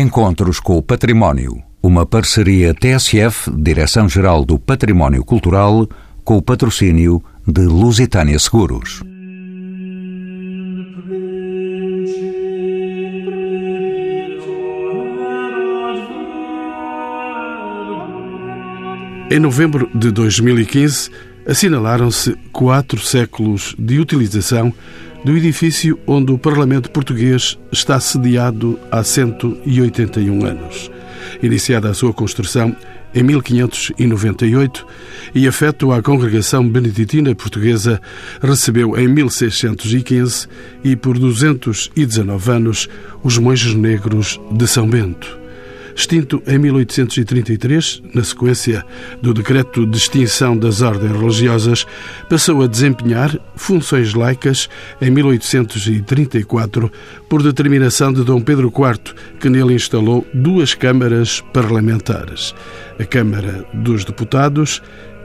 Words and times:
Encontros 0.00 0.60
com 0.60 0.78
o 0.78 0.82
Património. 0.82 1.60
Uma 1.82 2.06
parceria 2.06 2.72
TSF, 2.72 3.50
Direção-Geral 3.50 4.44
do 4.44 4.56
Património 4.56 5.24
Cultural, 5.24 5.88
com 6.22 6.36
o 6.36 6.42
patrocínio 6.42 7.20
de 7.44 7.62
Lusitânia 7.62 8.38
Seguros. 8.38 9.02
Em 19.28 19.40
novembro 19.40 19.90
de 19.92 20.12
2015, 20.12 21.10
assinalaram-se 21.44 22.36
quatro 22.52 23.00
séculos 23.00 23.74
de 23.76 23.98
utilização 23.98 24.72
do 25.24 25.36
edifício 25.36 25.98
onde 26.06 26.32
o 26.32 26.38
Parlamento 26.38 26.90
Português 26.90 27.58
está 27.72 27.98
sediado 28.00 28.78
há 28.90 29.02
181 29.02 30.44
anos. 30.44 30.90
Iniciada 31.42 31.90
a 31.90 31.94
sua 31.94 32.12
construção 32.12 32.74
em 33.14 33.22
1598 33.22 34.86
e 35.34 35.48
afeto 35.48 35.92
à 35.92 36.02
congregação 36.02 36.68
beneditina 36.68 37.34
portuguesa, 37.34 38.00
recebeu 38.42 38.98
em 38.98 39.08
1615 39.08 40.46
e 40.84 40.94
por 40.94 41.18
219 41.18 42.50
anos 42.50 42.88
os 43.22 43.38
monges 43.38 43.74
negros 43.74 44.38
de 44.52 44.66
São 44.66 44.88
Bento 44.88 45.47
extinto 45.98 46.40
em 46.46 46.56
1833, 46.58 48.02
na 48.14 48.22
sequência 48.22 48.84
do 49.20 49.34
decreto 49.34 49.84
de 49.84 49.96
extinção 49.96 50.56
das 50.56 50.80
ordens 50.80 51.10
religiosas, 51.10 51.84
passou 52.30 52.62
a 52.62 52.68
desempenhar 52.68 53.36
funções 53.56 54.14
laicas 54.14 54.68
em 55.02 55.10
1834, 55.10 56.92
por 57.28 57.42
determinação 57.42 58.12
de 58.12 58.22
Dom 58.22 58.40
Pedro 58.40 58.68
IV, 58.68 59.12
que 59.40 59.50
nele 59.50 59.74
instalou 59.74 60.24
duas 60.32 60.72
câmaras 60.72 61.40
parlamentares: 61.52 62.54
a 62.96 63.04
Câmara 63.04 63.66
dos 63.74 64.04
Deputados 64.04 64.80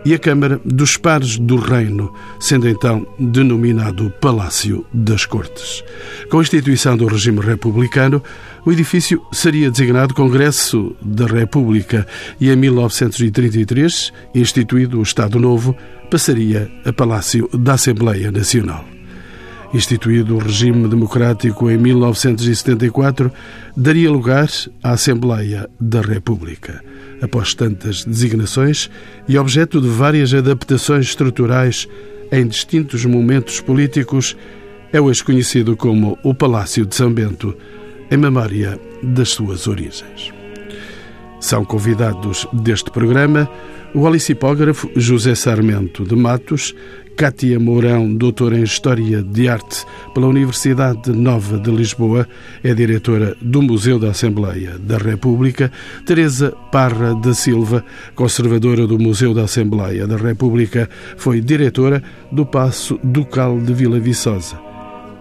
e 0.06 0.14
a 0.14 0.20
Câmara 0.20 0.59
dos 0.66 0.98
Pares 0.98 1.38
do 1.38 1.56
Reino, 1.56 2.14
sendo 2.40 2.68
então 2.68 3.06
denominado 3.18 4.12
Palácio 4.22 4.86
das 4.94 5.26
Cortes. 5.26 5.84
Com 6.30 6.40
a 6.40 6.42
instituição 6.42 6.98
do 6.98 7.08
regime 7.08 7.40
republicano, 7.40 8.22
o 8.66 8.72
edifício 8.72 9.22
seria 9.31 9.72
designado 9.72 10.14
Congresso 10.14 10.96
da 11.02 11.26
República 11.26 12.06
e 12.40 12.50
em 12.50 12.56
1933, 12.56 14.12
instituído 14.36 15.00
o 15.00 15.04
Estado 15.04 15.40
Novo, 15.40 15.76
passaria 16.09 16.72
a 16.86 16.92
Palácio 16.92 17.50
da 17.54 17.74
Assembleia 17.74 18.31
Nacional. 18.31 18.86
Instituído 19.74 20.36
o 20.36 20.40
regime 20.40 20.88
democrático 20.88 21.70
em 21.70 21.78
1974, 21.78 23.31
daria 23.76 24.12
lugar 24.12 24.48
à 24.84 24.92
Assembleia 24.92 25.68
da 25.80 26.02
República 26.02 26.84
após 27.23 27.53
tantas 27.53 28.03
designações 28.03 28.91
e 29.29 29.38
objeto 29.38 29.79
de 29.79 29.88
várias 29.88 30.33
adaptações 30.33 31.05
estruturais 31.05 31.88
em 32.29 32.45
distintos 32.45 33.05
momentos 33.05 33.61
políticos, 33.61 34.35
é 34.91 34.99
hoje 34.99 35.23
conhecido 35.23 35.77
como 35.77 36.19
o 36.21 36.35
Palácio 36.35 36.85
de 36.85 36.94
São 36.94 37.11
Bento, 37.11 37.55
em 38.11 38.17
memória 38.17 38.77
das 39.01 39.29
suas 39.29 39.67
origens. 39.67 40.42
São 41.44 41.66
convidados 41.66 42.47
deste 42.53 42.89
programa 42.89 43.49
o 43.94 44.03
olicipógrafo 44.03 44.89
José 44.95 45.36
Sarmento 45.36 46.05
de 46.05 46.16
Matos, 46.16 46.73
Cátia 47.17 47.59
Mourão, 47.59 48.16
doutora 48.16 48.58
em 48.58 48.63
História 48.63 49.22
de 49.22 49.50
Arte 49.50 49.85
pela 50.13 50.27
Universidade 50.27 51.11
Nova 51.11 51.59
de 51.59 51.69
Lisboa, 51.69 52.25
é 52.63 52.73
diretora 52.73 53.35
do 53.41 53.61
Museu 53.61 54.00
da 54.00 54.11
Assembleia 54.11 54.80
da 54.80 54.97
República, 54.97 55.69
Teresa 56.05 56.53
Parra 56.72 57.13
da 57.13 57.33
Silva, 57.33 57.83
conservadora 58.16 58.88
do 58.88 58.97
Museu 58.97 59.33
da 59.33 59.44
Assembleia 59.44 60.07
da 60.07 60.16
República, 60.16 60.89
foi 61.17 61.41
diretora 61.41 62.02
do 62.31 62.45
Paço 62.45 62.97
Ducal 63.03 63.59
de 63.59 63.73
Vila 63.73 64.00
Viçosa. 64.00 64.57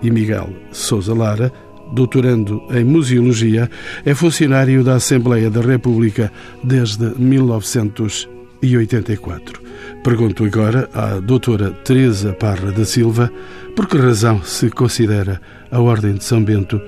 E 0.00 0.08
Miguel 0.08 0.50
Sousa 0.70 1.12
Lara, 1.12 1.52
doutorando 1.92 2.62
em 2.70 2.84
Museologia, 2.84 3.70
é 4.04 4.14
funcionário 4.14 4.82
da 4.82 4.94
Assembleia 4.94 5.50
da 5.50 5.60
República 5.60 6.32
desde 6.64 7.12
1984. 7.19 9.60
Pergunto 10.03 10.44
agora 10.44 10.88
à 10.92 11.20
doutora 11.20 11.70
Teresa 11.70 12.32
Parra 12.32 12.72
da 12.72 12.84
Silva 12.84 13.30
por 13.76 13.86
que 13.86 13.97
razão 13.97 14.42
se 14.42 14.69
considera 14.70 15.41
a 15.70 15.80
Ordem 15.80 16.14
de 16.14 16.25
São 16.25 16.42
Bento 16.42 16.82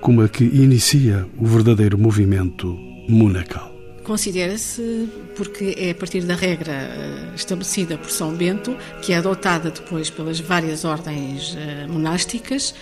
como 0.00 0.22
a 0.22 0.28
que 0.28 0.44
inicia 0.44 1.26
o 1.38 1.46
verdadeiro 1.46 1.96
movimento 1.98 2.76
monacal. 3.08 3.74
Considera-se 4.02 5.08
porque 5.34 5.74
é 5.76 5.90
a 5.90 5.94
partir 5.94 6.22
da 6.22 6.36
regra 6.36 6.72
eh, 6.72 7.32
estabelecida 7.34 7.98
por 7.98 8.08
São 8.08 8.32
Bento, 8.32 8.76
que 9.02 9.12
é 9.12 9.16
adotada 9.16 9.70
depois 9.70 10.10
pelas 10.10 10.38
várias 10.38 10.84
ordens 10.84 11.56
eh, 11.58 11.88
monásticas, 11.88 12.72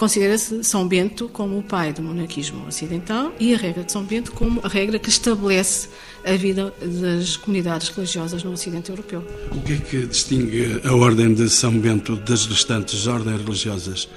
Considera-se 0.00 0.64
São 0.64 0.88
Bento 0.88 1.28
como 1.28 1.58
o 1.58 1.62
pai 1.62 1.92
do 1.92 2.00
monarquismo 2.00 2.66
ocidental 2.66 3.34
e 3.38 3.52
a 3.54 3.58
regra 3.58 3.84
de 3.84 3.92
São 3.92 4.02
Bento 4.02 4.32
como 4.32 4.58
a 4.64 4.66
regra 4.66 4.98
que 4.98 5.10
estabelece 5.10 5.90
a 6.24 6.32
vida 6.32 6.72
das 6.80 7.36
comunidades 7.36 7.90
religiosas 7.90 8.42
no 8.42 8.50
Ocidente 8.50 8.88
Europeu. 8.88 9.22
O 9.52 9.60
que 9.60 9.74
é 9.74 9.76
que 9.76 10.06
distingue 10.06 10.80
a 10.86 10.94
Ordem 10.94 11.34
de 11.34 11.50
São 11.50 11.78
Bento 11.78 12.16
das 12.16 12.46
restantes 12.46 13.06
ordens 13.06 13.42
religiosas? 13.42 14.08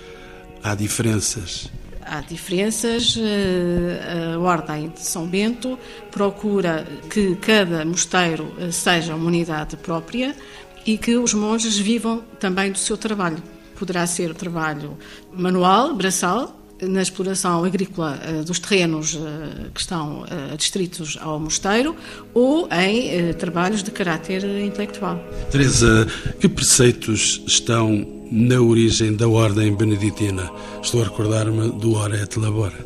Há 0.64 0.74
diferenças? 0.74 1.70
Há 2.02 2.22
diferenças. 2.22 3.18
Eh, 3.20 4.36
a 4.36 4.40
Ordem 4.40 4.88
de 4.88 5.02
São 5.02 5.28
Bento 5.28 5.78
procura 6.10 6.88
que 7.10 7.36
cada 7.36 7.84
mosteiro 7.84 8.54
eh, 8.58 8.72
seja 8.72 9.16
uma 9.16 9.28
unidade 9.28 9.76
própria 9.76 10.34
e 10.86 10.98
que 10.98 11.18
os 11.18 11.34
monges 11.34 11.78
vivam 11.78 12.24
também 12.40 12.72
do 12.72 12.78
seu 12.78 12.96
trabalho 12.96 13.44
poderá 13.78 14.06
ser 14.08 14.32
o 14.32 14.34
trabalho 14.34 14.98
manual, 15.32 15.96
braçal, 15.96 16.64
na 16.88 17.02
exploração 17.02 17.64
agrícola 17.64 18.20
uh, 18.28 18.44
dos 18.44 18.60
terrenos 18.60 19.14
uh, 19.14 19.20
que 19.74 19.80
estão 19.80 20.22
uh, 20.22 20.54
adstritos 20.54 21.18
ao 21.22 21.40
mosteiro 21.40 21.96
ou 22.34 22.68
em 22.72 23.34
trabalhos 23.34 23.84
de 23.84 23.92
caráter 23.92 24.44
intelectual. 24.44 25.18
Teresa, 25.52 26.08
que 26.40 26.50
preceitos 26.50 27.42
estão 27.48 28.06
na 28.32 28.60
origem 28.60 29.16
da 29.16 29.28
ordem 29.28 29.76
beneditina? 29.76 30.50
Estou 30.82 31.02
a 31.02 31.06
recordar-me 31.06 31.72
do 31.72 31.94
Ora 31.94 32.22
et 32.22 32.36
Labora. 32.38 32.86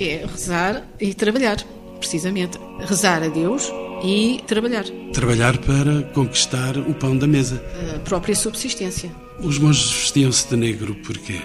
É 0.00 0.24
rezar 0.26 0.82
e 1.00 1.14
trabalhar, 1.14 1.56
precisamente. 1.98 2.58
Rezar 2.80 3.22
a 3.22 3.28
Deus 3.28 3.70
e 4.04 4.40
trabalhar. 4.46 4.84
Trabalhar 5.12 5.58
para 5.58 6.02
conquistar 6.14 6.76
o 6.76 6.94
pão 6.94 7.16
da 7.16 7.26
mesa. 7.26 7.62
A 7.94 7.98
própria 8.00 8.34
subsistência. 8.34 9.10
Os 9.40 9.58
monges 9.58 9.90
vestiam-se 9.90 10.48
de 10.48 10.56
negro 10.56 10.94
porquê? 10.96 11.40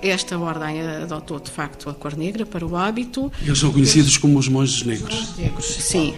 Esta 0.00 0.36
ordem 0.36 0.80
adotou 0.80 1.38
de 1.38 1.50
facto 1.50 1.88
a 1.88 1.94
cor 1.94 2.16
negra 2.16 2.44
para 2.44 2.66
o 2.66 2.76
hábito. 2.76 3.30
Eles 3.40 3.58
são 3.58 3.72
conhecidos 3.72 4.16
como 4.16 4.38
os 4.38 4.48
monges 4.48 4.82
negros. 4.84 5.14
Os 5.14 5.20
monges 5.20 5.38
negros, 5.38 5.66
sim, 5.66 6.14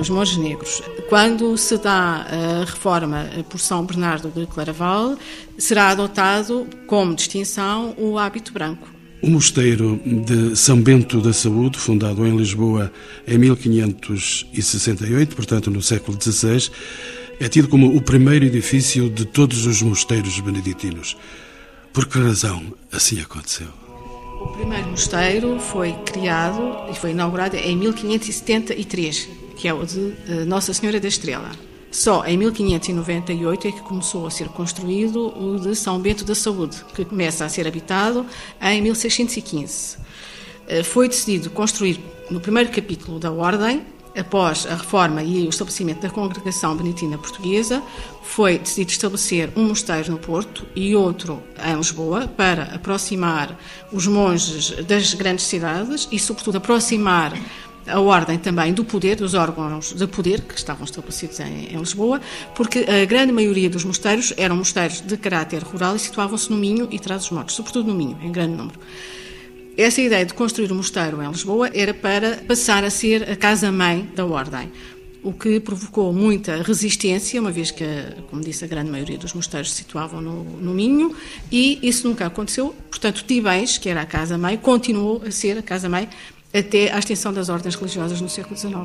os 0.00 0.08
monges 0.08 0.38
negros. 0.38 0.82
Quando 1.10 1.56
se 1.58 1.76
dá 1.76 2.26
a 2.26 2.64
reforma 2.64 3.28
por 3.50 3.60
São 3.60 3.84
Bernardo 3.84 4.30
de 4.30 4.46
Claraval, 4.46 5.18
será 5.58 5.90
adotado 5.90 6.66
como 6.86 7.14
distinção 7.14 7.94
o 7.98 8.18
hábito 8.18 8.52
branco. 8.52 8.88
O 9.20 9.28
mosteiro 9.28 10.00
de 10.06 10.56
São 10.56 10.80
Bento 10.80 11.20
da 11.20 11.32
Saúde, 11.32 11.76
fundado 11.76 12.24
em 12.26 12.36
Lisboa 12.36 12.90
em 13.26 13.36
1568, 13.36 15.34
portanto 15.34 15.70
no 15.70 15.82
século 15.82 16.16
XVI, 16.18 16.70
é 17.40 17.48
tido 17.48 17.68
como 17.68 17.94
o 17.96 18.00
primeiro 18.00 18.44
edifício 18.44 19.08
de 19.08 19.24
todos 19.24 19.64
os 19.66 19.80
mosteiros 19.82 20.38
beneditinos. 20.40 21.16
Por 21.92 22.06
que 22.06 22.18
razão 22.18 22.62
assim 22.92 23.20
aconteceu? 23.20 23.68
O 24.40 24.48
primeiro 24.48 24.88
mosteiro 24.88 25.58
foi 25.58 25.92
criado 26.04 26.90
e 26.90 26.94
foi 26.94 27.10
inaugurado 27.10 27.56
em 27.56 27.76
1573, 27.76 29.28
que 29.56 29.66
é 29.66 29.74
o 29.74 29.84
de 29.84 30.14
eh, 30.28 30.44
Nossa 30.44 30.72
Senhora 30.72 31.00
da 31.00 31.08
Estrela. 31.08 31.50
Só 31.90 32.24
em 32.26 32.36
1598 32.36 33.68
é 33.68 33.72
que 33.72 33.80
começou 33.80 34.26
a 34.26 34.30
ser 34.30 34.48
construído 34.48 35.26
o 35.36 35.58
de 35.58 35.74
São 35.74 35.98
Bento 35.98 36.24
da 36.24 36.34
Saúde, 36.34 36.76
que 36.94 37.04
começa 37.04 37.44
a 37.44 37.48
ser 37.48 37.66
habitado 37.66 38.26
em 38.60 38.82
1615. 38.82 39.96
Eh, 40.68 40.82
foi 40.82 41.08
decidido 41.08 41.50
construir 41.50 41.98
no 42.30 42.40
primeiro 42.40 42.70
capítulo 42.70 43.18
da 43.18 43.32
Ordem 43.32 43.82
após 44.16 44.66
a 44.66 44.74
reforma 44.74 45.22
e 45.22 45.46
o 45.46 45.50
estabelecimento 45.50 46.00
da 46.00 46.10
Congregação 46.10 46.76
Beneditina 46.76 47.18
Portuguesa, 47.18 47.82
foi 48.22 48.58
decidido 48.58 48.90
estabelecer 48.90 49.50
um 49.56 49.68
mosteiro 49.68 50.12
no 50.12 50.18
Porto 50.18 50.66
e 50.74 50.94
outro 50.94 51.42
em 51.64 51.76
Lisboa 51.76 52.28
para 52.28 52.74
aproximar 52.74 53.58
os 53.92 54.06
monges 54.06 54.70
das 54.84 55.14
grandes 55.14 55.46
cidades 55.46 56.08
e, 56.12 56.18
sobretudo, 56.18 56.58
aproximar 56.58 57.32
a 57.88 58.00
ordem 58.00 58.38
também 58.38 58.72
do 58.72 58.84
poder, 58.84 59.16
dos 59.16 59.34
órgãos 59.34 59.94
de 59.94 60.06
poder 60.06 60.42
que 60.42 60.54
estavam 60.54 60.84
estabelecidos 60.84 61.40
em, 61.40 61.72
em, 61.72 61.78
Lisboa, 61.78 62.20
porque 62.54 62.80
a 62.80 63.04
grande 63.06 63.32
maioria 63.32 63.70
dos 63.70 63.84
mosteiros 63.84 64.32
eram 64.36 64.56
mosteiros 64.56 65.00
de 65.00 65.16
caráter 65.16 65.62
rural 65.62 65.96
e 65.96 65.98
situavam-se 65.98 66.50
no 66.50 66.56
Minho 66.56 66.86
e 66.90 66.98
Trás-os-Montes, 66.98 67.56
sobretudo 67.56 67.88
no 67.88 67.94
Minho, 67.94 68.18
em 68.22 68.30
grande 68.30 68.54
número. 68.54 68.78
Essa 69.78 70.02
ideia 70.02 70.26
de 70.26 70.34
construir 70.34 70.72
o 70.72 70.74
um 70.74 70.78
mosteiro 70.78 71.22
em 71.22 71.28
Lisboa 71.28 71.70
era 71.72 71.94
para 71.94 72.38
passar 72.38 72.82
a 72.82 72.90
ser 72.90 73.30
a 73.30 73.36
casa-mãe 73.36 74.10
da 74.12 74.26
Ordem 74.26 74.72
o 75.22 75.32
que 75.32 75.60
provocou 75.60 76.12
muita 76.12 76.62
resistência, 76.62 77.40
uma 77.40 77.50
vez 77.50 77.70
que, 77.70 77.84
como 78.30 78.42
disse, 78.42 78.64
a 78.64 78.68
grande 78.68 78.90
maioria 78.90 79.18
dos 79.18 79.34
mosteiros 79.34 79.70
se 79.70 79.78
situavam 79.78 80.20
no, 80.20 80.44
no 80.44 80.72
Minho, 80.72 81.14
e 81.50 81.78
isso 81.82 82.08
nunca 82.08 82.26
aconteceu. 82.26 82.74
Portanto, 82.88 83.24
Tibães, 83.26 83.78
que 83.78 83.88
era 83.88 84.02
a 84.02 84.06
casa-mãe, 84.06 84.56
continuou 84.56 85.22
a 85.26 85.30
ser 85.30 85.58
a 85.58 85.62
casa-mãe 85.62 86.08
até 86.54 86.92
à 86.92 86.98
extensão 86.98 87.32
das 87.32 87.48
ordens 87.48 87.74
religiosas 87.74 88.20
no 88.20 88.28
século 88.28 88.56
XIX. 88.56 88.76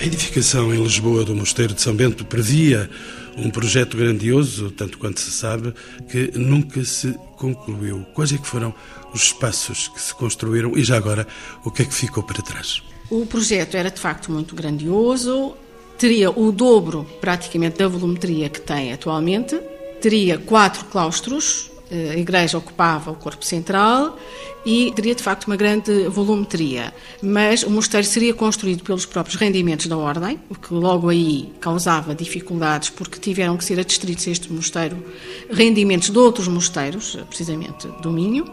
A 0.00 0.04
edificação 0.04 0.72
em 0.74 0.82
Lisboa 0.82 1.24
do 1.24 1.34
Mosteiro 1.34 1.74
de 1.74 1.82
São 1.82 1.94
Bento 1.94 2.24
previa 2.24 2.88
um 3.36 3.50
projeto 3.50 3.96
grandioso, 3.96 4.70
tanto 4.70 4.98
quanto 4.98 5.20
se 5.20 5.30
sabe, 5.30 5.74
que 6.10 6.30
nunca 6.36 6.84
se 6.84 7.14
concluiu. 7.36 8.04
Quais 8.14 8.32
é 8.32 8.38
que 8.38 8.46
foram 8.46 8.74
os 9.12 9.22
espaços 9.22 9.88
que 9.88 10.00
se 10.00 10.14
construíram 10.14 10.76
e 10.76 10.84
já 10.84 10.96
agora 10.96 11.26
o 11.64 11.70
que 11.70 11.82
é 11.82 11.84
que 11.84 11.94
ficou 11.94 12.22
para 12.22 12.42
trás? 12.42 12.82
O 13.10 13.26
projeto 13.26 13.76
era 13.76 13.90
de 13.90 14.00
facto 14.00 14.30
muito 14.30 14.54
grandioso, 14.54 15.54
teria 15.98 16.30
o 16.30 16.52
dobro 16.52 17.04
praticamente 17.20 17.78
da 17.78 17.88
volumetria 17.88 18.48
que 18.48 18.60
tem 18.60 18.92
atualmente, 18.92 19.58
teria 20.00 20.38
quatro 20.38 20.84
claustros, 20.86 21.71
a 21.92 22.16
igreja 22.16 22.56
ocupava 22.56 23.10
o 23.10 23.14
corpo 23.14 23.44
central 23.44 24.18
e 24.64 24.92
teria 24.94 25.14
de 25.14 25.22
facto 25.22 25.46
uma 25.46 25.56
grande 25.56 26.08
volumetria. 26.08 26.92
Mas 27.22 27.62
o 27.62 27.70
mosteiro 27.70 28.06
seria 28.06 28.32
construído 28.32 28.82
pelos 28.82 29.04
próprios 29.04 29.36
rendimentos 29.36 29.86
da 29.86 29.96
ordem, 29.96 30.40
o 30.48 30.54
que 30.54 30.72
logo 30.72 31.08
aí 31.08 31.52
causava 31.60 32.14
dificuldades 32.14 32.88
porque 32.90 33.18
tiveram 33.18 33.56
que 33.56 33.64
ser 33.64 33.78
adstritos 33.78 34.26
a 34.26 34.30
este 34.30 34.52
mosteiro 34.52 35.04
rendimentos 35.50 36.10
de 36.10 36.18
outros 36.18 36.48
mosteiros, 36.48 37.16
precisamente 37.28 37.86
do 38.00 38.10
Minho. 38.10 38.46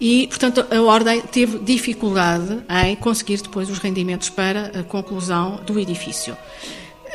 E, 0.00 0.26
portanto, 0.28 0.64
a 0.70 0.80
Ordem 0.80 1.20
teve 1.20 1.58
dificuldade 1.58 2.62
em 2.86 2.96
conseguir 2.96 3.42
depois 3.42 3.68
os 3.68 3.78
rendimentos 3.78 4.30
para 4.30 4.80
a 4.80 4.82
conclusão 4.82 5.60
do 5.66 5.78
edifício. 5.78 6.34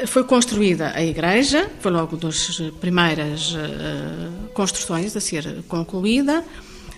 Foi 0.07 0.23
construída 0.23 0.91
a 0.93 1.03
igreja, 1.03 1.69
foi 1.79 1.91
logo 1.91 2.17
das 2.17 2.61
primeiras 2.81 3.53
uh, 3.53 4.49
construções 4.53 5.15
a 5.15 5.21
ser 5.21 5.63
concluída. 5.67 6.43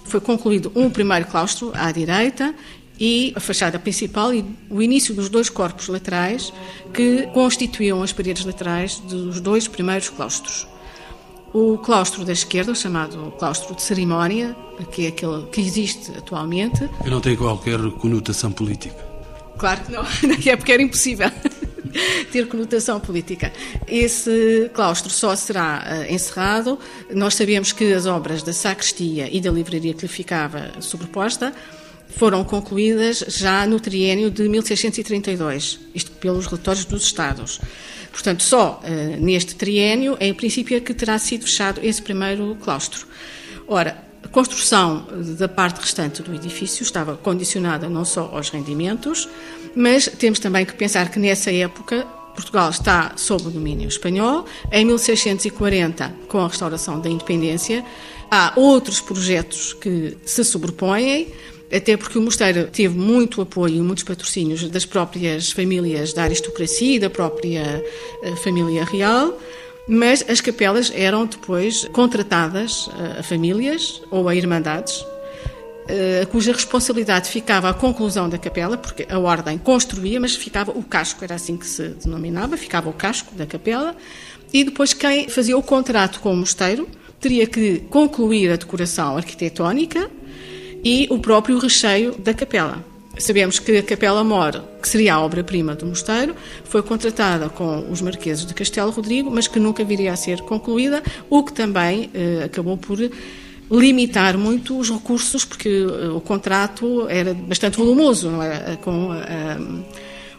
Foi 0.06 0.20
concluído 0.20 0.72
um 0.76 0.90
primeiro 0.90 1.26
claustro 1.28 1.72
à 1.76 1.92
direita 1.92 2.56
e 3.00 3.34
a 3.36 3.40
fachada 3.40 3.78
principal 3.78 4.34
e 4.34 4.44
o 4.70 4.82
início 4.82 5.14
dos 5.14 5.30
dois 5.30 5.50
corpos 5.50 5.88
laterais 5.88 6.52
que 6.94 7.28
constituíam 7.34 8.02
as 8.02 8.12
paredes 8.12 8.46
laterais 8.46 9.00
dos 9.00 9.40
dois 9.40 9.68
primeiros 9.68 10.10
claustros. 10.10 10.68
O 11.54 11.78
claustro 11.78 12.26
da 12.26 12.34
esquerda, 12.34 12.74
chamado 12.76 13.34
claustro 13.38 13.76
de 13.76 13.82
cerimónia, 13.82 14.56
que 14.92 15.06
é 15.06 15.10
aquele 15.10 15.44
que 15.48 15.62
existe 15.62 16.12
atualmente. 16.18 16.90
E 17.06 17.10
não 17.10 17.22
tem 17.22 17.36
qualquer 17.36 17.80
conotação 18.00 18.52
política? 18.52 19.17
Claro 19.57 19.81
que 19.83 19.92
não, 19.92 20.04
é 20.45 20.56
porque 20.56 20.71
era 20.71 20.81
impossível 20.81 21.31
ter 22.31 22.48
conotação 22.48 23.00
política. 23.00 23.51
Esse 23.88 24.69
claustro 24.74 25.12
só 25.12 25.36
será 25.36 25.83
uh, 25.86 26.13
encerrado. 26.13 26.80
Nós 27.13 27.36
sabemos 27.36 27.71
que 27.71 27.94
as 27.94 28.06
obras 28.06 28.44
da 28.44 28.54
sacristia 28.54 29.30
e 29.31 29.42
da 29.42 29.51
livraria 29.51 29.94
que 29.94 30.04
lhe 30.04 30.07
ficava 30.07 30.71
sobreposta 30.80 31.54
foram 32.09 32.44
concluídas 32.44 33.24
já 33.27 33.65
no 33.68 33.80
triênio 33.80 34.31
de 34.31 34.48
1632, 34.48 35.80
isto 35.94 36.12
pelos 36.12 36.45
relatórios 36.45 36.86
dos 36.86 37.03
Estados. 37.03 37.60
Portanto, 38.12 38.44
só 38.44 38.81
uh, 38.83 39.24
neste 39.24 39.56
triênio, 39.56 40.18
em 40.19 40.33
princípio, 40.33 40.77
é 40.77 40.80
que 40.80 40.94
terá 40.94 41.18
sido 41.19 41.44
fechado 41.44 41.81
esse 41.83 42.01
primeiro 42.01 42.57
claustro. 42.62 43.06
Ora, 43.68 44.06
a 44.27 44.29
construção 44.29 45.07
da 45.38 45.47
parte 45.47 45.79
restante 45.79 46.21
do 46.21 46.35
edifício 46.35 46.83
estava 46.83 47.15
condicionada 47.15 47.88
não 47.88 48.03
só 48.03 48.29
aos 48.33 48.50
rendimentos, 48.50 49.27
mas 49.74 50.07
temos 50.19 50.38
também 50.38 50.65
que 50.65 50.74
pensar 50.74 51.09
que 51.09 51.18
nessa 51.18 51.50
época 51.50 52.06
Portugal 52.35 52.69
está 52.69 53.13
sob 53.15 53.47
o 53.47 53.50
domínio 53.50 53.88
espanhol. 53.88 54.45
Em 54.69 54.83
1640, 54.83 56.13
com 56.27 56.39
a 56.39 56.47
restauração 56.50 57.00
da 57.00 57.09
independência, 57.09 57.85
há 58.29 58.51
outros 58.57 59.00
projetos 59.00 59.71
que 59.71 60.18
se 60.25 60.44
sobrepõem 60.44 61.31
até 61.71 61.97
porque 61.97 62.18
o 62.18 62.21
mosteiro 62.21 62.68
teve 62.68 62.97
muito 62.97 63.41
apoio 63.41 63.83
muitos 63.83 64.03
patrocínios 64.03 64.69
das 64.69 64.85
próprias 64.85 65.51
famílias 65.51 66.13
da 66.13 66.24
aristocracia 66.24 66.95
e 66.95 67.00
da 67.00 67.09
própria 67.09 67.83
eh, 68.24 68.35
família 68.38 68.85
real, 68.85 69.38
mas 69.88 70.24
as 70.28 70.42
capelas 70.42 70.92
eram 70.94 71.25
depois 71.25 71.86
contratadas 71.94 72.89
eh, 72.98 73.19
a 73.19 73.24
famílias 73.24 74.01
ou 74.12 74.28
a 74.28 74.36
irmandades, 74.36 75.06
eh, 75.88 76.28
cuja 76.30 76.51
responsabilidade 76.51 77.30
ficava 77.30 77.69
à 77.69 77.74
conclusão 77.74 78.28
da 78.28 78.38
capela, 78.38 78.78
porque 78.78 79.07
a 79.10 79.18
ordem 79.18 79.57
construía, 79.57 80.19
mas 80.19 80.36
ficava 80.36 80.72
o 80.72 80.84
casco, 80.84 81.24
era 81.24 81.36
assim 81.36 81.56
que 81.56 81.66
se 81.66 81.89
denominava, 82.04 82.57
ficava 82.57 82.89
o 82.89 82.94
casco 82.94 83.34
da 83.36 83.45
capela, 83.45 83.95
e 84.51 84.63
depois 84.63 84.94
quem 84.94 85.30
fazia 85.30 85.57
o 85.57 85.63
contrato 85.63 86.19
com 86.19 86.34
o 86.34 86.36
mosteiro 86.36 86.88
teria 87.19 87.48
que 87.48 87.80
concluir 87.89 88.51
a 88.51 88.56
decoração 88.57 89.16
arquitetónica 89.16 90.10
e 90.84 91.07
o 91.10 91.19
próprio 91.19 91.57
recheio 91.57 92.13
da 92.19 92.34
capela. 92.34 92.84
Sabemos 93.19 93.58
que 93.60 93.78
a 93.78 93.84
Capela 93.84 94.24
Mor, 94.24 94.64
que 94.81 94.88
seria 94.88 95.16
a 95.16 95.22
obra-prima 95.22 95.75
do 95.75 95.86
mosteiro, 95.86 96.36
foi 96.64 96.84
contratada 96.84 97.50
com 97.50 97.90
os 97.92 98.02
marqueses 98.02 98.46
de 98.46 98.54
Castelo 98.54 98.92
Rodrigo, 98.92 99.31
mas 99.31 99.48
que 99.48 99.60
nunca 99.60 99.84
viria 99.84 100.14
a 100.14 100.16
ser 100.16 100.42
concluída, 100.42 101.02
o 101.30 101.44
que 101.44 101.52
também 101.52 102.12
eh, 102.14 102.44
acabou 102.46 102.78
por 102.78 103.00
limitar 103.69 104.38
muito 104.38 104.78
os 104.78 104.90
recursos, 104.90 105.44
porque 105.44 105.68
eh, 105.68 106.10
o 106.10 106.22
contrato 106.22 107.08
era 107.10 107.34
bastante 107.34 107.78
volumoso, 107.78 108.30
não 108.30 108.42
era? 108.42 108.78
Com 108.78 109.14
eh, 109.14 109.58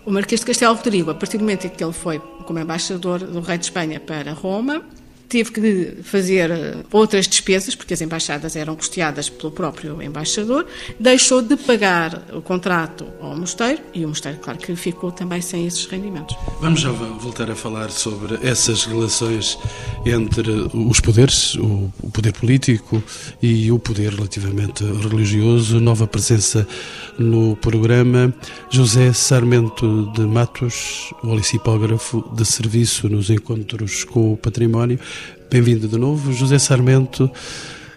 o 0.07 0.11
Marquês 0.11 0.41
de 0.41 0.47
Castelo 0.47 0.75
Rodrigo, 0.75 1.11
a 1.11 1.15
partir 1.15 1.37
do 1.37 1.43
momento 1.43 1.67
em 1.67 1.71
que 1.71 1.83
ele 1.83 1.93
foi 1.93 2.21
como 2.47 2.59
embaixador 2.59 3.19
do 3.19 3.41
rei 3.41 3.59
de 3.59 3.65
Espanha 3.65 4.01
para 4.01 4.33
Roma, 4.33 4.83
teve 5.29 5.53
que 5.53 6.03
fazer 6.03 6.51
eh, 6.51 6.77
outras 6.91 7.29
despesas, 7.29 7.75
porque 7.75 7.95
as 7.95 8.01
embaixadas 8.01 8.57
eram 8.57 8.75
custeadas 8.75 9.29
pelo 9.29 9.53
próprio 9.53 10.03
embaixador, 10.03 10.67
deixou 10.99 11.43
de 11.43 11.57
pagar 11.57 12.25
o 12.33 12.41
contrato 12.41 13.07
ao 13.21 13.37
mosteiro 13.37 13.81
e 13.93 14.05
o 14.05 14.09
mosteiro, 14.09 14.39
claro, 14.39 14.59
que 14.59 14.75
ficou 14.75 15.13
também 15.13 15.41
sem 15.41 15.67
esses 15.67 15.85
rendimentos. 15.87 16.37
Vamos 16.61 16.81
já 16.81 16.91
voltar 16.91 17.51
a 17.51 17.55
falar 17.55 17.91
sobre 17.91 18.39
essas 18.43 18.85
relações 18.85 19.59
entre 20.07 20.51
os 20.73 21.01
poderes, 21.01 21.55
o 21.57 21.91
poder 22.13 22.33
político 22.33 23.03
e 23.43 23.71
o 23.71 23.79
poder 23.79 24.15
relativamente 24.15 24.85
religioso. 24.85 25.79
Nova 25.81 26.07
presença 26.07 26.67
no 27.19 27.57
programa. 27.57 28.33
José 28.71 29.13
Sarmento 29.13 30.11
de 30.15 30.23
Matos, 30.23 31.13
o 31.23 31.35
licipógrafo 31.35 32.25
de 32.35 32.45
serviço 32.45 33.09
nos 33.09 33.29
encontros 33.29 34.05
com 34.05 34.33
o 34.33 34.37
património. 34.37 34.99
Bem-vindo 35.51 35.89
de 35.89 35.97
novo, 35.97 36.31
José 36.31 36.59
Sarmento. 36.59 37.31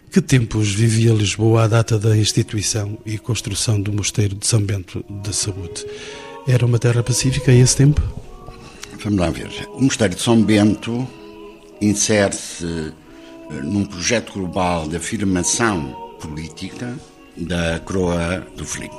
Que 0.10 0.22
tempos 0.22 0.74
vivia 0.74 1.12
Lisboa 1.12 1.66
à 1.66 1.68
data 1.68 2.00
da 2.00 2.16
instituição 2.16 2.98
e 3.06 3.18
construção 3.18 3.80
do 3.82 3.92
Mosteiro 3.92 4.36
de 4.36 4.48
São 4.48 4.62
Bento 4.62 5.04
da 5.10 5.34
Saúde? 5.34 5.86
Era 6.48 6.66
uma 6.66 6.80
terra 6.80 7.04
pacífica 7.04 7.52
em 7.52 7.60
esse 7.60 7.76
tempo? 7.76 8.02
Vamos 9.04 9.20
lá 9.20 9.30
ver. 9.30 9.50
O 9.74 9.82
Mosteiro 9.82 10.16
de 10.16 10.22
São 10.22 10.42
Bento 10.42 11.06
insere-se 11.82 12.66
eh, 12.66 13.62
num 13.62 13.84
projeto 13.84 14.32
global 14.32 14.88
de 14.88 14.96
afirmação 14.96 15.94
política 16.22 16.98
da 17.36 17.80
coroa 17.80 18.48
do 18.56 18.66
Filipe. 18.66 18.96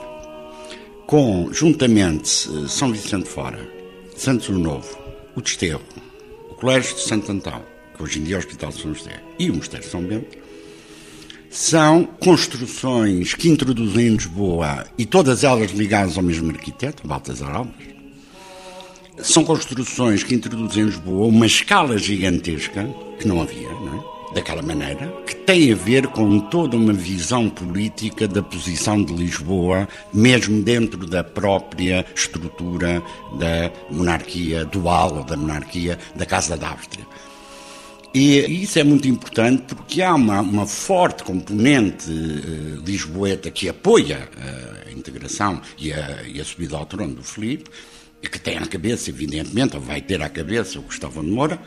Com, 1.07 1.49
juntamente, 1.51 2.29
São 2.69 2.93
Vicente 2.93 3.31
Fora, 3.31 3.67
Santos 4.15 4.51
o 4.51 4.59
Novo, 4.59 4.95
o 5.35 5.41
Desterro, 5.41 5.81
o 6.51 6.55
Colégio 6.55 6.95
de 6.95 7.01
Santo 7.01 7.33
Antão, 7.33 7.72
hoje 8.03 8.19
em 8.19 8.25
dia 8.25 8.35
é 8.35 8.39
o 8.39 8.41
Hospital 8.41 8.71
de 8.71 8.81
São 8.81 8.95
José, 8.95 9.23
e 9.39 9.51
o 9.51 9.55
Mosteiro 9.55 9.85
de 9.85 9.91
São 9.91 10.03
Bento, 10.03 10.39
são 11.51 12.05
construções 12.05 13.35
que 13.35 13.49
introduzem 13.49 14.09
em 14.09 14.17
Lisboa, 14.17 14.87
e 14.99 15.07
todas 15.07 15.45
elas 15.45 15.71
ligadas 15.71 16.17
ao 16.17 16.23
mesmo 16.23 16.51
arquiteto, 16.51 17.07
Baltasar 17.07 17.55
Alves, 17.55 17.93
são 19.19 19.45
construções 19.45 20.25
que 20.25 20.35
introduzem 20.35 20.83
em 20.83 20.87
Lisboa 20.87 21.27
uma 21.27 21.47
escala 21.47 21.99
gigantesca, 21.99 22.89
que 23.19 23.29
não 23.29 23.41
havia, 23.41 23.69
não 23.69 23.99
é? 23.99 24.13
daquela 24.35 24.63
maneira, 24.63 25.07
que 25.27 25.35
tem 25.35 25.71
a 25.73 25.77
ver 25.77 26.07
com 26.07 26.41
toda 26.41 26.75
uma 26.75 26.95
visão 26.95 27.51
política 27.51 28.27
da 28.27 28.43
posição 28.43 29.03
de 29.03 29.13
Lisboa, 29.13 29.87
mesmo 30.13 30.63
dentro 30.63 31.07
da 31.07 31.23
própria 31.23 32.05
estrutura 32.15 33.03
da 33.39 33.71
monarquia 33.91 34.65
dual, 34.65 35.19
ou 35.19 35.25
da 35.25 35.37
monarquia 35.37 35.99
da 36.17 36.25
Casa 36.25 36.57
da 36.57 36.71
Áustria. 36.71 37.07
E 38.15 38.63
isso 38.63 38.79
é 38.79 38.85
muito 38.85 39.09
importante 39.09 39.75
porque 39.75 40.03
há 40.03 40.15
uma, 40.15 40.43
uma 40.43 40.67
forte 40.67 41.25
componente 41.25 42.11
uh, 42.11 42.83
lisboeta 42.85 43.51
que 43.51 43.71
apoia 43.71 44.29
a 44.87 44.93
integração 44.93 45.63
e 45.79 45.93
a, 45.93 46.23
e 46.25 46.39
a 46.39 46.45
subida 46.45 46.77
ao 46.77 46.85
trono 46.85 47.15
do 47.15 47.23
Filipe, 47.23 47.71
e 48.23 48.29
que 48.29 48.39
tem 48.39 48.59
à 48.59 48.67
cabeça, 48.67 49.11
evidentemente, 49.11 49.77
ou 49.77 49.83
vai 49.83 50.01
ter 50.01 50.23
à 50.23 50.29
cabeça 50.29 50.79
o 50.79 50.83
Gustavo 50.83 51.23
de 51.23 51.31
Moura, 51.31 51.59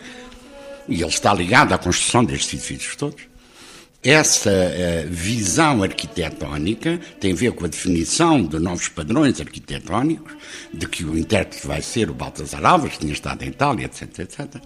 e 0.88 1.02
ele 1.02 1.10
está 1.10 1.34
ligado 1.34 1.74
à 1.74 1.78
construção 1.80 2.24
destes 2.24 2.54
edifícios 2.54 2.96
todos. 2.96 3.24
essa 4.04 4.52
uh, 4.52 5.10
visão 5.10 5.82
arquitetónica 5.82 7.00
tem 7.20 7.32
a 7.32 7.36
ver 7.36 7.54
com 7.54 7.66
a 7.66 7.68
definição 7.68 8.44
de 8.46 8.60
novos 8.60 8.88
padrões 8.88 9.42
arquitetónicos, 9.42 10.32
de 10.72 10.88
que 10.88 11.04
o 11.04 11.18
intérprete 11.18 11.66
vai 11.66 11.82
ser 11.82 12.12
o 12.12 12.14
Baltasar 12.14 12.64
Alves, 12.64 12.94
que 12.94 13.00
tinha 13.00 13.14
estado 13.14 13.44
em 13.44 13.48
Itália, 13.48 13.86
etc, 13.86 14.20
etc. 14.20 14.62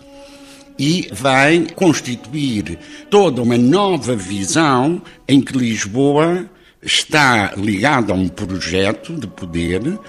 E 0.80 1.10
vai 1.12 1.68
constituir 1.76 2.80
toda 3.10 3.42
uma 3.42 3.58
nova 3.58 4.16
visão 4.16 5.02
em 5.28 5.42
que 5.42 5.58
Lisboa 5.58 6.50
está 6.82 7.54
ligada 7.58 8.14
a 8.14 8.16
um 8.16 8.30
projeto 8.30 9.14
de 9.14 9.28
poder 9.28 10.00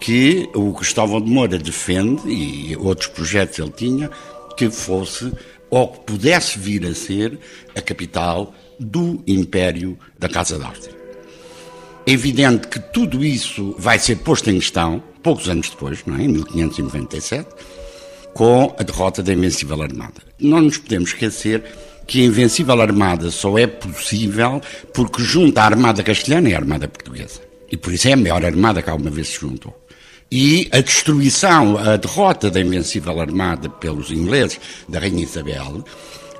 que 0.00 0.48
o 0.52 0.74
Cristóvão 0.74 1.20
de 1.20 1.30
Moura 1.30 1.58
defende, 1.58 2.28
e 2.28 2.76
outros 2.76 3.08
projetos 3.08 3.58
ele 3.58 3.70
tinha, 3.70 4.10
que 4.56 4.68
fosse 4.68 5.32
ou 5.70 5.88
que 5.88 6.00
pudesse 6.00 6.58
vir 6.58 6.84
a 6.86 6.94
ser 6.94 7.38
a 7.74 7.80
capital 7.80 8.52
do 8.78 9.22
Império 9.26 9.98
da 10.18 10.28
Casa 10.28 10.58
d'Áustria. 10.58 10.96
É 12.06 12.12
evidente 12.12 12.68
que 12.68 12.78
tudo 12.78 13.24
isso 13.24 13.74
vai 13.78 13.98
ser 13.98 14.16
posto 14.16 14.48
em 14.48 14.58
questão, 14.58 15.02
poucos 15.22 15.48
anos 15.48 15.70
depois, 15.70 16.04
não 16.06 16.16
é? 16.16 16.22
em 16.22 16.28
1597, 16.28 17.48
com 18.36 18.76
a 18.78 18.82
derrota 18.82 19.22
da 19.22 19.32
Invencível 19.32 19.80
Armada. 19.80 20.20
Não 20.38 20.60
nos 20.60 20.76
podemos 20.76 21.08
esquecer 21.08 21.64
que 22.06 22.20
a 22.20 22.24
Invencível 22.26 22.78
Armada 22.82 23.30
só 23.30 23.56
é 23.56 23.66
possível 23.66 24.60
porque 24.92 25.22
junta 25.22 25.62
a 25.62 25.64
Armada 25.64 26.02
Castelhana 26.02 26.50
e 26.50 26.54
a 26.54 26.58
Armada 26.58 26.86
Portuguesa. 26.86 27.40
E 27.72 27.78
por 27.78 27.94
isso 27.94 28.08
é 28.08 28.12
a 28.12 28.16
maior 28.16 28.44
armada 28.44 28.82
que 28.82 28.90
alguma 28.90 29.10
vez 29.10 29.28
se 29.28 29.40
juntou. 29.40 29.74
E 30.30 30.68
a 30.70 30.80
destruição, 30.82 31.78
a 31.78 31.96
derrota 31.96 32.50
da 32.50 32.60
Invencível 32.60 33.18
Armada 33.18 33.70
pelos 33.70 34.10
ingleses, 34.10 34.60
da 34.86 34.98
Rainha 34.98 35.24
Isabel, 35.24 35.82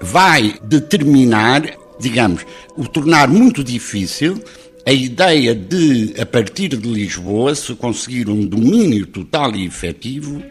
vai 0.03 0.55
determinar 0.63 1.63
digamos, 1.99 2.45
o 2.77 2.87
tornar 2.87 3.27
muito 3.27 3.65
difícil 3.65 4.39
a 4.85 4.93
ideia 4.93 5.55
de, 5.55 6.15
a 6.21 6.27
partir 6.27 6.69
de 6.69 6.89
Lisboa, 6.89 7.55
se 7.55 7.75
conseguir 7.75 8.29
um 8.29 8.45
domínio 8.47 9.07
total 9.07 9.57
e 9.57 9.65
efetivo 9.65 10.43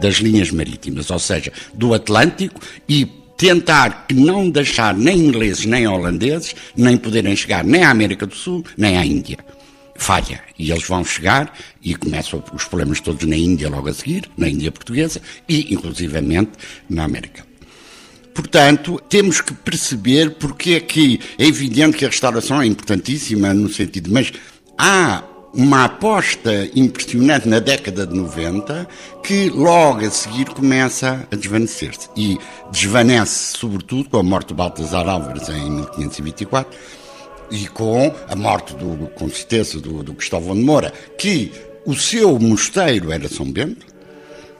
das 0.00 0.16
linhas 0.16 0.50
marítimas, 0.50 1.10
ou 1.10 1.18
seja, 1.18 1.52
do 1.72 1.94
Atlântico 1.94 2.60
e 2.88 3.06
tentar 3.36 4.06
que 4.06 4.14
não 4.14 4.48
deixar 4.48 4.94
nem 4.94 5.18
ingleses 5.18 5.64
nem 5.64 5.86
holandeses 5.86 6.54
nem 6.76 6.96
poderem 6.96 7.34
chegar 7.34 7.64
nem 7.64 7.82
à 7.82 7.90
América 7.90 8.26
do 8.26 8.34
Sul 8.34 8.64
nem 8.76 8.96
à 8.96 9.04
Índia. 9.04 9.38
Falha. 9.96 10.40
E 10.58 10.70
eles 10.70 10.86
vão 10.86 11.04
chegar 11.04 11.56
e 11.82 11.94
começam 11.94 12.42
os 12.52 12.64
problemas 12.64 13.00
todos 13.00 13.26
na 13.26 13.36
Índia 13.36 13.68
logo 13.68 13.88
a 13.88 13.94
seguir, 13.94 14.28
na 14.36 14.48
Índia 14.48 14.72
portuguesa 14.72 15.20
e, 15.48 15.72
inclusivamente, 15.72 16.52
na 16.88 17.04
América. 17.04 17.44
Portanto, 18.34 19.00
temos 19.08 19.40
que 19.40 19.54
perceber 19.54 20.30
porque 20.32 20.72
é 20.72 20.80
que 20.80 21.20
é 21.38 21.46
evidente 21.46 21.96
que 21.96 22.04
a 22.04 22.08
restauração 22.08 22.60
é 22.60 22.66
importantíssima 22.66 23.54
no 23.54 23.68
sentido, 23.68 24.10
mas 24.12 24.32
há 24.76 25.22
uma 25.54 25.84
aposta 25.84 26.68
impressionante 26.74 27.48
na 27.48 27.60
década 27.60 28.06
de 28.06 28.14
90 28.14 28.88
que 29.22 29.48
logo 29.50 30.04
a 30.04 30.10
seguir 30.10 30.46
começa 30.46 31.26
a 31.30 31.36
desvanecer-se. 31.36 32.08
E 32.16 32.38
desvanece 32.72 33.56
sobretudo 33.56 34.10
com 34.10 34.18
a 34.18 34.22
morte 34.22 34.48
de 34.48 34.54
Baltasar 34.54 35.08
Álvares 35.08 35.48
em 35.48 35.70
1524 35.70 36.76
e 37.50 37.66
com 37.68 38.12
a 38.28 38.34
morte, 38.34 38.74
do, 38.74 39.08
com 39.10 39.28
certeza, 39.28 39.80
do, 39.80 40.02
do 40.02 40.14
Cristóvão 40.14 40.56
de 40.56 40.62
Moura, 40.62 40.92
que 41.16 41.52
o 41.86 41.94
seu 41.94 42.38
mosteiro 42.38 43.12
era 43.12 43.28
São 43.28 43.50
Bento, 43.50 43.86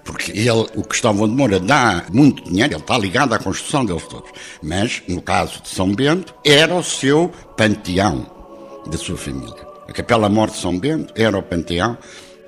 porque 0.05 0.31
ele, 0.33 0.67
o 0.77 0.83
Cristóvão 0.83 1.27
de 1.27 1.35
Moura 1.35 1.59
dá 1.59 2.05
muito 2.13 2.45
dinheiro, 2.45 2.75
ele 2.75 2.81
está 2.81 2.97
ligado 2.99 3.33
à 3.33 3.39
construção 3.39 3.85
deles 3.85 4.05
todos. 4.05 4.31
Mas, 4.63 5.03
no 5.09 5.21
caso 5.23 5.63
de 5.63 5.69
São 5.71 5.93
Bento, 5.95 6.35
era 6.45 6.75
o 6.75 6.85
seu 6.85 7.33
panteão 7.57 8.31
da 8.87 8.99
sua 8.99 9.17
família. 9.17 9.74
A 9.89 9.93
Capela 9.93 10.29
Morte 10.29 10.55
de 10.55 10.61
São 10.61 10.79
Bento 10.79 11.13
era 11.17 11.37
o 11.37 11.43
panteão, 11.43 11.97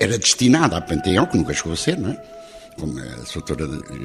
era 0.00 0.18
destinada 0.18 0.76
a 0.76 0.80
panteão, 0.80 1.26
que 1.26 1.36
nunca 1.36 1.52
chegou 1.52 1.72
a 1.72 1.76
ser, 1.76 1.98
não 1.98 2.10
é? 2.10 2.22
Como 2.78 2.98
a 2.98 3.24
sua 3.24 3.42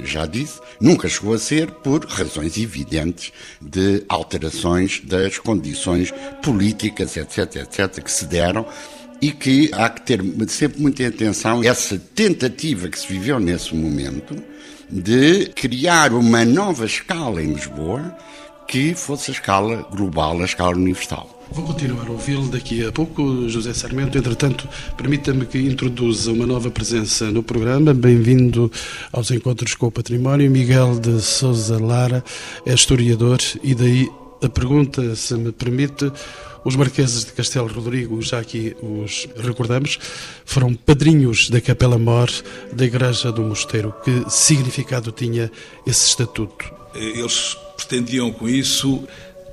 já 0.06 0.26
disse, 0.26 0.60
nunca 0.80 1.10
chegou 1.10 1.34
a 1.34 1.38
ser 1.38 1.70
por 1.72 2.06
razões 2.06 2.58
evidentes 2.58 3.34
de 3.62 4.04
alterações 4.08 5.02
das 5.04 5.38
condições 5.38 6.14
políticas, 6.42 7.18
etc., 7.18 7.58
etc., 7.58 8.02
que 8.02 8.12
se 8.12 8.26
deram 8.26 8.66
e 9.22 9.32
que 9.32 9.70
há 9.74 9.90
que 9.90 10.02
ter 10.02 10.22
sempre 10.48 10.82
muita 10.82 11.06
atenção 11.06 11.64
essa 11.64 12.00
tentativa 12.16 12.88
que 12.88 12.98
se 12.98 13.08
viveu 13.08 13.40
nesse 13.40 13.76
momento 13.76 14.36
de 14.90 15.48
criar 15.48 16.14
uma 16.14 16.44
nova 16.44 16.86
escala 16.86 17.42
em 17.42 17.54
Lisboa 17.54 18.18
que 18.68 18.94
fosse 18.94 19.32
a 19.32 19.34
escala 19.34 19.88
global, 19.92 20.42
a 20.42 20.46
escala 20.46 20.76
universal. 20.76 21.41
Vou 21.54 21.66
continuar 21.66 22.08
a 22.08 22.12
ouvi-lo 22.12 22.48
daqui 22.48 22.86
a 22.86 22.94
pouco, 22.94 23.50
José 23.50 23.74
Sarmento. 23.74 24.18
Entretanto, 24.18 24.70
permita-me 24.96 25.46
que 25.46 25.58
introduza 25.58 26.32
uma 26.32 26.48
nova 26.48 26.72
presença 26.72 27.30
no 27.30 27.44
programa. 27.44 27.94
Bem-vindo 27.94 28.72
aos 29.12 29.32
Encontros 29.32 29.76
com 29.76 29.88
o 29.88 29.92
Património. 29.92 30.50
Miguel 30.50 30.98
de 30.98 31.20
Souza 31.20 31.78
Lara 31.78 32.24
é 32.66 32.74
historiador 32.74 33.40
e 33.62 33.76
daí 33.76 34.10
a 34.42 34.48
pergunta, 34.48 35.14
se 35.14 35.34
me 35.34 35.52
permite, 35.52 36.10
os 36.64 36.78
marqueses 36.78 37.26
de 37.26 37.34
Castelo 37.34 37.68
Rodrigo, 37.68 38.22
já 38.22 38.40
aqui 38.40 38.74
os 38.82 39.28
recordamos, 39.36 40.00
foram 40.46 40.74
padrinhos 40.74 41.50
da 41.50 41.60
Capela 41.60 41.98
Mor 41.98 42.30
da 42.72 42.86
Igreja 42.86 43.30
do 43.30 43.42
Mosteiro. 43.42 43.94
Que 44.06 44.24
significado 44.30 45.12
tinha 45.12 45.52
esse 45.86 46.08
estatuto? 46.08 46.66
Eles 46.96 47.58
pretendiam 47.76 48.32
com 48.32 48.48
isso 48.48 49.04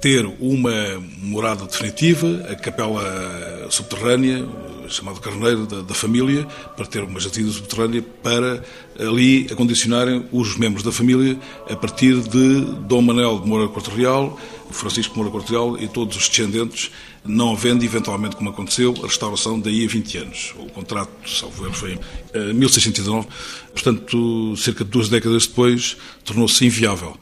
ter 0.01 0.25
uma 0.41 0.73
morada 1.19 1.65
definitiva, 1.65 2.47
a 2.49 2.55
capela 2.55 3.67
subterrânea, 3.71 4.47
chamado 4.89 5.21
Carneiro 5.21 5.67
da, 5.67 5.83
da, 5.83 5.95
família, 5.95 6.47
para 6.77 6.87
ter 6.87 7.03
uma 7.03 7.21
jazida 7.21 7.51
subterrânea, 7.51 8.03
para 8.23 8.63
ali 8.99 9.47
acondicionarem 9.51 10.25
os 10.33 10.57
membros 10.57 10.83
da 10.83 10.91
família 10.91 11.39
a 11.69 11.77
partir 11.77 12.21
de 12.21 12.61
Dom 12.87 13.03
Manuel 13.03 13.41
de 13.41 13.49
Moura 13.49 13.69
Corte 13.69 13.91
Real, 13.91 14.39
Francisco 14.71 15.17
Moura 15.17 15.31
Corte 15.31 15.51
Real 15.51 15.79
e 15.79 15.89
todos 15.89 16.17
os 16.17 16.29
descendentes, 16.29 16.91
não 17.25 17.53
havendo 17.53 17.85
eventualmente, 17.85 18.37
como 18.37 18.51
aconteceu, 18.51 18.95
a 19.03 19.07
restauração 19.07 19.59
daí 19.61 19.85
a 19.85 19.89
20 19.89 20.19
anos. 20.19 20.55
O 20.59 20.67
contrato, 20.67 21.11
salvo 21.27 21.65
erro, 21.65 21.75
foi 21.75 21.99
em 22.35 22.55
1619, 22.55 23.27
portanto, 23.73 24.57
cerca 24.57 24.85
de 24.85 24.91
duas 24.91 25.09
décadas 25.09 25.47
depois, 25.47 25.97
tornou-se 26.25 26.65
inviável. 26.65 27.17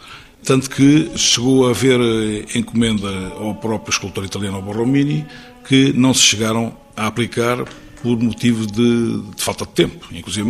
Tanto 0.47 0.71
que 0.71 1.11
chegou 1.17 1.67
a 1.67 1.71
haver 1.71 2.00
eh, 2.00 2.57
encomenda 2.57 3.11
ao 3.37 3.57
próprio 3.57 3.91
escultor 3.91 4.25
italiano 4.25 4.62
Borromini 4.62 5.26
que 5.67 5.93
não 5.93 6.15
se 6.15 6.21
chegaram 6.21 6.73
a 6.97 7.09
aplicar 7.09 7.65
por 8.00 8.17
motivo 8.17 8.65
de, 8.65 9.23
de, 9.35 9.43
falta 9.43 9.67
de 9.67 9.73
tempo, 9.73 10.07
inclusive 10.12 10.49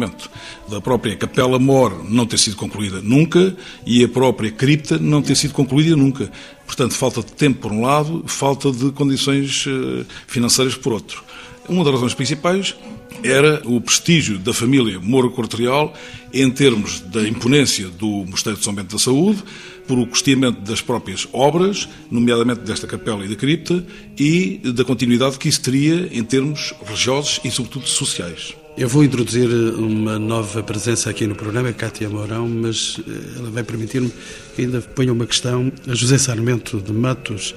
da 0.69 0.83
própria 0.83 1.17
Capela 1.17 1.59
Mor 1.59 2.05
não 2.05 2.27
ter 2.27 2.37
sido 2.37 2.57
concluída 2.57 3.01
nunca 3.01 3.57
e 3.87 4.05
a 4.05 4.09
própria 4.09 4.51
cripta 4.51 4.99
não 4.99 5.23
ter 5.23 5.35
sido 5.35 5.55
concluída 5.55 5.97
nunca. 5.97 6.31
Portanto, 6.67 6.93
falta 6.93 7.23
de 7.23 7.33
tempo 7.33 7.61
por 7.61 7.73
um 7.73 7.81
lado, 7.81 8.23
falta 8.27 8.71
de 8.71 8.91
condições 8.91 9.65
eh, 9.67 10.05
financeiras 10.27 10.75
por 10.75 10.93
outro. 10.93 11.25
Uma 11.69 11.85
das 11.85 11.95
razões 11.95 12.15
principais 12.15 12.75
era 13.23 13.63
o 13.65 13.81
prestígio 13.81 14.39
da 14.39 14.53
família 14.53 15.01
Moura 15.01 15.29
Corte 15.31 15.57
Real 15.57 15.93
em 16.33 16.51
termos 16.51 17.01
da 17.01 17.27
imponência 17.27 17.89
do 17.89 18.25
Mosteiro 18.27 18.59
de 18.59 18.65
São 18.65 18.75
Bento 18.75 18.95
da 18.95 19.03
Saúde, 19.03 19.43
por 19.87 19.99
o 19.99 20.07
custeamento 20.07 20.61
das 20.61 20.81
próprias 20.81 21.27
obras, 21.33 21.89
nomeadamente 22.11 22.61
desta 22.61 22.87
capela 22.87 23.25
e 23.25 23.29
da 23.29 23.37
cripta, 23.37 23.85
e 24.19 24.61
da 24.75 24.85
continuidade 24.85 25.39
que 25.39 25.49
isso 25.49 25.63
teria 25.63 26.09
em 26.13 26.23
termos 26.23 26.75
religiosos 26.85 27.41
e, 27.45 27.51
sobretudo, 27.51 27.87
sociais. 27.87 28.55
Eu 28.77 28.89
vou 28.89 29.03
introduzir 29.03 29.49
uma 29.49 30.19
nova 30.19 30.63
presença 30.63 31.09
aqui 31.09 31.27
no 31.27 31.35
programa, 31.35 31.73
Cátia 31.73 32.11
Mourão, 32.11 32.47
mas 32.47 33.01
eh, 33.09 33.39
ela 33.39 33.51
vai 33.51 33.63
permitir-me 33.63 34.13
que 34.55 34.63
ainda 34.63 34.83
ponha 34.83 35.13
uma 35.15 35.25
questão 35.25 35.73
a 35.89 35.95
José 35.95 36.19
Sarmento 36.19 36.79
de 36.79 36.93
Matos. 36.93 37.55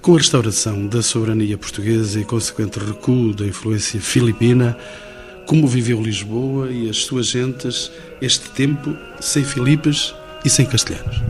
Com 0.00 0.14
a 0.14 0.18
restauração 0.18 0.86
da 0.86 1.02
soberania 1.02 1.58
portuguesa 1.58 2.20
e 2.20 2.24
consequente 2.24 2.78
recuo 2.78 3.34
da 3.34 3.44
influência 3.44 4.00
filipina, 4.00 4.78
como 5.44 5.66
viveu 5.66 6.00
Lisboa 6.00 6.70
e 6.70 6.88
as 6.88 6.98
suas 6.98 7.26
gentes 7.26 7.90
este 8.22 8.48
tempo 8.50 8.96
sem 9.20 9.44
Filipes 9.44 10.14
e 10.44 10.50
sem 10.50 10.64
castelhanos? 10.64 11.20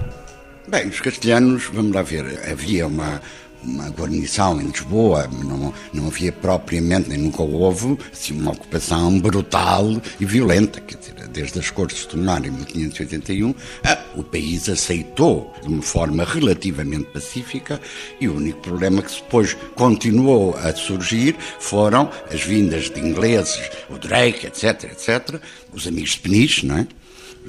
Bem, 0.68 0.88
os 0.88 1.00
castelhanos, 1.00 1.64
vamos 1.72 1.92
lá 1.92 2.02
ver, 2.02 2.46
havia 2.48 2.86
uma, 2.86 3.22
uma 3.62 3.88
guarnição 3.90 4.60
em 4.60 4.66
Lisboa, 4.66 5.28
não, 5.44 5.72
não 5.92 6.06
havia 6.06 6.32
propriamente, 6.32 7.08
nem 7.08 7.18
nunca 7.18 7.42
houve, 7.42 7.98
assim, 8.12 8.38
uma 8.38 8.52
ocupação 8.52 9.18
brutal 9.20 10.00
e 10.20 10.24
violenta. 10.24 10.80
Quer 10.80 10.96
dizer, 10.96 11.28
desde 11.28 11.58
as 11.58 11.70
Cortes 11.70 12.00
se 12.00 12.08
tornarem 12.08 12.50
em 12.50 12.54
1581, 12.54 13.54
ah, 13.84 13.98
o 14.16 14.22
país 14.22 14.68
aceitou 14.68 15.52
de 15.62 15.68
uma 15.68 15.82
forma 15.82 16.24
relativamente 16.24 17.10
pacífica 17.10 17.80
e 18.20 18.28
o 18.28 18.36
único 18.36 18.60
problema 18.60 19.02
que 19.02 19.14
depois 19.14 19.54
continuou 19.74 20.56
a 20.56 20.74
surgir 20.74 21.36
foram 21.58 22.10
as 22.32 22.42
vindas 22.42 22.90
de 22.90 23.00
ingleses, 23.00 23.70
o 23.90 23.98
Drake, 23.98 24.46
etc., 24.46 24.84
etc., 24.84 25.40
os 25.72 25.86
amigos 25.86 26.10
de 26.10 26.20
Peniche, 26.20 26.66
não 26.66 26.78
é? 26.78 26.86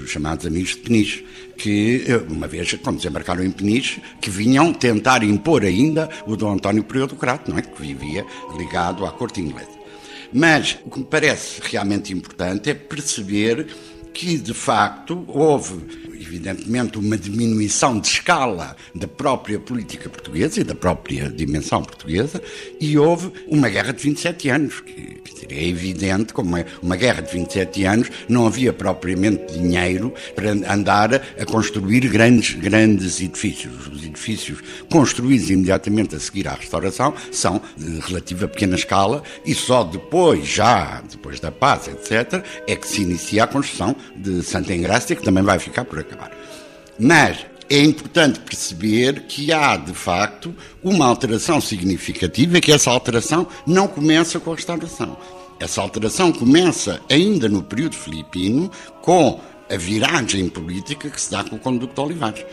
Os 0.03 0.09
chamados 0.09 0.45
amigos 0.45 0.71
de 0.71 0.77
Peniche, 0.77 1.25
que, 1.57 2.03
eh, 2.07 2.17
uma 2.29 2.47
vez, 2.47 2.73
quando 2.81 2.97
desembarcaram 2.97 3.43
em 3.43 3.51
Peniche, 3.51 4.01
que 4.21 4.29
vinham 4.29 4.73
tentar 4.73 5.23
impor 5.23 5.63
ainda 5.63 6.09
o 6.25 6.35
Dom 6.35 6.53
António 6.53 6.83
Priodocrato, 6.83 7.51
não 7.51 7.57
é? 7.57 7.61
que 7.61 7.81
vivia 7.81 8.25
ligado 8.57 9.05
à 9.05 9.11
corte 9.11 9.41
inglesa. 9.41 9.79
Mas 10.31 10.77
o 10.85 10.89
que 10.89 10.99
me 10.99 11.05
parece 11.05 11.61
realmente 11.63 12.13
importante 12.13 12.69
é 12.69 12.73
perceber 12.73 13.67
que, 14.13 14.37
de 14.37 14.53
facto, 14.53 15.23
houve 15.27 16.08
evidentemente, 16.19 16.97
uma 16.97 17.17
diminuição 17.17 17.99
de 17.99 18.07
escala 18.07 18.75
da 18.93 19.07
própria 19.07 19.59
política 19.59 20.09
portuguesa 20.09 20.59
e 20.59 20.63
da 20.63 20.75
própria 20.75 21.29
dimensão 21.29 21.81
portuguesa, 21.83 22.41
e 22.79 22.97
houve 22.97 23.31
uma 23.47 23.69
guerra 23.69 23.93
de 23.93 24.03
27 24.03 24.49
anos. 24.49 24.81
Que, 24.81 25.19
é 25.49 25.67
evidente, 25.67 26.33
como 26.33 26.57
é 26.57 26.65
uma 26.81 26.95
guerra 26.95 27.21
de 27.21 27.31
27 27.31 27.83
anos, 27.85 28.11
não 28.27 28.45
havia 28.45 28.71
propriamente 28.71 29.53
dinheiro 29.53 30.13
para 30.35 30.51
andar 30.51 31.13
a 31.15 31.45
construir 31.45 32.07
grandes, 32.07 32.55
grandes 32.55 33.19
edifícios. 33.19 33.87
Os 33.87 34.03
edifícios 34.03 34.59
construídos 34.89 35.49
imediatamente 35.49 36.15
a 36.15 36.19
seguir 36.19 36.47
à 36.47 36.53
restauração 36.53 37.13
são 37.31 37.61
de 37.77 37.99
relativa 37.99 38.47
pequena 38.47 38.75
escala 38.75 39.23
e 39.45 39.55
só 39.55 39.83
depois, 39.83 40.47
já 40.47 41.01
depois 41.09 41.39
da 41.39 41.51
paz, 41.51 41.87
etc., 41.87 42.43
é 42.67 42.75
que 42.75 42.87
se 42.87 43.01
inicia 43.01 43.43
a 43.43 43.47
construção 43.47 43.95
de 44.15 44.43
Santa 44.43 44.73
Engrácia, 44.73 45.15
que 45.15 45.23
também 45.23 45.43
vai 45.43 45.57
ficar 45.57 45.85
por 45.85 45.99
acabar. 46.09 46.31
Mas 46.97 47.45
é 47.69 47.79
importante 47.79 48.39
perceber 48.39 49.23
que 49.27 49.53
há, 49.53 49.77
de 49.77 49.93
facto, 49.93 50.53
uma 50.83 51.05
alteração 51.05 51.61
significativa 51.61 52.57
e 52.57 52.61
que 52.61 52.71
essa 52.71 52.89
alteração 52.89 53.47
não 53.65 53.87
começa 53.87 54.39
com 54.39 54.51
a 54.51 54.55
restauração. 54.55 55.17
Essa 55.59 55.81
alteração 55.81 56.31
começa 56.31 56.99
ainda 57.09 57.47
no 57.47 57.61
período 57.61 57.95
filipino 57.95 58.71
com 59.01 59.39
a 59.69 59.77
viragem 59.77 60.49
política 60.49 61.09
que 61.09 61.21
se 61.21 61.29
dá 61.29 61.43
com 61.43 61.57
o 61.57 61.59
Conduto 61.59 62.01
Olivares 62.01 62.43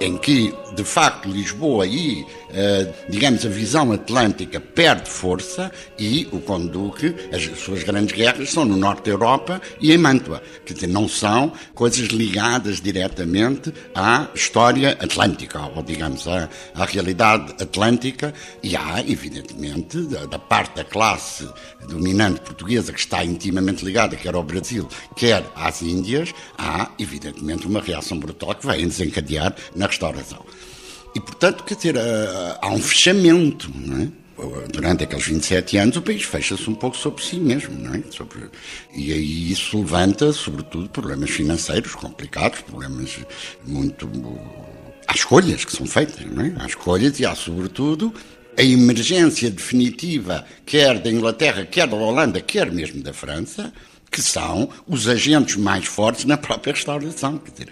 em 0.00 0.16
que, 0.16 0.54
de 0.74 0.84
facto, 0.84 1.28
Lisboa 1.28 1.86
e, 1.86 2.24
eh, 2.50 2.92
digamos, 3.08 3.44
a 3.44 3.48
visão 3.48 3.90
atlântica 3.92 4.60
perde 4.60 5.10
força 5.10 5.72
e 5.98 6.28
o 6.30 6.40
Conduque, 6.40 7.14
as 7.32 7.42
suas 7.58 7.82
grandes 7.82 8.16
guerras 8.16 8.50
são 8.50 8.64
no 8.64 8.76
norte 8.76 9.04
da 9.04 9.10
Europa 9.10 9.60
e 9.80 9.92
em 9.92 9.98
Mantua. 9.98 10.42
Quer 10.64 10.74
dizer, 10.74 10.86
não 10.86 11.08
são 11.08 11.52
coisas 11.74 12.08
ligadas 12.08 12.80
diretamente 12.80 13.72
à 13.94 14.28
história 14.34 14.92
atlântica, 15.00 15.60
ou, 15.74 15.82
digamos, 15.82 16.28
à, 16.28 16.48
à 16.74 16.84
realidade 16.84 17.52
atlântica 17.60 18.32
e 18.62 18.76
há, 18.76 19.00
evidentemente, 19.06 19.98
da, 20.02 20.26
da 20.26 20.38
parte 20.38 20.76
da 20.76 20.84
classe 20.84 21.48
dominante 21.88 22.40
portuguesa 22.40 22.92
que 22.92 23.00
está 23.00 23.24
intimamente 23.24 23.84
ligada, 23.84 24.14
quer 24.14 24.34
ao 24.34 24.42
Brasil, 24.42 24.88
quer 25.16 25.44
às 25.56 25.82
Índias, 25.82 26.32
há, 26.56 26.90
evidentemente, 26.98 27.66
uma 27.66 27.80
reação 27.80 28.18
brutal 28.18 28.54
que 28.54 28.66
vai 28.66 28.78
desencadear 28.84 29.54
na 29.74 29.87
restauração. 29.88 30.44
E, 31.14 31.20
portanto, 31.20 31.64
quer 31.64 31.74
dizer, 31.74 31.96
eh, 31.96 32.58
há 32.60 32.68
um 32.70 32.80
fechamento, 32.80 33.70
não 33.74 34.02
é? 34.02 34.08
Durante 34.72 35.02
aqueles 35.02 35.26
27 35.26 35.78
anos, 35.78 35.96
o 35.96 36.02
país 36.02 36.22
fecha-se 36.22 36.70
um 36.70 36.74
pouco 36.74 36.96
sobre 36.96 37.24
si 37.24 37.40
mesmo, 37.40 37.76
não 37.76 37.92
é? 37.92 38.02
Sobre... 38.10 38.48
E 38.94 39.12
aí 39.12 39.50
isso 39.50 39.76
levanta, 39.76 40.32
sobretudo, 40.32 40.88
problemas 40.90 41.30
financeiros 41.30 41.96
complicados, 41.96 42.60
problemas 42.60 43.18
muito. 43.66 44.08
Há 45.08 45.14
escolhas 45.14 45.64
que 45.64 45.72
são 45.72 45.86
feitas, 45.86 46.24
não 46.24 46.44
é? 46.44 46.54
Há 46.56 46.66
escolhas 46.66 47.18
e 47.18 47.26
há, 47.26 47.34
sobretudo, 47.34 48.14
a 48.56 48.62
emergência 48.62 49.50
definitiva, 49.50 50.44
quer 50.64 51.00
da 51.00 51.10
Inglaterra, 51.10 51.64
quer 51.64 51.88
da 51.88 51.96
Holanda, 51.96 52.40
quer 52.40 52.70
mesmo 52.70 53.02
da 53.02 53.12
França, 53.12 53.72
que 54.10 54.22
são 54.22 54.68
os 54.86 55.08
agentes 55.08 55.56
mais 55.56 55.86
fortes 55.86 56.24
na 56.24 56.36
própria 56.36 56.72
restauração. 56.72 57.38
Quer 57.38 57.50
dizer, 57.50 57.68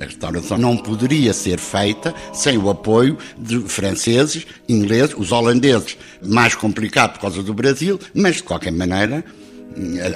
a 0.00 0.04
restauração 0.04 0.58
não 0.58 0.76
poderia 0.76 1.32
ser 1.32 1.58
feita 1.58 2.14
sem 2.32 2.58
o 2.58 2.68
apoio 2.68 3.16
de 3.38 3.60
franceses, 3.60 4.46
ingleses, 4.68 5.14
os 5.16 5.32
holandeses, 5.32 5.96
mais 6.22 6.54
complicado 6.54 7.14
por 7.14 7.20
causa 7.20 7.42
do 7.42 7.54
Brasil, 7.54 7.98
mas 8.14 8.36
de 8.36 8.42
qualquer 8.42 8.72
maneira, 8.72 9.24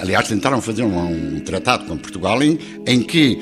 aliás, 0.00 0.28
tentaram 0.28 0.60
fazer 0.60 0.82
um, 0.82 1.36
um 1.36 1.40
tratado 1.40 1.86
com 1.86 1.96
Portugal 1.96 2.42
em, 2.42 2.58
em 2.86 3.02
que, 3.02 3.38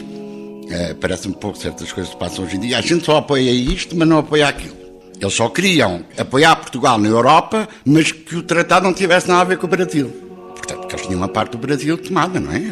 eh, 0.71 0.95
parece 0.95 1.29
um 1.29 1.33
pouco 1.33 1.59
certas 1.59 1.91
coisas 1.93 2.13
que 2.13 2.19
passam 2.19 2.45
hoje 2.45 2.57
em 2.57 2.61
dia, 2.61 2.79
a 2.79 2.83
gente 2.83 3.05
só 3.05 3.17
apoia 3.17 3.51
isto, 3.51 3.97
mas 3.97 4.07
não 4.07 4.19
apoia 4.19 4.49
aquilo. 4.49 4.79
Eles 5.21 5.35
só 5.35 5.49
queriam 5.49 6.05
apoiar 6.17 6.55
Portugal 6.55 6.97
na 6.99 7.09
Europa, 7.09 7.69
mas 7.85 8.13
que 8.13 8.37
o 8.37 8.43
tratado 8.43 8.87
não 8.87 8.95
tivesse 8.95 9.27
nada 9.27 9.41
a 9.41 9.45
ver 9.45 9.59
com 9.59 9.67
o 9.67 9.69
Brasil. 9.69 10.09
Portanto, 10.55 10.81
porque 10.81 10.95
eles 10.95 11.07
tinham 11.07 11.19
uma 11.19 11.29
parte 11.29 11.53
do 11.53 11.59
Brasil 11.59 11.99
tomada, 11.99 12.39
não 12.39 12.53
é? 12.53 12.63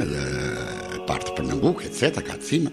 A 0.97 1.01
parte 1.01 1.27
de 1.27 1.33
Pernambuco, 1.35 1.83
etc., 1.83 2.23
cá 2.23 2.37
de 2.37 2.45
cima 2.45 2.71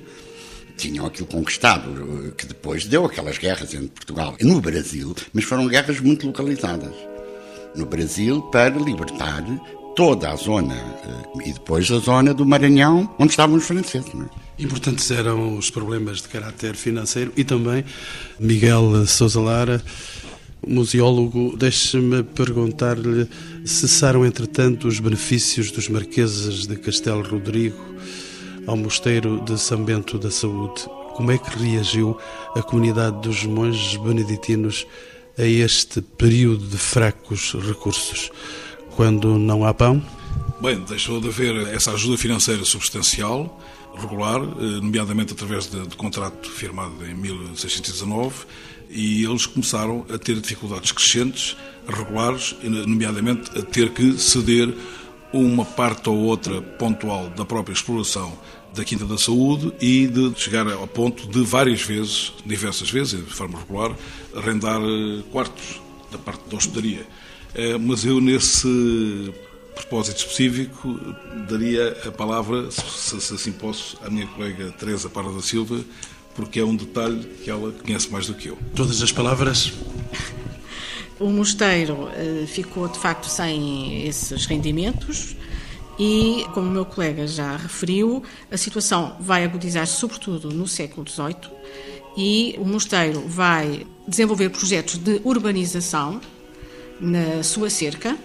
tinham 0.78 1.06
aquilo 1.06 1.28
conquistado, 1.28 2.34
que 2.38 2.46
depois 2.46 2.86
deu 2.86 3.06
aquelas 3.06 3.38
guerras 3.38 3.74
entre 3.74 3.90
Portugal 3.90 4.36
e 4.40 4.44
no 4.44 4.60
Brasil, 4.60 5.16
mas 5.32 5.44
foram 5.44 5.68
guerras 5.68 6.00
muito 6.00 6.28
localizadas. 6.28 6.94
No 7.76 7.86
Brasil, 7.86 8.42
para 8.52 8.78
libertar 8.78 9.44
toda 9.96 10.32
a 10.32 10.36
zona 10.36 10.76
eh, 10.76 11.50
e 11.50 11.54
depois 11.54 11.90
a 11.92 12.00
zona 12.00 12.34
do 12.34 12.46
Maranhão, 12.46 13.10
onde 13.20 13.32
estavam 13.32 13.56
os 13.56 13.66
franceses. 13.66 14.12
É? 14.14 14.64
Importantes 14.64 15.10
eram 15.12 15.58
os 15.58 15.70
problemas 15.70 16.22
de 16.22 16.28
caráter 16.28 16.76
financeiro 16.76 17.32
e 17.36 17.44
também 17.44 17.84
Miguel 18.40 19.06
Sousa 19.08 19.40
Lara, 19.40 19.84
museólogo, 20.68 21.56
deixe-me 21.58 22.24
perguntar-lhe: 22.24 23.28
cessaram 23.66 24.26
entretanto 24.26 24.88
os 24.88 25.00
benefícios 25.00 25.72
dos 25.72 25.90
marqueses 25.90 26.68
de 26.68 26.76
Castelo 26.76 27.24
Rodrigo 27.24 27.94
ao 28.68 28.78
mosteiro 28.78 29.42
de 29.42 29.60
São 29.60 29.84
Bento 29.84 30.18
da 30.18 30.32
Saúde. 30.32 30.86
Como 31.16 31.32
é 31.32 31.38
que 31.38 31.58
reagiu 31.58 32.18
a 32.56 32.62
comunidade 32.62 33.22
dos 33.22 33.46
monges 33.46 33.96
beneditinos 33.98 34.86
a 35.38 35.44
este 35.44 36.02
período 36.02 36.66
de 36.68 36.78
fracos 36.78 37.54
recursos? 37.54 38.32
Quando 38.96 39.38
não 39.38 39.66
há 39.66 39.74
pão? 39.74 40.04
Bem, 40.62 40.80
deixou 40.80 41.20
de 41.20 41.28
haver 41.28 41.68
essa 41.74 41.92
ajuda 41.92 42.18
financeira 42.18 42.64
substancial, 42.64 43.60
regular, 43.96 44.42
eh, 44.42 44.80
nomeadamente 44.82 45.34
através 45.34 45.68
de, 45.68 45.86
de 45.88 45.96
contrato 45.96 46.50
firmado 46.50 46.94
em 47.06 47.14
1619, 47.14 48.46
e 48.90 49.26
eles 49.26 49.46
começaram 49.46 50.06
a 50.14 50.18
ter 50.18 50.40
dificuldades 50.40 50.92
crescentes, 50.92 51.58
regulares, 51.88 52.56
nomeadamente 52.64 53.52
a 53.58 53.62
ter 53.62 53.90
que 53.90 54.18
ceder 54.18 54.74
uma 55.34 55.66
parte 55.66 56.10
ou 56.10 56.18
outra 56.18 56.62
pontual 56.62 57.30
da 57.32 57.44
própria 57.44 57.74
exploração 57.74 58.38
da 58.74 58.84
Quinta 58.84 59.06
da 59.06 59.18
Saúde 59.18 59.74
e 59.82 60.08
de 60.08 60.34
chegar 60.40 60.68
ao 60.72 60.88
ponto 60.88 61.28
de 61.28 61.44
várias 61.44 61.82
vezes, 61.82 62.34
diversas 62.46 62.90
vezes, 62.90 63.24
de 63.24 63.34
forma 63.34 63.60
regular, 63.60 63.96
arrendar 64.36 64.82
eh, 64.82 65.22
quartos 65.32 65.82
da 66.12 66.18
parte 66.18 66.42
da 66.50 66.58
hospedaria. 66.58 67.06
Eh, 67.54 67.78
mas 67.78 68.04
eu, 68.04 68.20
nesse 68.20 69.32
propósito 69.76 70.18
específico, 70.18 71.00
daria 71.48 71.98
a 72.06 72.12
palavra, 72.12 72.70
se, 72.72 73.20
se 73.22 73.34
assim 73.34 73.52
posso, 73.52 73.98
à 74.04 74.10
minha 74.10 74.28
colega 74.28 74.72
Teresa 74.72 75.10
Parra 75.10 75.32
da 75.32 75.42
Silva, 75.42 75.80
porque 76.36 76.60
é 76.60 76.66
um 76.66 76.76
detalhe 76.76 77.24
que 77.44 77.50
ela 77.50 77.72
conhece 77.72 78.10
mais 78.10 78.26
do 78.28 78.34
que 78.34 78.50
eu. 78.50 78.58
Todas 78.76 79.02
as 79.02 79.12
palavras 79.12 79.72
o 81.20 81.30
mosteiro 81.30 82.10
eh, 82.14 82.46
ficou 82.48 82.88
de 82.88 83.00
facto 83.00 83.28
sem 83.28 84.06
esses 84.06 84.46
rendimentos 84.46 85.36
e, 86.00 86.46
como 86.54 86.68
o 86.68 86.72
meu 86.72 86.86
colega 86.86 87.28
já 87.28 87.56
referiu, 87.56 88.24
a 88.52 88.58
situação 88.58 89.16
vai 89.20 89.44
agudizar-se 89.44 89.94
sobretudo 89.94 90.50
no 90.50 90.68
século 90.68 91.08
XVIII 91.08 91.52
e 92.18 92.56
o 92.58 92.66
mosteiro 92.66 93.22
vai 93.28 93.86
desenvolver 94.08 94.50
projetos 94.50 94.98
de 94.98 95.22
urbanização 95.24 96.20
na 97.00 97.44
sua 97.44 97.70
cerca, 97.70 98.18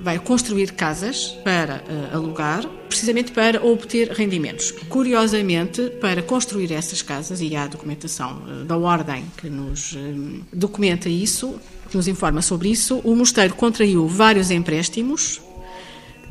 vai 0.00 0.18
construir 0.18 0.72
casas 0.72 1.28
para 1.42 1.76
uh, 1.76 2.16
alugar, 2.16 2.66
precisamente 2.88 3.32
para 3.32 3.64
obter 3.64 4.10
rendimentos. 4.10 4.70
Curiosamente, 4.70 5.90
para 6.00 6.22
construir 6.22 6.72
essas 6.72 7.02
casas, 7.02 7.40
e 7.40 7.56
há 7.56 7.66
documentação 7.66 8.42
uh, 8.46 8.64
da 8.64 8.76
ordem 8.76 9.24
que 9.36 9.48
nos 9.48 9.92
uh, 9.92 10.44
documenta 10.52 11.08
isso, 11.08 11.58
que 11.86 11.96
nos 11.96 12.08
informa 12.08 12.42
sobre 12.42 12.68
isso, 12.70 13.00
o 13.04 13.14
mosteiro 13.14 13.54
contraiu 13.54 14.06
vários 14.06 14.50
empréstimos 14.50 15.40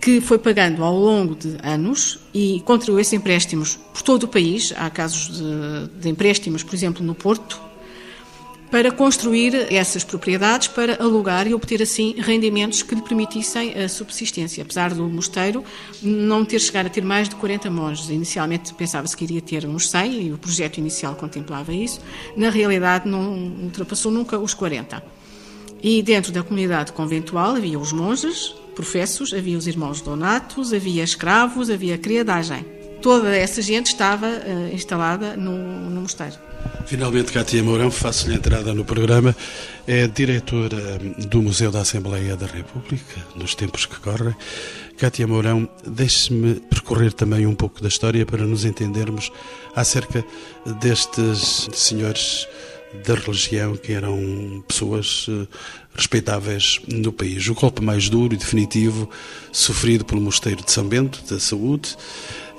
que 0.02 0.22
foi 0.22 0.38
pagando 0.38 0.84
ao 0.84 0.96
longo 0.96 1.36
de 1.36 1.58
anos 1.64 2.20
e 2.34 2.62
contraiu 2.64 3.00
esses 3.00 3.14
empréstimos 3.14 3.80
por 3.92 4.04
todo 4.04 4.24
o 4.24 4.28
país. 4.28 4.72
Há 4.78 4.90
casos 4.90 5.36
de, 5.36 6.00
de 6.00 6.10
empréstimos, 6.10 6.62
por 6.62 6.76
exemplo, 6.76 7.04
no 7.04 7.16
Porto, 7.16 7.60
para 8.70 8.92
construir 8.92 9.74
essas 9.74 10.04
propriedades, 10.04 10.68
para 10.68 11.02
alugar 11.02 11.48
e 11.48 11.54
obter 11.54 11.82
assim 11.82 12.14
rendimentos 12.18 12.84
que 12.84 12.94
lhe 12.94 13.02
permitissem 13.02 13.74
a 13.74 13.88
subsistência. 13.88 14.64
Apesar 14.64 14.94
do 14.94 15.08
mosteiro 15.08 15.64
não 16.02 16.44
ter 16.44 16.60
chegado 16.60 16.88
a 16.88 16.90
ter 16.90 17.04
mais 17.04 17.30
de 17.30 17.36
40 17.36 17.72
monges, 17.72 18.10
inicialmente 18.10 18.74
pensava-se 18.74 19.16
que 19.16 19.24
iria 19.24 19.42
ter 19.42 19.66
uns 19.66 19.90
100 19.90 20.28
e 20.28 20.34
o 20.34 20.38
projeto 20.38 20.78
inicial 20.78 21.16
contemplava 21.16 21.74
isso, 21.74 22.02
na 22.36 22.50
realidade 22.50 23.08
não 23.08 23.34
ultrapassou 23.64 24.12
nunca 24.12 24.38
os 24.38 24.54
40. 24.54 25.15
E 25.86 26.02
dentro 26.02 26.32
da 26.32 26.42
comunidade 26.42 26.92
conventual 26.94 27.56
havia 27.56 27.78
os 27.78 27.94
monges, 27.94 28.56
professos, 28.74 29.32
havia 29.32 29.56
os 29.56 29.68
irmãos 29.68 30.02
donatos, 30.02 30.74
havia 30.74 31.04
escravos, 31.04 31.70
havia 31.70 31.96
criadagem. 31.96 32.66
toda 33.04 33.36
essa 33.36 33.62
gente 33.62 33.86
estava 33.90 34.26
uh, 34.26 34.74
instalada 34.74 35.38
no, 35.38 35.56
no 35.92 36.02
mosteiro. 36.02 36.38
Finalmente, 36.88 37.32
Cátia 37.32 37.64
Mourão, 37.64 37.92
faço-lhe 37.92 38.34
entrada 38.34 38.74
no 38.74 38.84
programa. 38.84 39.36
É 39.86 40.08
diretora 40.08 40.98
do 41.30 41.40
Museu 41.44 41.72
da 41.72 41.82
Assembleia 41.82 42.36
da 42.36 42.48
República, 42.48 43.24
nos 43.36 43.54
tempos 43.54 43.86
que 43.86 44.00
correm. 44.00 44.36
Cátia 44.98 45.28
Mourão, 45.28 45.70
deixe-me 45.86 46.56
percorrer 46.62 47.14
também 47.14 47.46
um 47.46 47.54
pouco 47.54 47.80
da 47.80 47.88
história 47.88 48.26
para 48.26 48.44
nos 48.44 48.66
entendermos 48.66 49.32
acerca 49.76 50.26
destes 50.80 51.70
senhores 51.74 52.48
da 53.04 53.16
religião 53.16 53.76
que 53.76 53.94
eram 53.94 54.64
pessoas 54.68 55.28
eh, 55.30 55.48
respeitáveis 55.96 56.80
no 56.88 57.12
país. 57.12 57.48
O 57.48 57.54
golpe 57.54 57.82
mais 57.82 58.10
duro 58.10 58.34
e 58.34 58.38
definitivo 58.38 59.10
sofrido 59.52 60.06
pelo 60.06 60.22
Mosteiro 60.22 60.64
de 60.64 60.72
São 60.72 60.88
Bento, 60.88 61.22
da 61.30 61.40
Saúde, 61.40 61.96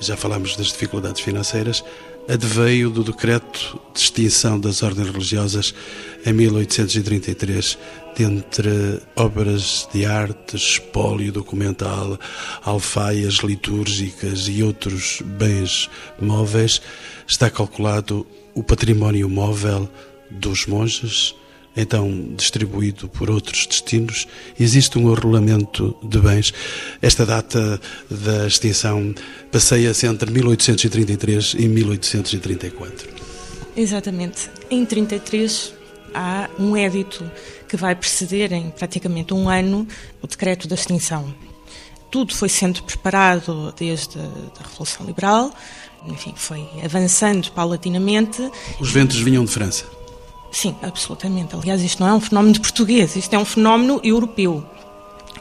já 0.00 0.16
falámos 0.16 0.56
das 0.56 0.68
dificuldades 0.68 1.20
financeiras, 1.20 1.82
adveio 2.28 2.90
do 2.90 3.04
decreto 3.04 3.80
de 3.94 4.00
extinção 4.00 4.58
das 4.58 4.82
ordens 4.82 5.08
religiosas 5.08 5.74
em 6.24 6.32
1833, 6.32 7.78
dentre 8.16 9.00
obras 9.14 9.88
de 9.92 10.04
arte, 10.04 10.56
espólio 10.56 11.30
documental, 11.30 12.18
alfaias 12.62 13.34
litúrgicas 13.36 14.48
e 14.48 14.62
outros 14.62 15.22
bens 15.24 15.88
móveis, 16.20 16.80
está 17.26 17.50
calculado 17.50 18.26
o 18.54 18.62
património 18.62 19.28
móvel 19.28 19.88
dos 20.30 20.66
monges, 20.66 21.34
então 21.76 22.34
distribuído 22.34 23.08
por 23.08 23.30
outros 23.30 23.66
destinos, 23.66 24.26
existe 24.58 24.98
um 24.98 25.12
arrolamento 25.12 25.94
de 26.02 26.18
bens. 26.18 26.52
Esta 27.02 27.26
data 27.26 27.80
da 28.10 28.46
extinção 28.46 29.14
passeia-se 29.52 30.06
entre 30.06 30.30
1833 30.30 31.54
e 31.58 31.68
1834. 31.68 33.08
Exatamente. 33.76 34.50
Em 34.70 34.86
33 34.86 35.74
há 36.14 36.48
um 36.58 36.74
édito 36.74 37.30
que 37.68 37.76
vai 37.76 37.94
preceder 37.94 38.52
em 38.52 38.70
praticamente 38.70 39.34
um 39.34 39.48
ano 39.48 39.86
o 40.22 40.26
decreto 40.26 40.66
da 40.66 40.74
extinção. 40.74 41.34
Tudo 42.10 42.34
foi 42.34 42.48
sendo 42.48 42.82
preparado 42.84 43.74
desde 43.76 44.18
a 44.18 44.68
Revolução 44.68 45.04
Liberal, 45.04 45.52
enfim, 46.06 46.32
foi 46.34 46.66
avançando 46.82 47.50
paulatinamente. 47.50 48.50
Os 48.80 48.92
ventos 48.92 49.18
vinham 49.18 49.44
de 49.44 49.50
França? 49.50 49.84
Sim, 50.56 50.74
absolutamente. 50.80 51.54
Aliás, 51.54 51.82
isto 51.82 52.02
não 52.02 52.08
é 52.08 52.14
um 52.14 52.20
fenómeno 52.20 52.54
de 52.54 52.60
português, 52.60 53.14
isto 53.14 53.34
é 53.34 53.38
um 53.38 53.44
fenómeno 53.44 54.00
europeu. 54.02 54.64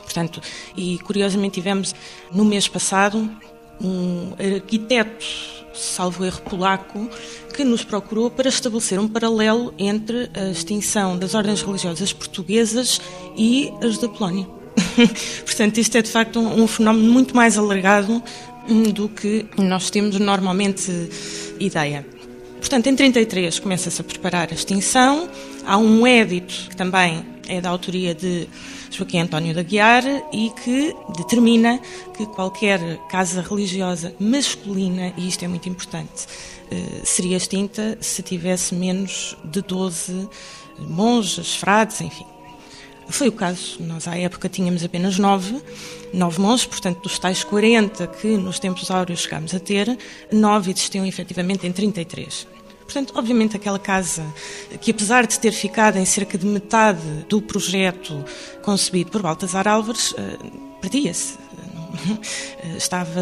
Portanto, 0.03 0.41
e 0.75 0.99
curiosamente 0.99 1.53
tivemos 1.53 1.95
no 2.33 2.43
mês 2.43 2.67
passado 2.67 3.31
um 3.79 4.33
arquiteto, 4.37 5.25
salvo 5.73 6.25
erro 6.25 6.41
polaco, 6.41 7.09
que 7.55 7.63
nos 7.63 7.81
procurou 7.85 8.29
para 8.29 8.49
estabelecer 8.49 8.99
um 8.99 9.07
paralelo 9.07 9.73
entre 9.77 10.29
a 10.33 10.49
extinção 10.49 11.17
das 11.17 11.33
ordens 11.33 11.61
religiosas 11.61 12.11
portuguesas 12.11 12.99
e 13.37 13.71
as 13.81 13.97
da 13.97 14.09
Polónia. 14.09 14.45
Portanto, 15.45 15.77
isto 15.77 15.97
é 15.97 16.01
de 16.01 16.11
facto 16.11 16.41
um, 16.41 16.63
um 16.63 16.67
fenómeno 16.67 17.09
muito 17.09 17.33
mais 17.33 17.57
alargado 17.57 18.21
hum, 18.67 18.83
do 18.83 19.07
que 19.07 19.45
nós 19.57 19.89
temos 19.89 20.19
normalmente 20.19 20.91
ideia. 21.57 22.05
Portanto, 22.59 22.87
em 22.87 22.95
33 22.95 23.59
começa-se 23.59 24.01
a 24.01 24.03
preparar 24.03 24.49
a 24.51 24.53
extinção. 24.53 25.29
Há 25.65 25.77
um 25.77 26.05
édito 26.05 26.69
que 26.69 26.75
também 26.75 27.25
é 27.47 27.61
da 27.61 27.69
autoria 27.69 28.13
de 28.15 28.47
Joaquim 28.89 29.19
António 29.19 29.53
da 29.53 29.61
Guiar 29.61 30.03
e 30.31 30.51
que 30.63 30.95
determina 31.17 31.79
que 32.15 32.25
qualquer 32.27 32.79
casa 33.09 33.41
religiosa 33.41 34.15
masculina, 34.19 35.13
e 35.17 35.27
isto 35.27 35.43
é 35.43 35.47
muito 35.47 35.67
importante, 35.69 36.27
eh, 36.71 37.01
seria 37.03 37.37
extinta 37.37 37.97
se 38.01 38.23
tivesse 38.23 38.73
menos 38.73 39.35
de 39.43 39.61
12 39.61 40.27
monges, 40.79 41.55
frades, 41.55 42.01
enfim. 42.01 42.34
Foi 43.09 43.27
o 43.27 43.31
caso. 43.31 43.77
Nós, 43.79 44.07
à 44.07 44.17
época, 44.17 44.49
tínhamos 44.49 44.83
apenas 44.83 45.17
nove, 45.17 45.61
nove 46.13 46.39
monges, 46.39 46.65
portanto, 46.65 47.01
dos 47.01 47.19
tais 47.19 47.43
40 47.43 48.07
que 48.07 48.37
nos 48.37 48.59
tempos 48.59 48.89
áureos 48.89 49.21
chegámos 49.21 49.53
a 49.53 49.59
ter, 49.59 49.97
nove 50.31 50.71
existiam 50.71 51.05
efetivamente 51.05 51.67
em 51.67 51.71
33. 51.71 52.47
Portanto, 52.85 53.13
obviamente, 53.15 53.55
aquela 53.55 53.79
casa, 53.79 54.23
que 54.79 54.91
apesar 54.91 55.25
de 55.25 55.39
ter 55.39 55.51
ficado 55.51 55.97
em 55.97 56.05
cerca 56.05 56.37
de 56.37 56.45
metade 56.45 57.01
do 57.27 57.41
projeto 57.41 58.23
concebido 58.61 59.11
por 59.11 59.21
Baltasar 59.21 59.67
Álvares, 59.67 60.13
eh, 60.17 60.37
perdia-se. 60.81 61.44
Eh, 62.63 62.77
estava 62.77 63.21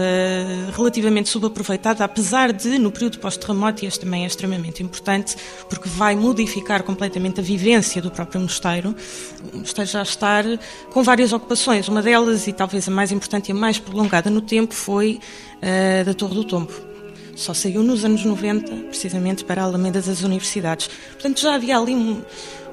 relativamente 0.75 1.29
subaproveitada, 1.29 2.03
apesar 2.03 2.51
de, 2.53 2.77
no 2.77 2.91
período 2.91 3.19
pós-terremoto, 3.19 3.83
e 3.83 3.87
este 3.87 4.01
também 4.01 4.23
é 4.23 4.27
extremamente 4.27 4.81
importante, 4.83 5.35
porque 5.69 5.89
vai 5.89 6.15
modificar 6.15 6.83
completamente 6.83 7.39
a 7.39 7.43
vivência 7.43 8.01
do 8.01 8.11
próprio 8.11 8.41
mosteiro. 8.41 8.95
O 9.53 9.57
mosteiro 9.57 9.89
já 9.89 10.01
está 10.01 10.43
com 10.91 11.03
várias 11.03 11.33
ocupações. 11.33 11.87
Uma 11.87 12.01
delas, 12.01 12.47
e 12.47 12.53
talvez 12.53 12.87
a 12.87 12.91
mais 12.91 13.11
importante 13.11 13.49
e 13.49 13.51
a 13.51 13.55
mais 13.55 13.79
prolongada 13.79 14.29
no 14.29 14.41
tempo, 14.41 14.73
foi 14.73 15.19
a 15.61 15.65
eh, 15.65 16.03
da 16.03 16.13
Torre 16.13 16.35
do 16.35 16.43
Tombo 16.43 16.93
só 17.35 17.53
saiu 17.53 17.81
nos 17.83 18.05
anos 18.05 18.23
90, 18.23 18.71
precisamente 18.89 19.43
para 19.43 19.61
a 19.61 19.65
Alameda 19.65 20.01
das 20.01 20.21
Universidades. 20.21 20.89
Portanto, 21.13 21.41
já 21.41 21.55
havia 21.55 21.77
ali 21.77 21.95
um, 21.95 22.21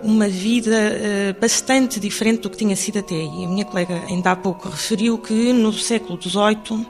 uma 0.02 0.28
vida 0.28 0.70
uh, 0.70 1.40
bastante 1.40 2.00
diferente 2.00 2.42
do 2.42 2.50
que 2.50 2.56
tinha 2.56 2.76
sido 2.76 2.98
até 2.98 3.14
aí. 3.14 3.44
A 3.44 3.48
minha 3.48 3.64
colega 3.64 4.02
ainda 4.08 4.32
há 4.32 4.36
pouco 4.36 4.68
referiu 4.68 5.18
que 5.18 5.52
no 5.52 5.72
século 5.72 6.20
XVIII 6.20 6.86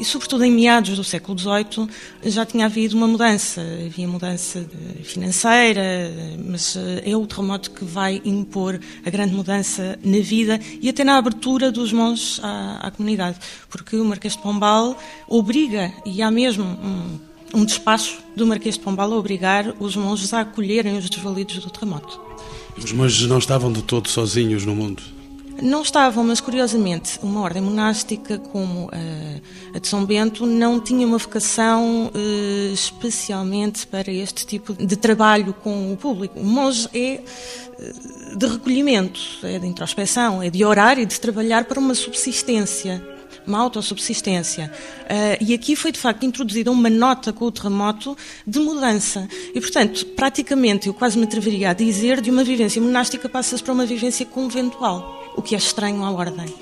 e 0.00 0.04
sobretudo 0.04 0.44
em 0.44 0.50
meados 0.50 0.96
do 0.96 1.04
século 1.04 1.38
XVIII 1.38 1.86
já 2.24 2.46
tinha 2.46 2.64
havido 2.64 2.96
uma 2.96 3.06
mudança, 3.06 3.60
havia 3.84 4.08
mudança 4.08 4.66
financeira, 5.02 6.10
mas 6.42 6.74
eh, 6.74 7.10
é 7.10 7.14
o 7.14 7.26
terremoto 7.26 7.70
que 7.70 7.84
vai 7.84 8.22
impor 8.24 8.80
a 9.04 9.10
grande 9.10 9.34
mudança 9.34 9.98
na 10.02 10.20
vida 10.20 10.58
e 10.80 10.88
até 10.88 11.04
na 11.04 11.18
abertura 11.18 11.70
dos 11.70 11.92
monges 11.92 12.40
à, 12.42 12.78
à 12.86 12.90
comunidade, 12.90 13.38
porque 13.68 13.96
o 13.96 14.04
Marquês 14.06 14.34
de 14.34 14.42
Pombal 14.42 14.98
obriga, 15.28 15.92
e 16.06 16.22
há 16.22 16.30
mesmo 16.30 16.64
um, 16.64 17.18
um 17.60 17.64
despacho 17.66 18.22
do 18.34 18.46
Marquês 18.46 18.76
de 18.76 18.80
Pombal 18.80 19.12
a 19.12 19.16
obrigar 19.18 19.74
os 19.78 19.96
monges 19.96 20.32
a 20.32 20.40
acolherem 20.40 20.96
os 20.96 21.10
desvalidos 21.10 21.58
do 21.58 21.68
terremoto. 21.68 22.29
Os 22.76 22.92
monges 22.92 23.26
não 23.28 23.38
estavam 23.38 23.72
de 23.72 23.82
todo 23.82 24.08
sozinhos 24.08 24.64
no 24.64 24.74
mundo? 24.74 25.02
Não 25.62 25.82
estavam, 25.82 26.24
mas 26.24 26.40
curiosamente, 26.40 27.18
uma 27.22 27.40
ordem 27.42 27.60
monástica 27.60 28.38
como 28.38 28.90
a, 28.92 29.76
a 29.76 29.78
de 29.78 29.86
São 29.86 30.06
Bento 30.06 30.46
não 30.46 30.80
tinha 30.80 31.06
uma 31.06 31.18
vocação 31.18 32.10
eh, 32.14 32.72
especialmente 32.72 33.86
para 33.86 34.10
este 34.10 34.46
tipo 34.46 34.72
de 34.72 34.96
trabalho 34.96 35.52
com 35.52 35.92
o 35.92 35.96
público. 35.98 36.40
O 36.40 36.44
monge 36.44 36.88
é 36.94 37.14
eh, 37.14 37.22
de 38.36 38.46
recolhimento, 38.46 39.20
é 39.42 39.58
de 39.58 39.66
introspeção, 39.66 40.42
é 40.42 40.48
de 40.48 40.64
orar 40.64 40.98
e 40.98 41.04
de 41.04 41.20
trabalhar 41.20 41.64
para 41.66 41.78
uma 41.78 41.94
subsistência 41.94 43.04
uma 43.46 43.58
autossubsistência. 43.58 44.70
Uh, 45.04 45.44
e 45.44 45.54
aqui 45.54 45.74
foi, 45.76 45.92
de 45.92 45.98
facto, 45.98 46.24
introduzida 46.24 46.70
uma 46.70 46.90
nota 46.90 47.32
com 47.32 47.46
o 47.46 47.52
terremoto 47.52 48.16
de 48.46 48.58
mudança. 48.58 49.28
E, 49.54 49.60
portanto, 49.60 50.06
praticamente, 50.06 50.88
eu 50.88 50.94
quase 50.94 51.18
me 51.18 51.24
atreveria 51.24 51.70
a 51.70 51.72
dizer, 51.72 52.20
de 52.20 52.30
uma 52.30 52.44
vivência 52.44 52.80
monástica 52.80 53.28
passa-se 53.28 53.62
para 53.62 53.72
uma 53.72 53.86
vivência 53.86 54.24
conventual, 54.26 55.32
o 55.36 55.42
que 55.42 55.54
é 55.54 55.58
estranho 55.58 56.04
à 56.04 56.10
ordem. 56.10 56.52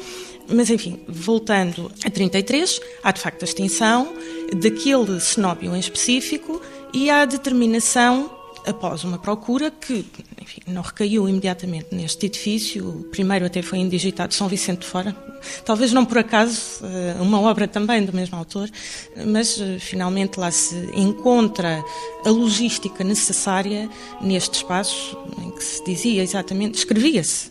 Mas, 0.49 0.71
enfim, 0.71 0.99
voltando 1.07 1.93
a 2.05 2.11
33, 2.11 2.81
há 3.03 3.13
de 3.13 3.21
facto 3.21 3.43
a 3.43 3.45
extinção 3.45 4.15
daquele 4.57 5.21
cenóbio 5.21 5.77
em 5.77 5.79
específico 5.79 6.63
e 6.93 7.11
há 7.11 7.23
a 7.23 7.27
determinação 7.27 8.31
após 8.67 9.05
uma 9.05 9.19
procura 9.19 9.71
que 9.71 10.05
enfim, 10.49 10.63
não 10.67 10.81
recaiu 10.81 11.29
imediatamente 11.29 11.89
neste 11.93 12.25
edifício. 12.25 12.89
O 12.89 13.05
primeiro 13.05 13.45
até 13.45 13.61
foi 13.61 13.79
indigitado 13.79 14.33
São 14.33 14.49
Vicente 14.49 14.81
de 14.81 14.87
Fora, 14.87 15.15
talvez 15.63 15.93
não 15.93 16.07
por 16.07 16.17
acaso, 16.17 16.81
eh, 16.85 17.17
uma 17.21 17.39
obra 17.39 17.69
também 17.69 18.03
do 18.03 18.15
mesmo 18.15 18.39
autor, 18.39 18.71
mas 19.27 19.61
eh, 19.61 19.79
finalmente 19.79 20.41
lá 20.41 20.51
se 20.51 20.75
encontra 20.95 21.85
a 22.25 22.31
logística 22.31 23.05
necessária 23.05 23.91
neste 24.23 24.55
espaço 24.55 25.19
em 25.39 25.51
que 25.51 25.63
se 25.63 25.85
dizia 25.85 26.23
exatamente, 26.23 26.79
escrevia-se 26.79 27.51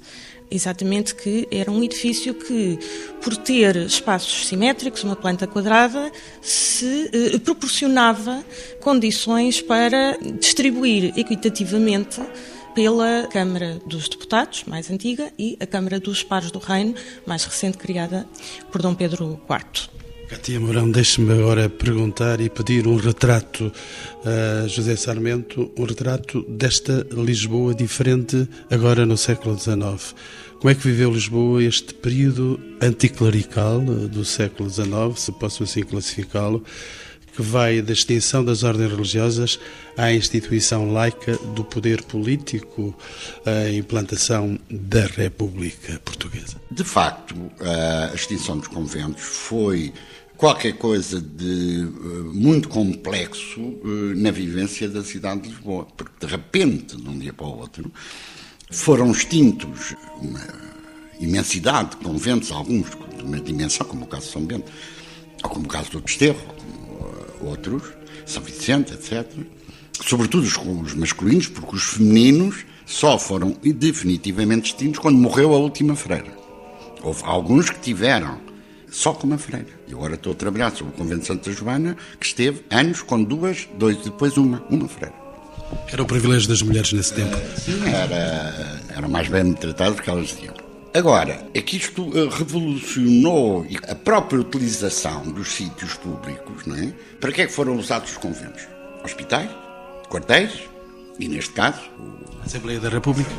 exatamente 0.50 1.14
que 1.14 1.48
era 1.52 1.70
um 1.70 1.84
edifício 1.84 2.34
que, 2.34 2.80
por 3.22 3.36
ter 3.38 3.76
espaços 3.76 4.48
simétricos, 4.48 5.04
uma 5.04 5.16
planta 5.16 5.46
quadrada, 5.46 6.12
se 6.42 7.12
eh, 7.14 7.38
proporcionava 7.38 8.44
condições 8.82 9.62
para 9.62 10.18
distribuir 10.40 11.14
equitativamente 11.16 12.22
pela 12.78 13.28
Câmara 13.32 13.82
dos 13.88 14.08
Deputados, 14.08 14.64
mais 14.68 14.92
antiga, 14.92 15.34
e 15.36 15.58
a 15.60 15.66
Câmara 15.66 16.00
dos 16.00 16.22
Pares 16.22 16.52
do 16.52 16.60
Reino, 16.60 16.94
mais 17.26 17.44
recente, 17.44 17.76
criada 17.76 18.28
por 18.72 18.84
Dom 18.84 18.94
Pedro 18.94 19.42
IV. 19.50 19.90
Cátia 20.30 20.60
Mourão, 20.60 20.92
deixe-me 20.92 21.34
agora 21.34 21.68
perguntar 21.70 22.40
e 22.40 22.52
pedir 22.52 22.86
um 22.86 22.96
retrato 22.96 23.72
a 24.24 24.68
José 24.68 24.96
Sarmento, 24.96 25.72
um 25.76 25.86
retrato 25.86 26.46
desta 26.48 27.04
Lisboa 27.12 27.74
diferente 27.74 28.48
agora 28.70 29.08
no 29.08 29.18
século 29.18 29.58
XIX. 29.58 30.14
Como 30.60 30.70
é 30.70 30.76
que 30.76 30.88
viveu 30.88 31.12
Lisboa 31.12 31.64
este 31.64 31.96
período 31.96 32.60
anticlerical 32.80 33.80
do 33.80 34.24
século 34.24 34.70
XIX, 34.70 34.88
se 35.16 35.32
posso 35.32 35.64
assim 35.64 35.82
classificá-lo, 35.82 36.64
que 37.38 37.42
vai 37.44 37.84
da 37.84 37.94
extinção 37.94 38.44
das 38.44 38.64
ordens 38.64 38.90
religiosas 38.90 39.60
à 39.96 40.12
instituição 40.12 40.92
laica 40.92 41.38
do 41.54 41.64
poder 41.64 42.02
político, 42.02 42.98
a 43.46 43.70
implantação 43.70 44.60
da 44.68 45.06
República 45.06 46.02
Portuguesa. 46.04 46.60
De 46.72 46.84
facto, 46.84 47.36
a 47.62 48.12
extinção 48.16 48.58
dos 48.58 48.68
conventos 48.68 49.22
foi 49.22 49.94
qualquer 50.36 50.74
coisa 50.74 51.22
de 51.22 51.86
uh, 51.86 52.34
muito 52.34 52.70
complexo 52.70 53.80
na 54.16 54.32
vivência 54.32 54.90
da 54.90 55.04
cidade 55.04 55.42
de 55.42 55.50
Lisboa, 55.50 55.86
porque 55.96 56.26
de 56.26 56.32
repente, 56.32 56.98
de 56.98 57.08
um 57.08 57.20
dia 57.20 57.34
para 57.34 57.46
o 57.46 57.60
outro, 57.60 57.92
foram 58.72 59.12
extintos 59.12 59.94
uma 60.20 60.42
imensidade 61.20 61.92
de 61.92 61.98
conventos, 61.98 62.52
alguns 62.52 62.90
de 62.90 63.24
uma 63.24 63.40
dimensão, 63.40 63.86
como 63.86 64.06
o 64.06 64.08
caso 64.08 64.26
de 64.26 64.32
São 64.32 64.44
Bento, 64.44 64.72
ou 65.44 65.50
como 65.52 65.66
o 65.66 65.70
caso 65.70 65.92
do 65.92 66.02
Desterro, 66.02 66.42
como 66.42 66.87
outros, 67.42 67.84
São 68.26 68.44
Vicente, 68.44 68.94
etc. 68.94 69.26
Sobretudo 70.06 70.44
os, 70.44 70.58
os 70.58 70.94
masculinos, 70.94 71.48
porque 71.48 71.76
os 71.76 71.84
femininos 71.84 72.66
só 72.86 73.18
foram 73.18 73.56
definitivamente 73.64 74.72
extintos 74.72 75.00
quando 75.00 75.18
morreu 75.18 75.54
a 75.54 75.58
última 75.58 75.96
freira. 75.96 76.36
Houve 77.04 77.22
alguns 77.24 77.70
que 77.70 77.80
tiveram 77.80 78.40
só 78.90 79.14
com 79.14 79.28
uma 79.28 79.38
freira. 79.38 79.68
E 79.88 79.94
agora 79.94 80.16
estou 80.16 80.32
a 80.32 80.36
trabalhar 80.36 80.72
sobre 80.72 80.94
o 80.94 80.98
convento 80.98 81.22
de 81.22 81.28
Santa 81.28 81.52
Joana, 81.52 81.98
que 82.20 82.26
esteve 82.26 82.64
anos 82.70 83.02
com 83.02 83.22
duas, 83.24 83.68
dois, 83.78 83.98
depois 83.98 84.38
uma, 84.38 84.64
uma 84.70 84.88
freira. 84.88 85.16
Era 85.92 86.02
o 86.02 86.06
privilégio 86.06 86.48
das 86.48 86.62
mulheres 86.62 86.94
nesse 86.94 87.14
tempo? 87.14 87.36
Sim, 87.58 87.82
era, 87.88 88.82
era 88.96 89.08
mais 89.08 89.28
bem 89.28 89.54
tratado 89.54 89.96
do 89.96 90.02
que 90.02 90.10
elas 90.10 90.32
tinham. 90.32 90.67
Agora, 90.98 91.48
é 91.54 91.62
que 91.62 91.78
isto 91.78 92.10
eh, 92.18 92.28
revolucionou 92.28 93.68
a 93.88 93.94
própria 93.94 94.40
utilização 94.40 95.22
dos 95.26 95.50
sítios 95.50 95.94
públicos, 95.94 96.66
não 96.66 96.76
é? 96.76 96.92
Para 97.22 97.32
que 97.32 97.44
é 97.44 97.46
que 97.46 97.54
foram 97.54 97.78
usados 97.78 98.14
os 98.14 98.18
conventos? 98.18 98.64
Hospitais, 99.06 99.52
quartéis 100.10 100.60
e, 101.20 101.28
neste 101.28 101.54
caso, 101.54 101.82
a 102.42 102.46
Assembleia 102.48 102.80
da 102.80 102.90
República 102.90 103.30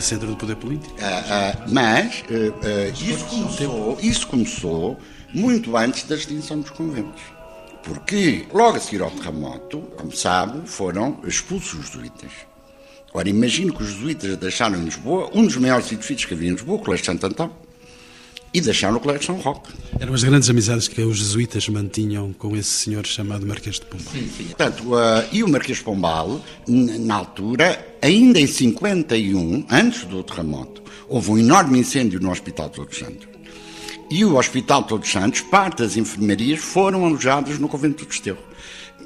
centro 0.00 0.28
do 0.28 0.36
poder 0.36 0.54
político. 0.56 0.94
Ah, 1.00 1.24
ah, 1.28 1.64
mas 1.66 2.22
ah, 2.30 2.88
isso, 2.90 3.24
começou, 3.24 3.98
isso 4.00 4.26
começou 4.28 5.00
muito 5.34 5.76
antes 5.76 6.04
da 6.04 6.14
extinção 6.14 6.60
dos 6.60 6.70
conventos. 6.70 7.20
Porque 7.82 8.46
logo 8.52 8.76
a 8.76 8.80
seguir 8.80 9.02
ao 9.02 9.10
terremoto, 9.10 9.80
como 9.96 10.12
sabe, 10.12 10.68
foram 10.68 11.18
expulsos 11.24 11.80
os 11.80 11.86
jesuítas. 11.86 12.30
Ora, 13.16 13.30
imagino 13.30 13.72
que 13.72 13.82
os 13.82 13.88
jesuítas 13.88 14.36
deixaram 14.36 14.78
em 14.78 14.84
Lisboa 14.84 15.30
um 15.32 15.46
dos 15.46 15.56
maiores 15.56 15.90
edifícios 15.90 16.26
que 16.26 16.34
havia 16.34 16.50
em 16.50 16.52
Lisboa, 16.52 16.76
o 16.76 16.82
Colégio 16.82 17.02
de 17.02 17.06
Santo 17.12 17.26
Antão 17.26 17.50
e 18.52 18.60
deixaram 18.60 18.98
o 18.98 19.00
Colégio 19.00 19.24
São 19.24 19.36
Roque. 19.36 19.72
Eram 19.98 20.12
as 20.12 20.22
grandes 20.22 20.50
amizades 20.50 20.86
que 20.86 21.00
os 21.00 21.16
jesuítas 21.16 21.66
mantinham 21.70 22.34
com 22.34 22.54
esse 22.54 22.68
senhor 22.68 23.06
chamado 23.06 23.46
Marquês 23.46 23.76
de 23.76 23.86
Pombal. 23.86 24.12
Sim, 24.12 24.30
sim. 24.36 24.44
Portanto, 24.44 24.94
uh, 24.94 25.26
e 25.32 25.42
o 25.42 25.48
Marquês 25.48 25.78
de 25.78 25.84
Pombal, 25.84 26.44
na 26.68 27.14
altura, 27.14 27.86
ainda 28.02 28.38
em 28.38 28.46
51, 28.46 29.64
antes 29.70 30.04
do 30.04 30.22
terremoto, 30.22 30.82
houve 31.08 31.30
um 31.30 31.38
enorme 31.38 31.78
incêndio 31.78 32.20
no 32.20 32.30
Hospital 32.30 32.68
Todos 32.68 32.98
Santos. 32.98 33.26
E 34.10 34.26
o 34.26 34.36
Hospital 34.36 34.82
Todos 34.82 35.10
Santos, 35.10 35.40
parte 35.40 35.78
das 35.78 35.96
enfermarias 35.96 36.60
foram 36.60 37.06
alojadas 37.06 37.58
no 37.58 37.66
Convento 37.66 38.04
do 38.04 38.08
Desterro. 38.10 38.44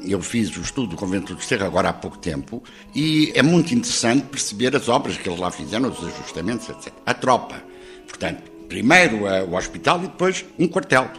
Eu 0.04 0.20
fiz 0.20 0.56
o 0.56 0.60
estudo 0.60 0.88
do 0.88 0.96
Convento 0.96 1.34
do 1.34 1.38
Desterro 1.38 1.66
agora 1.66 1.90
há 1.90 1.92
pouco 1.92 2.18
tempo 2.18 2.62
e 2.94 3.32
é 3.34 3.42
muito 3.42 3.74
interessante 3.74 4.26
perceber 4.26 4.74
as 4.74 4.88
obras 4.88 5.16
que 5.16 5.28
eles 5.28 5.38
lá 5.38 5.50
fizeram, 5.50 5.88
os 5.88 5.98
ajustamentos, 5.98 6.68
etc. 6.68 6.92
A 7.04 7.14
tropa. 7.14 7.62
Portanto, 8.06 8.50
Primeiro 8.70 9.24
o 9.24 9.56
hospital 9.56 9.98
e 9.98 10.02
depois 10.02 10.44
um 10.56 10.68
quartel. 10.68 11.10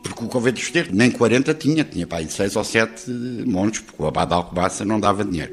Porque 0.00 0.24
o 0.24 0.28
convento 0.28 0.58
de 0.58 0.62
Esterro 0.62 0.90
nem 0.92 1.10
40 1.10 1.52
tinha, 1.54 1.82
tinha 1.82 2.06
para 2.06 2.18
aí 2.18 2.30
6 2.30 2.54
ou 2.54 2.62
7 2.62 3.10
montes, 3.44 3.80
porque 3.80 4.00
o 4.00 4.06
abade 4.06 4.28
de 4.28 4.34
Alcobaça 4.34 4.84
não 4.84 5.00
dava 5.00 5.24
dinheiro. 5.24 5.52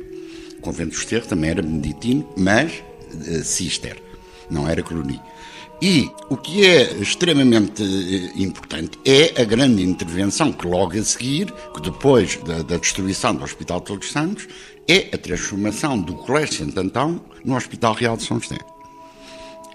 O 0.60 0.62
convento 0.62 0.92
de 0.92 0.98
Esterro 0.98 1.26
também 1.26 1.50
era 1.50 1.64
beneditino, 1.64 2.32
mas 2.38 2.84
uh, 3.12 3.44
cister, 3.44 4.00
não 4.52 4.70
era 4.70 4.84
coloni. 4.84 5.20
E 5.82 6.12
o 6.30 6.36
que 6.36 6.66
é 6.66 6.94
extremamente 6.96 7.82
uh, 7.82 8.42
importante 8.42 9.00
é 9.06 9.42
a 9.42 9.46
grande 9.46 9.82
intervenção 9.82 10.52
que 10.52 10.68
logo 10.68 10.98
a 10.98 11.04
seguir, 11.04 11.54
que 11.74 11.82
depois 11.82 12.36
da, 12.44 12.62
da 12.62 12.78
destruição 12.78 13.34
do 13.34 13.44
Hospital 13.44 13.80
Todos 13.80 14.08
os 14.08 14.12
Santos, 14.12 14.48
é 14.88 15.10
a 15.14 15.18
transformação 15.18 15.98
do 16.00 16.16
Colégio 16.16 16.66
Santo 16.66 16.80
Antão 16.80 17.22
no 17.46 17.56
Hospital 17.56 17.94
Real 17.94 18.18
de 18.18 18.24
São 18.24 18.40
José. 18.40 18.58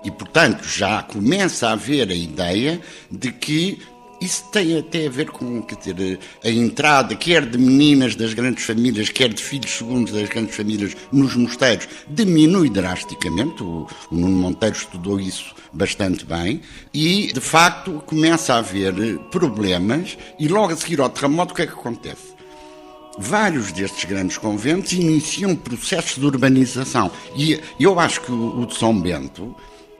E, 0.04 0.10
portanto, 0.10 0.62
já 0.64 1.02
começa 1.02 1.68
a 1.68 1.72
haver 1.72 2.10
a 2.10 2.14
ideia 2.14 2.80
de 3.10 3.32
que 3.32 3.80
isso 4.24 4.44
tem 4.50 4.78
até 4.78 5.06
a 5.06 5.10
ver 5.10 5.30
com 5.30 5.62
quer 5.62 5.76
dizer, 5.76 6.18
a 6.42 6.48
entrada, 6.48 7.14
quer 7.14 7.44
de 7.44 7.58
meninas 7.58 8.16
das 8.16 8.32
grandes 8.32 8.64
famílias, 8.64 9.10
quer 9.10 9.32
de 9.32 9.42
filhos 9.42 9.70
segundos 9.70 10.12
das 10.12 10.28
grandes 10.28 10.56
famílias 10.56 10.96
nos 11.12 11.36
mosteiros, 11.36 11.88
diminui 12.08 12.70
drasticamente. 12.70 13.62
O, 13.62 13.86
o 14.10 14.16
Nuno 14.16 14.36
Monteiro 14.36 14.76
estudou 14.76 15.20
isso 15.20 15.54
bastante 15.72 16.24
bem. 16.24 16.62
E, 16.92 17.32
de 17.32 17.40
facto, 17.40 18.02
começa 18.06 18.54
a 18.54 18.58
haver 18.58 18.94
problemas. 19.30 20.16
E 20.38 20.48
logo 20.48 20.72
a 20.72 20.76
seguir 20.76 21.00
ao 21.00 21.10
terremoto, 21.10 21.52
o 21.52 21.56
que 21.56 21.62
é 21.62 21.66
que 21.66 21.72
acontece? 21.72 22.34
Vários 23.18 23.70
destes 23.70 24.04
grandes 24.06 24.38
conventos 24.38 24.92
iniciam 24.92 25.54
processos 25.54 26.18
de 26.18 26.26
urbanização. 26.26 27.10
E 27.36 27.60
eu 27.78 28.00
acho 28.00 28.22
que 28.22 28.32
o 28.32 28.66
de 28.66 28.76
São 28.76 28.98
Bento 28.98 29.54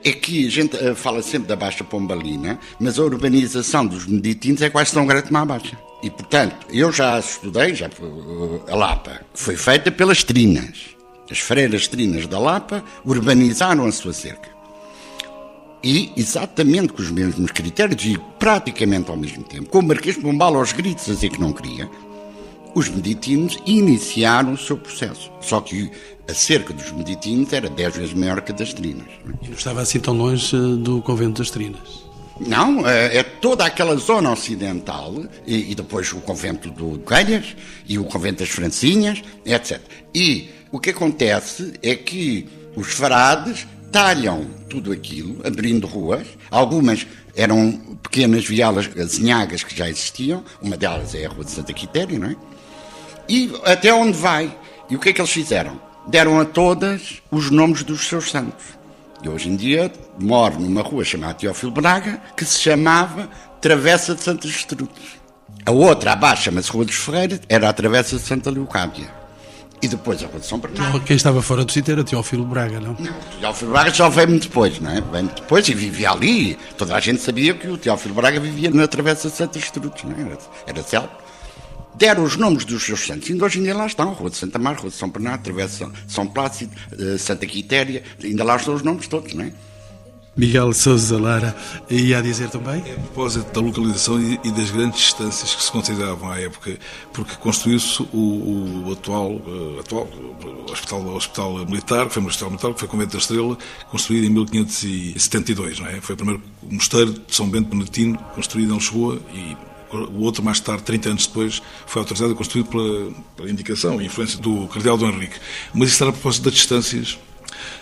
é 0.05 0.11
que 0.11 0.45
a 0.45 0.49
gente 0.51 0.75
uh, 0.77 0.95
fala 0.95 1.23
sempre 1.23 1.47
da 1.47 1.55
Baixa 1.55 1.83
Pombalina, 1.83 2.59
mas 2.79 2.99
a 2.99 3.03
urbanização 3.03 3.87
dos 3.87 4.05
meditinos 4.05 4.61
é 4.61 4.69
quase 4.69 4.93
tão 4.93 5.07
grande 5.07 5.25
como 5.25 5.39
a 5.39 5.45
Baixa. 5.45 5.75
E, 6.03 6.11
portanto, 6.11 6.67
eu 6.69 6.91
já 6.91 7.17
estudei, 7.17 7.73
já, 7.73 7.87
uh, 7.87 8.61
a 8.69 8.75
Lapa 8.75 9.21
foi 9.33 9.55
feita 9.55 9.91
pelas 9.91 10.23
trinas. 10.23 10.95
As 11.29 11.39
freiras 11.39 11.87
trinas 11.87 12.27
da 12.27 12.37
Lapa 12.37 12.83
urbanizaram 13.03 13.87
a 13.87 13.91
sua 13.91 14.13
cerca. 14.13 14.53
E 15.83 16.11
exatamente 16.15 16.93
com 16.93 17.01
os 17.01 17.09
mesmos 17.09 17.51
critérios 17.51 18.05
e 18.05 18.19
praticamente 18.37 19.09
ao 19.09 19.17
mesmo 19.17 19.43
tempo, 19.43 19.69
com 19.69 19.79
o 19.79 19.83
Marquês 19.83 20.17
Pombal 20.17 20.55
aos 20.55 20.71
gritos 20.71 21.09
a 21.09 21.13
dizer 21.13 21.29
que 21.29 21.41
não 21.41 21.51
queria, 21.51 21.89
os 22.75 22.89
meditinos 22.89 23.57
iniciaram 23.65 24.53
o 24.53 24.57
seu 24.57 24.77
processo. 24.77 25.31
Só 25.39 25.61
que 25.61 25.89
a 26.29 26.33
cerca 26.33 26.73
dos 26.73 26.91
meditinos 26.91 27.53
era 27.53 27.69
dez 27.69 27.95
vezes 27.95 28.13
maior 28.13 28.41
que 28.41 28.51
a 28.51 28.55
das 28.55 28.73
trinas. 28.73 29.07
E 29.41 29.47
não 29.47 29.55
estava 29.55 29.81
assim 29.81 29.99
tão 29.99 30.13
longe 30.13 30.55
eh, 30.55 30.59
do 30.59 31.01
convento 31.01 31.41
das 31.41 31.49
trinas? 31.49 32.05
Não, 32.39 32.85
é, 32.85 33.17
é 33.17 33.23
toda 33.23 33.63
aquela 33.63 33.95
zona 33.95 34.29
ocidental 34.29 35.15
e, 35.47 35.71
e, 35.71 35.75
depois 35.75 36.11
o 36.11 36.17
convento 36.17 36.69
do 36.69 36.99
Calhas 36.99 37.55
e 37.87 37.97
o 37.97 38.03
convento 38.03 38.39
das 38.39 38.49
Francinhas, 38.49 39.23
etc. 39.45 39.79
E 40.13 40.49
o 40.69 40.77
que 40.77 40.89
acontece 40.89 41.73
é 41.81 41.95
que 41.95 42.45
os 42.75 42.87
frades 42.87 43.65
talham 43.89 44.45
tudo 44.69 44.91
aquilo, 44.91 45.39
abrindo 45.47 45.87
ruas. 45.87 46.27
Algumas 46.51 47.07
eram 47.37 47.71
pequenas 48.03 48.45
vielas 48.45 48.89
azinhagas 48.99 49.63
que 49.63 49.73
já 49.73 49.87
existiam. 49.89 50.43
Uma 50.61 50.75
delas 50.75 51.15
é 51.15 51.25
a 51.25 51.29
Rua 51.29 51.45
de 51.45 51.51
Santa 51.51 51.71
Quitéria, 51.71 52.19
não 52.19 52.27
é? 52.27 52.35
E 53.27 53.51
até 53.63 53.93
onde 53.93 54.17
vai? 54.17 54.55
E 54.89 54.95
o 54.95 54.99
que 54.99 55.09
é 55.09 55.13
que 55.13 55.21
eles 55.21 55.31
fizeram? 55.31 55.79
Deram 56.07 56.39
a 56.39 56.45
todas 56.45 57.21
os 57.31 57.49
nomes 57.49 57.83
dos 57.83 58.07
seus 58.07 58.29
santos. 58.29 58.63
E 59.23 59.29
hoje 59.29 59.49
em 59.49 59.55
dia 59.55 59.91
moro 60.19 60.59
numa 60.59 60.81
rua 60.81 61.03
chamada 61.03 61.33
Teófilo 61.33 61.71
Braga, 61.71 62.21
que 62.37 62.45
se 62.45 62.59
chamava 62.59 63.27
Travessa 63.59 64.13
de 64.13 64.21
Santas 64.21 64.51
Estrutos. 64.51 65.03
A 65.65 65.71
outra, 65.71 66.13
abaixo, 66.13 66.43
chama-se 66.43 66.69
Rua 66.69 66.85
dos 66.85 66.95
Ferreiros, 66.95 67.39
era 67.49 67.67
a 67.67 67.73
Travessa 67.73 68.17
de 68.17 68.21
Santa 68.21 68.51
Leocádia. 68.51 69.09
E 69.81 69.87
depois 69.87 70.23
a 70.23 70.27
Rua 70.27 70.39
de 70.39 70.45
São 70.45 70.59
Bernardo. 70.59 70.99
Quem 71.01 71.15
estava 71.15 71.41
fora 71.41 71.65
do 71.65 71.71
sítio 71.71 71.91
era 71.93 72.03
Teófilo 72.03 72.45
Braga, 72.45 72.79
não? 72.79 72.95
Não, 72.99 73.13
Teófilo 73.39 73.71
Braga 73.71 73.91
só 73.91 74.07
veio 74.09 74.29
muito 74.29 74.47
depois, 74.47 74.79
não 74.79 74.91
é? 74.91 75.01
Veio 75.01 75.25
depois 75.35 75.67
e 75.67 75.73
vivia 75.73 76.11
ali. 76.11 76.55
Toda 76.77 76.95
a 76.95 76.99
gente 76.99 77.21
sabia 77.21 77.55
que 77.55 77.67
o 77.67 77.77
Teófilo 77.77 78.13
Braga 78.13 78.39
vivia 78.39 78.69
na 78.69 78.87
Travessa 78.87 79.29
de 79.29 79.35
Santas 79.35 79.63
Estrutos, 79.63 80.03
não 80.03 80.11
é? 80.11 80.21
Era, 80.21 80.37
era 80.67 80.83
célebre 80.83 81.24
deram 81.97 82.23
os 82.23 82.35
nomes 82.37 82.65
dos 82.65 82.83
seus 82.83 83.05
santos. 83.05 83.29
Ainda 83.29 83.45
hoje 83.45 83.61
dia 83.61 83.75
lá 83.75 83.85
estão, 83.85 84.13
Rua 84.13 84.29
de 84.29 84.37
Santa 84.37 84.59
Mar, 84.59 84.75
Rua 84.75 84.89
de 84.89 84.95
São 84.95 85.09
Bernardo, 85.09 85.43
Travessa 85.43 85.91
São 86.07 86.27
Plácido, 86.27 86.71
eh, 86.91 87.17
Santa 87.17 87.45
Quitéria, 87.45 88.03
ainda 88.23 88.43
lá 88.43 88.55
estão 88.55 88.73
os 88.73 88.81
nomes 88.81 89.07
todos, 89.07 89.33
não 89.33 89.45
é? 89.45 89.51
Miguel 90.37 90.73
Sousa 90.73 91.17
Lara 91.17 91.55
ia 91.89 92.17
a 92.17 92.21
dizer 92.21 92.49
também? 92.49 92.83
É 92.85 92.91
a 92.91 92.95
propósito 92.95 93.53
da 93.53 93.61
localização 93.61 94.19
e 94.21 94.51
das 94.51 94.69
grandes 94.69 94.99
distâncias 94.99 95.55
que 95.55 95.63
se 95.63 95.71
consideravam 95.71 96.29
à 96.29 96.41
época, 96.41 96.77
porque 97.13 97.35
construiu-se 97.37 98.03
o, 98.11 98.85
o, 98.87 98.91
atual, 98.91 99.31
uh, 99.31 99.79
atual 99.79 100.09
hospital, 100.69 101.07
hospital 101.15 101.65
Militar, 101.65 102.07
que 102.07 102.15
foi 102.15 102.21
um 102.21 102.25
hospital 102.25 102.49
militar, 102.49 102.73
que 102.73 102.79
foi 102.79 102.87
o 102.87 102.91
Convento 102.91 103.13
da 103.13 103.17
Estrela, 103.17 103.57
construído 103.89 104.25
em 104.25 104.29
1572, 104.29 105.79
não 105.79 105.87
é? 105.87 106.01
Foi 106.01 106.15
o 106.15 106.17
primeiro 106.17 106.43
mosteiro 106.69 107.13
de 107.13 107.33
São 107.33 107.49
Bento 107.49 107.69
Beneditino, 107.69 108.17
construído 108.35 108.73
em 108.73 108.77
Lisboa 108.77 109.17
e 109.33 109.55
o 109.95 110.21
outro, 110.21 110.43
mais 110.43 110.59
tarde, 110.59 110.83
30 110.83 111.09
anos 111.09 111.27
depois, 111.27 111.61
foi 111.85 112.01
autorizado 112.01 112.31
e 112.31 112.35
construído 112.35 112.67
pela, 112.67 113.11
pela 113.35 113.49
indicação 113.49 114.01
e 114.01 114.05
influência 114.05 114.39
do 114.39 114.67
Cardeal 114.67 114.97
Dom 114.97 115.09
Henrique. 115.09 115.39
Mas 115.73 115.89
isso 115.89 116.03
era 116.03 116.09
a 116.09 116.13
propósito 116.13 116.43
das 116.43 116.53
distâncias 116.53 117.17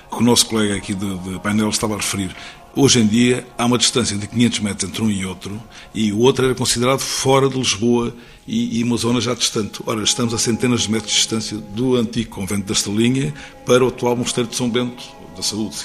que 0.10 0.18
o 0.18 0.22
nosso 0.22 0.46
colega 0.46 0.76
aqui 0.76 0.94
de, 0.94 1.18
de 1.20 1.40
painel 1.40 1.70
estava 1.70 1.96
a 1.96 1.98
referir. 1.98 2.36
Hoje 2.76 3.00
em 3.00 3.06
dia 3.06 3.46
há 3.58 3.66
uma 3.66 3.78
distância 3.78 4.18
de 4.18 4.28
500 4.28 4.60
metros 4.60 4.90
entre 4.90 5.04
um 5.04 5.10
e 5.10 5.26
outro, 5.26 5.62
e 5.94 6.12
o 6.12 6.20
outro 6.20 6.46
era 6.46 6.56
considerado 6.56 7.00
fora 7.00 7.48
de 7.48 7.58
Lisboa 7.58 8.16
e, 8.48 8.80
e 8.80 8.84
uma 8.84 8.98
zona 8.98 9.22
já 9.22 9.36
distante. 9.36 9.80
Ora, 9.86 10.02
estamos 10.04 10.34
a 10.34 10.40
centenas 10.40 10.82
de 10.82 10.92
metros 10.92 11.12
de 11.12 11.18
distância 11.18 11.58
do 11.58 11.96
antigo 11.96 12.32
convento 12.32 12.66
da 12.66 12.74
Estelinha 12.74 13.34
para 13.66 13.86
o 13.86 13.90
atual 13.90 14.16
Mosteiro 14.16 14.50
de 14.50 14.56
São 14.56 14.70
Bento 14.70 15.04
da 15.36 15.44
Saúde, 15.44 15.76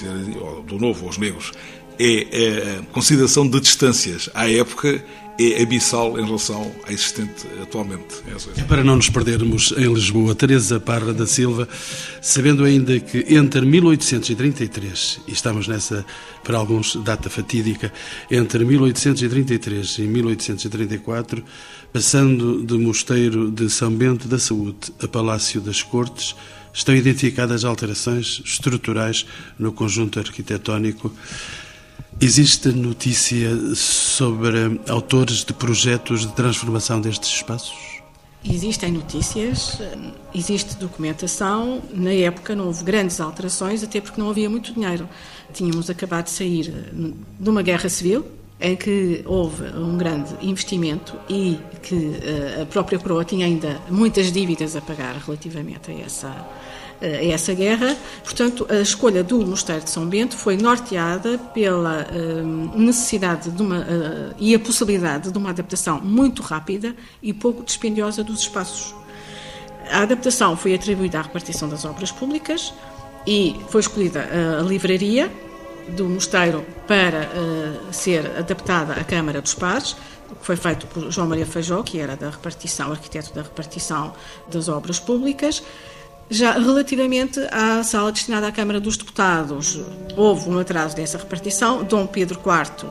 ou 0.41 0.63
do 0.63 0.79
Novo, 0.79 1.07
aos 1.07 1.19
Negros. 1.19 1.53
É, 1.99 2.27
é 2.31 2.79
a 2.79 2.93
consideração 2.93 3.47
de 3.47 3.61
distâncias 3.61 4.31
à 4.35 4.51
época 4.51 5.05
é 5.39 5.63
abissal 5.63 6.19
em 6.19 6.25
relação 6.25 6.75
à 6.85 6.93
existente 6.93 7.47
atualmente. 7.63 8.23
É 8.57 8.63
para 8.65 8.83
não 8.83 8.97
nos 8.97 9.09
perdermos 9.09 9.73
em 9.77 9.93
Lisboa, 9.93 10.35
Teresa 10.35 10.81
Parra 10.81 11.15
da 11.15 11.27
Silva, 11.27 11.69
sabendo 12.21 12.65
ainda 12.65 12.99
que 12.99 13.25
entre 13.29 13.65
1833, 13.65 15.21
e 15.29 15.33
estamos 15.33 15.69
nessa, 15.69 16.05
para 16.43 16.59
alguns, 16.59 16.97
data 16.97 17.31
fatídica, 17.31 17.93
entre 18.29 18.65
1833 18.65 19.99
e 19.99 20.03
1834, 20.03 21.45
passando 21.93 22.65
de 22.65 22.75
Mosteiro 22.75 23.49
de 23.49 23.71
São 23.71 23.93
Bento 23.93 24.27
da 24.27 24.41
Saúde 24.41 24.93
a 25.01 25.07
Palácio 25.07 25.61
das 25.61 25.83
Cortes, 25.83 26.35
estão 26.73 26.95
identificadas 26.97 27.65
alterações 27.65 28.43
estruturais 28.45 29.25
no 29.57 29.73
conjunto 29.73 30.19
arquitetónico 30.19 31.13
Existe 32.21 32.71
notícia 32.71 33.49
sobre 33.77 34.81
autores 34.89 35.45
de 35.45 35.53
projetos 35.53 36.23
de 36.23 36.33
transformação 36.33 37.01
destes 37.01 37.31
espaços? 37.31 38.03
Existem 38.45 38.91
notícias, 38.91 39.79
existe 40.35 40.77
documentação. 40.77 41.81
Na 41.95 42.13
época 42.13 42.57
não 42.57 42.67
houve 42.67 42.83
grandes 42.83 43.21
alterações, 43.21 43.85
até 43.85 44.01
porque 44.01 44.21
não 44.21 44.31
havia 44.31 44.51
muito 44.51 44.73
dinheiro. 44.73 45.09
Tínhamos 45.53 45.89
acabado 45.89 46.25
de 46.25 46.31
sair 46.31 46.75
de 47.39 47.49
uma 47.49 47.63
guerra 47.63 47.89
civil, 47.89 48.27
em 48.61 48.75
que 48.75 49.23
houve 49.25 49.65
um 49.77 49.97
grande 49.97 50.35
investimento 50.43 51.17
e 51.29 51.57
que 51.83 52.19
eh, 52.21 52.63
a 52.63 52.67
própria 52.67 52.99
coroa 52.99 53.25
tinha 53.25 53.47
ainda 53.47 53.81
muitas 53.89 54.33
dívidas 54.33 54.75
a 54.75 54.81
pagar 54.81 55.15
relativamente 55.17 55.93
a 55.93 55.95
essa 56.01 56.49
a 57.01 57.25
essa 57.25 57.55
guerra. 57.55 57.97
Portanto, 58.23 58.67
a 58.69 58.81
escolha 58.81 59.23
do 59.23 59.45
Mosteiro 59.47 59.83
de 59.83 59.91
São 59.91 60.07
Bento 60.07 60.37
foi 60.37 60.57
norteada 60.57 61.39
pela 61.39 62.07
hum, 62.13 62.71
necessidade 62.75 63.51
de 63.51 63.63
uma, 63.63 63.79
uh, 63.79 64.35
e 64.39 64.55
a 64.55 64.59
possibilidade 64.59 65.31
de 65.31 65.39
uma 65.39 65.51
adaptação 65.51 66.01
muito 66.01 66.43
rápida 66.43 66.95
e 67.23 67.33
pouco 67.33 67.63
dispendiosa 67.63 68.23
dos 68.25 68.41
espaços. 68.41 68.95
A 69.91 70.03
adaptação 70.03 70.57
foi 70.57 70.75
atribuída 70.75 71.19
à 71.19 71.23
repartição 71.23 71.69
das 71.69 71.85
obras 71.85 72.13
públicas 72.13 72.75
e 73.27 73.57
foi 73.69 73.81
escolhida 73.81 74.29
a 74.59 74.63
livraria 74.63 75.31
do 75.97 76.05
mosteiro 76.07 76.65
para 76.87 77.31
ser 77.91 78.27
adaptada 78.37 78.93
à 78.93 79.05
Câmara 79.05 79.41
dos 79.41 79.55
Pares, 79.55 79.97
que 80.29 80.47
foi 80.47 80.57
feito 80.57 80.87
por 80.87 81.11
João 81.11 81.27
Maria 81.27 81.47
Feijó, 81.47 81.83
que 81.83 81.99
era 81.99 82.17
da 82.17 82.31
repartição, 82.31 82.91
arquiteto 82.91 83.33
da 83.35 83.43
repartição 83.43 84.15
das 84.51 84.69
obras 84.69 85.01
públicas. 85.01 85.63
Já 86.31 86.53
relativamente 86.53 87.41
à 87.51 87.83
sala 87.83 88.13
destinada 88.13 88.47
à 88.49 88.53
Câmara 88.53 88.79
dos 88.79 88.97
Deputados, 88.99 89.81
houve 90.15 90.51
um 90.51 90.59
atraso 90.59 90.95
dessa 90.95 91.17
repartição. 91.17 91.83
Dom 91.85 92.07
Pedro 92.07 92.39
IV 92.39 92.91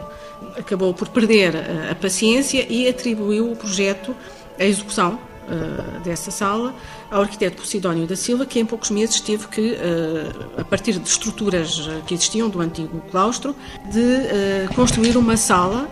acabou 0.57 0.93
por 0.93 1.09
perder 1.09 1.55
eh, 1.55 1.89
a 1.91 1.95
paciência 1.95 2.65
e 2.67 2.87
atribuiu 2.87 3.51
o 3.51 3.55
projeto, 3.55 4.15
a 4.59 4.65
execução 4.65 5.19
uh, 5.47 5.99
dessa 6.01 6.31
sala, 6.31 6.73
ao 7.11 7.21
arquiteto 7.21 7.61
Posidónio 7.61 8.07
da 8.07 8.15
Silva, 8.15 8.45
que 8.45 8.59
em 8.59 8.65
poucos 8.65 8.89
meses 8.89 9.21
teve 9.21 9.47
que, 9.47 9.73
uh, 9.73 10.59
a 10.61 10.63
partir 10.63 10.97
de 10.97 11.07
estruturas 11.07 11.87
que 12.07 12.15
existiam 12.15 12.49
do 12.49 12.59
antigo 12.59 13.03
claustro, 13.11 13.55
de 13.91 13.99
uh, 13.99 14.73
construir 14.73 15.15
uma 15.15 15.37
sala 15.37 15.87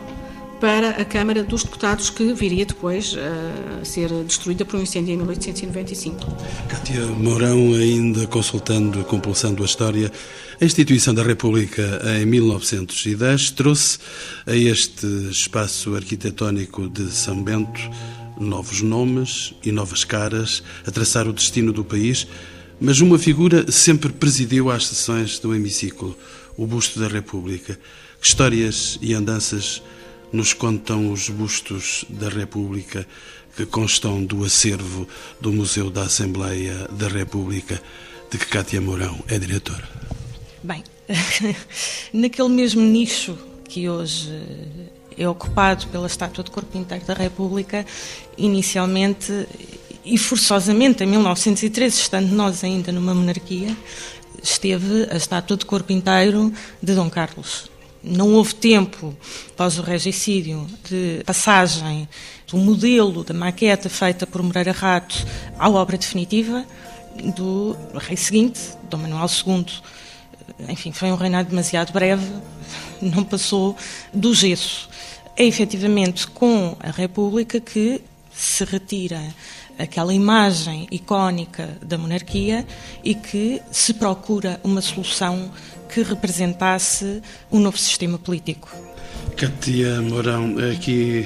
para 0.59 0.89
a 0.91 1.05
Câmara 1.05 1.43
dos 1.43 1.63
Deputados, 1.63 2.09
que 2.09 2.33
viria 2.33 2.65
depois 2.65 3.15
a 3.17 3.85
ser 3.85 4.09
destruída 4.23 4.65
por 4.65 4.79
um 4.79 4.83
incêndio 4.83 5.13
em 5.13 5.17
1895. 5.17 6.25
Cátia 6.67 7.05
Mourão, 7.05 7.73
ainda 7.73 8.25
consultando, 8.27 9.03
compulsando 9.03 9.63
a 9.63 9.65
história, 9.65 10.11
a 10.59 10.65
instituição 10.65 11.13
da 11.13 11.23
República 11.23 12.01
em 12.21 12.25
1910 12.25 13.51
trouxe 13.51 13.99
a 14.45 14.55
este 14.55 15.05
espaço 15.29 15.95
arquitetónico 15.95 16.87
de 16.89 17.11
São 17.11 17.43
Bento 17.43 17.81
novos 18.39 18.81
nomes 18.81 19.53
e 19.63 19.71
novas 19.71 20.03
caras 20.03 20.63
a 20.85 20.91
traçar 20.91 21.27
o 21.27 21.33
destino 21.33 21.71
do 21.71 21.83
país, 21.83 22.27
mas 22.79 22.99
uma 22.99 23.17
figura 23.17 23.71
sempre 23.71 24.11
presidiu 24.11 24.69
às 24.69 24.87
sessões 24.87 25.39
do 25.39 25.55
hemiciclo, 25.55 26.17
o 26.57 26.67
busto 26.67 26.99
da 26.99 27.07
República. 27.07 27.79
Histórias 28.21 28.97
e 29.01 29.13
andanças 29.13 29.81
nos 30.31 30.53
contam 30.53 31.11
os 31.11 31.29
bustos 31.29 32.05
da 32.09 32.29
República 32.29 33.07
que 33.55 33.65
constam 33.65 34.23
do 34.23 34.43
acervo 34.43 35.07
do 35.39 35.51
Museu 35.51 35.89
da 35.89 36.03
Assembleia 36.03 36.87
da 36.91 37.07
República, 37.07 37.81
de 38.29 38.37
que 38.37 38.45
Cátia 38.47 38.81
Mourão 38.81 39.17
é 39.27 39.39
diretora. 39.39 39.87
Bem, 40.61 40.83
naquele 42.11 42.49
mesmo 42.49 42.81
nicho 42.81 43.37
que 43.63 43.87
hoje 43.87 44.29
é 45.17 45.27
ocupado 45.27 45.87
pela 45.87 46.07
estátua 46.07 46.43
de 46.43 46.51
corpo 46.51 46.77
inteiro 46.77 47.05
da 47.05 47.13
República, 47.13 47.85
inicialmente 48.37 49.47
e 50.03 50.17
forçosamente 50.17 51.03
em 51.03 51.07
1913, 51.07 51.95
estando 51.95 52.35
nós 52.35 52.63
ainda 52.63 52.91
numa 52.91 53.13
monarquia, 53.13 53.75
esteve 54.43 55.07
a 55.09 55.15
estátua 55.15 55.55
de 55.55 55.65
corpo 55.65 55.93
inteiro 55.93 56.51
de 56.81 56.93
Dom 56.93 57.09
Carlos 57.09 57.74
não 58.05 58.33
houve 58.33 58.53
tempo, 58.55 59.15
após 59.49 59.79
o 59.79 59.81
regicídio, 59.81 60.67
de 60.87 61.23
passagem 61.25 62.07
do 62.47 62.57
modelo 62.57 63.23
da 63.23 63.33
maqueta 63.33 63.89
feita 63.89 64.27
por 64.27 64.43
Moreira 64.43 64.71
Rato 64.71 65.25
à 65.57 65.69
obra 65.69 65.97
definitiva 65.97 66.65
do 67.35 67.75
rei 67.95 68.15
seguinte, 68.15 68.59
Dom 68.89 68.97
Manuel 68.97 69.27
II. 69.27 69.65
Enfim, 70.69 70.91
foi 70.91 71.11
um 71.11 71.15
reinado 71.15 71.49
demasiado 71.49 71.91
breve, 71.91 72.25
não 73.01 73.23
passou 73.23 73.75
do 74.13 74.33
gesso. 74.33 74.87
É 75.35 75.43
efetivamente 75.43 76.27
com 76.27 76.77
a 76.79 76.91
República 76.91 77.59
que 77.59 78.01
se 78.31 78.63
retira 78.63 79.21
aquela 79.77 80.13
imagem 80.13 80.87
icónica 80.91 81.77
da 81.81 81.97
monarquia 81.97 82.65
e 83.03 83.13
que 83.13 83.61
se 83.71 83.93
procura 83.93 84.59
uma 84.63 84.81
solução 84.81 85.51
que 85.89 86.01
representasse 86.01 87.21
um 87.51 87.59
novo 87.59 87.77
sistema 87.77 88.17
político. 88.17 88.69
Cátia 89.35 90.01
Mourão, 90.01 90.55
aqui, 90.71 91.25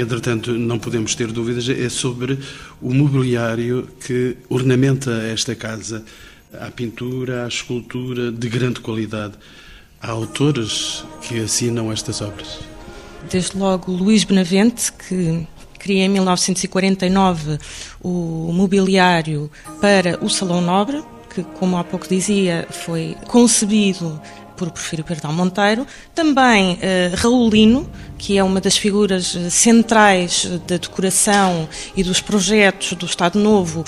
entretanto, 0.00 0.52
não 0.52 0.78
podemos 0.78 1.14
ter 1.14 1.32
dúvidas, 1.32 1.68
é 1.68 1.88
sobre 1.88 2.38
o 2.80 2.94
mobiliário 2.94 3.88
que 4.06 4.36
ornamenta 4.48 5.10
esta 5.32 5.56
casa. 5.56 6.04
Há 6.52 6.70
pintura, 6.70 7.44
há 7.44 7.48
escultura 7.48 8.30
de 8.30 8.48
grande 8.48 8.80
qualidade. 8.80 9.34
Há 10.00 10.10
autores 10.10 11.04
que 11.22 11.40
assinam 11.40 11.90
estas 11.90 12.20
obras. 12.20 12.60
Desde 13.28 13.58
logo 13.58 13.90
Luís 13.90 14.22
Benavente, 14.22 14.92
que 14.92 15.46
cria 15.78 16.04
em 16.04 16.08
1949 16.08 17.58
o 18.00 18.52
mobiliário 18.52 19.50
para 19.80 20.24
o 20.24 20.30
Salão 20.30 20.60
Nobre, 20.60 21.02
que, 21.44 21.58
como 21.58 21.76
há 21.76 21.84
pouco 21.84 22.08
dizia, 22.08 22.66
foi 22.70 23.16
concebido 23.26 24.20
por 24.56 24.70
Porfírio 24.70 25.04
Perdão 25.04 25.32
Monteiro, 25.32 25.86
também 26.14 26.74
uh, 26.74 27.16
Raulino, 27.16 27.88
que 28.18 28.36
é 28.36 28.42
uma 28.42 28.60
das 28.60 28.76
figuras 28.76 29.36
eh, 29.36 29.48
centrais 29.48 30.44
da 30.66 30.76
decoração 30.76 31.68
e 31.96 32.02
dos 32.02 32.20
projetos 32.20 32.94
do 32.94 33.06
Estado 33.06 33.38
Novo, 33.38 33.84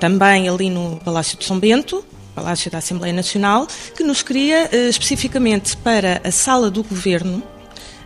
também 0.00 0.48
ali 0.48 0.70
no 0.70 0.96
Palácio 1.04 1.36
de 1.38 1.44
São 1.44 1.58
Bento, 1.58 2.02
Palácio 2.34 2.70
da 2.70 2.78
Assembleia 2.78 3.12
Nacional, 3.12 3.66
que 3.94 4.02
nos 4.02 4.22
cria 4.22 4.70
uh, 4.72 4.88
especificamente 4.88 5.76
para 5.76 6.22
a 6.24 6.30
Sala 6.30 6.70
do 6.70 6.82
Governo, 6.82 7.42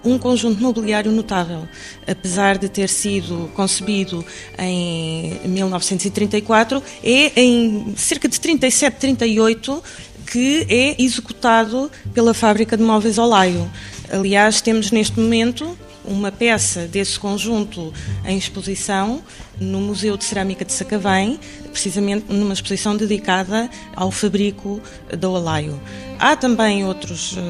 um 0.05 0.19
conjunto 0.19 0.61
mobiliário 0.61 1.13
notável. 1.13 1.69
Apesar 2.07 2.59
de 2.59 2.69
ter 2.69 2.89
sido 2.89 3.51
concebido 3.55 4.25
em 4.59 5.41
1934, 5.47 6.83
é 7.03 7.41
em 7.41 7.95
cerca 7.97 8.29
de 8.29 8.41
37, 8.41 8.97
38 8.99 9.83
que 10.31 10.65
é 10.69 11.03
executado 11.03 11.91
pela 12.15 12.33
fábrica 12.33 12.77
de 12.77 12.83
móveis 12.85 13.19
Olaio. 13.19 13.69
Aliás, 14.09 14.61
temos 14.61 14.93
neste 14.93 15.19
momento 15.19 15.77
uma 16.05 16.33
peça 16.33 16.87
desse 16.87 17.19
conjunto 17.19 17.93
em 18.25 18.39
exposição 18.39 19.23
no 19.61 19.81
Museu 19.81 20.17
de 20.17 20.25
Cerâmica 20.25 20.65
de 20.65 20.73
Sacavém, 20.73 21.39
precisamente 21.71 22.27
numa 22.33 22.53
exposição 22.53 22.97
dedicada 22.97 23.71
ao 23.95 24.11
fabrico 24.11 24.81
da 25.17 25.29
Olaio. 25.29 25.81
Há 26.21 26.37
também 26.37 26.85
outros 26.85 27.33
uh, 27.33 27.41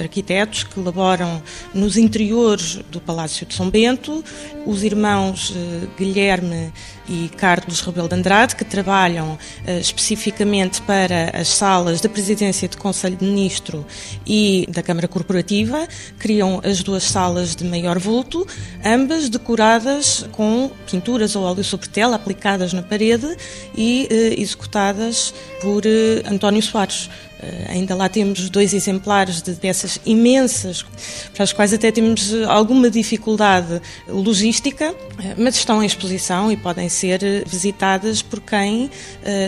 arquitetos 0.00 0.62
que 0.62 0.78
elaboram 0.78 1.42
nos 1.74 1.96
interiores 1.96 2.76
do 2.88 3.00
Palácio 3.00 3.44
de 3.44 3.52
São 3.52 3.68
Bento, 3.68 4.24
os 4.64 4.84
irmãos 4.84 5.50
uh, 5.50 5.88
Guilherme 5.98 6.72
e 7.08 7.28
Carlos 7.36 7.80
Rebelo 7.80 8.08
de 8.08 8.14
Andrade, 8.14 8.54
que 8.54 8.64
trabalham 8.64 9.32
uh, 9.32 9.70
especificamente 9.80 10.80
para 10.82 11.30
as 11.36 11.48
salas 11.48 12.00
da 12.00 12.08
Presidência 12.08 12.68
do 12.68 12.78
Conselho 12.78 13.16
de 13.16 13.24
Ministro 13.24 13.84
e 14.24 14.68
da 14.70 14.84
Câmara 14.84 15.08
Corporativa, 15.08 15.88
criam 16.16 16.60
as 16.62 16.80
duas 16.80 17.02
salas 17.02 17.56
de 17.56 17.64
maior 17.64 17.98
vulto, 17.98 18.46
ambas 18.84 19.28
decoradas 19.28 20.24
com 20.30 20.70
pinturas 20.88 21.34
ou 21.34 21.42
óleo 21.42 21.64
sobre 21.64 21.88
tela 21.88 22.14
aplicadas 22.14 22.72
na 22.72 22.82
parede 22.82 23.36
e 23.76 24.08
executadas 24.36 25.34
por 25.60 25.82
António 26.26 26.62
Soares. 26.62 27.08
Eh, 27.42 27.66
ainda 27.70 27.94
lá 27.96 28.08
temos 28.08 28.48
dois 28.48 28.72
exemplares 28.72 29.42
de 29.42 29.52
peças 29.54 30.00
imensas, 30.06 30.86
para 31.34 31.42
as 31.42 31.52
quais 31.52 31.72
até 31.72 31.90
temos 31.90 32.32
eh, 32.32 32.44
alguma 32.44 32.88
dificuldade 32.88 33.82
logística, 34.06 34.94
eh, 35.18 35.34
mas 35.36 35.56
estão 35.56 35.82
em 35.82 35.86
exposição 35.86 36.52
e 36.52 36.56
podem 36.56 36.88
ser 36.88 37.44
visitadas 37.46 38.22
por 38.22 38.40
quem 38.40 38.90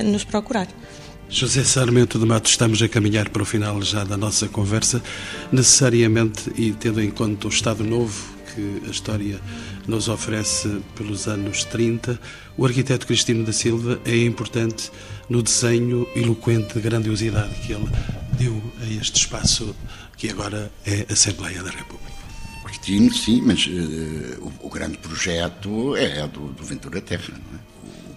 nos 0.05 0.25
procurar. 0.25 0.66
José 1.29 1.62
Sarmento 1.64 2.18
de 2.18 2.27
Matos, 2.27 2.53
estamos 2.53 2.83
a 2.83 2.89
caminhar 2.89 3.29
para 3.29 3.43
o 3.43 3.45
final 3.45 3.81
já 3.83 4.05
da 4.05 4.16
nossa 4.16 4.49
conversa, 4.49 5.03
necessariamente 5.53 6.51
e 6.57 6.72
tendo 6.72 7.01
em 7.01 7.11
conta 7.11 7.47
o 7.47 7.51
Estado 7.51 7.85
Novo 7.85 8.34
que 8.55 8.82
a 8.86 8.90
história 8.90 9.40
nos 9.86 10.09
oferece 10.09 10.80
pelos 10.94 11.26
anos 11.26 11.64
30, 11.64 12.18
o 12.57 12.64
arquiteto 12.64 13.07
Cristino 13.07 13.44
da 13.44 13.52
Silva 13.52 14.00
é 14.05 14.16
importante 14.16 14.90
no 15.28 15.42
desenho 15.42 16.07
eloquente 16.14 16.74
de 16.74 16.80
grandiosidade 16.80 17.55
que 17.66 17.72
ele 17.72 17.88
deu 18.38 18.62
a 18.80 18.86
este 18.86 19.20
espaço 19.20 19.74
que 20.16 20.30
agora 20.30 20.70
é 20.86 21.07
a 21.09 21.12
Assembleia 21.12 21.62
da 21.62 21.70
República. 21.70 22.14
Cristino, 22.64 23.12
sim, 23.12 23.42
mas 23.42 23.66
uh, 23.66 24.52
o, 24.61 24.66
o, 24.66 24.70
grande 24.70 24.98
projeto 24.98 25.96
é 25.96 26.26
do, 26.26 26.48
do 26.52 26.64
Ventura 26.64 27.00
Terra, 27.00 27.28
não 27.30 27.59
é? 27.59 27.64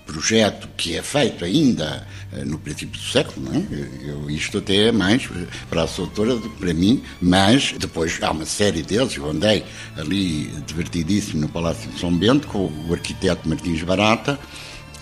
Projeto 0.08 0.68
que 0.78 0.95
é 0.95 1.01
feito 1.03 1.43
ainda 1.43 2.08
uh, 2.32 2.45
no 2.45 2.58
princípio 2.58 2.99
do 2.99 3.05
século, 3.05 3.45
não 3.45 3.60
é? 3.60 4.10
Eu, 4.10 4.30
isto 4.30 4.58
até 4.58 4.88
é 4.88 4.91
mais 4.91 5.30
para 5.70 5.84
a 5.84 5.88
sua 5.88 6.05
autora 6.05 6.36
do 6.36 6.49
que 6.49 6.58
para 6.58 6.74
mim, 6.74 7.03
mas 7.22 7.76
depois 7.78 8.18
há 8.24 8.32
uma 8.32 8.45
série 8.45 8.82
deles, 8.82 9.16
eu 9.16 9.30
andei 9.30 9.64
ali 9.97 10.47
divertidíssimo 10.66 11.41
no 11.41 11.49
Palácio 11.49 11.91
de 11.91 11.99
São 11.99 12.16
Bento 12.16 12.47
com 12.47 12.72
o 12.88 12.93
arquiteto 12.93 13.47
Martins 13.47 13.84
Barata, 13.84 14.39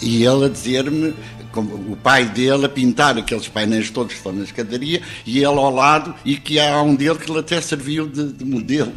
e 0.02 0.26
ele 0.26 0.46
a 0.46 0.50
dizer-me, 0.50 1.14
o 1.56 1.96
pai 1.96 2.26
dele 2.26 2.66
a 2.66 2.70
pintar 2.70 3.18
aqueles 3.18 3.48
painéis 3.48 3.90
todos 3.90 4.12
que 4.12 4.18
estão 4.18 4.34
na 4.34 4.44
escadaria, 4.44 5.02
e 5.26 5.38
ele 5.38 5.46
ao 5.46 5.74
lado, 5.74 6.14
e 6.26 6.36
que 6.36 6.60
há 6.60 6.82
um 6.82 6.96
dele 6.96 7.18
que 7.18 7.32
ele 7.32 7.40
até 7.40 7.62
serviu 7.62 8.08
de, 8.08 8.34
de 8.34 8.44
modelo 8.44 8.92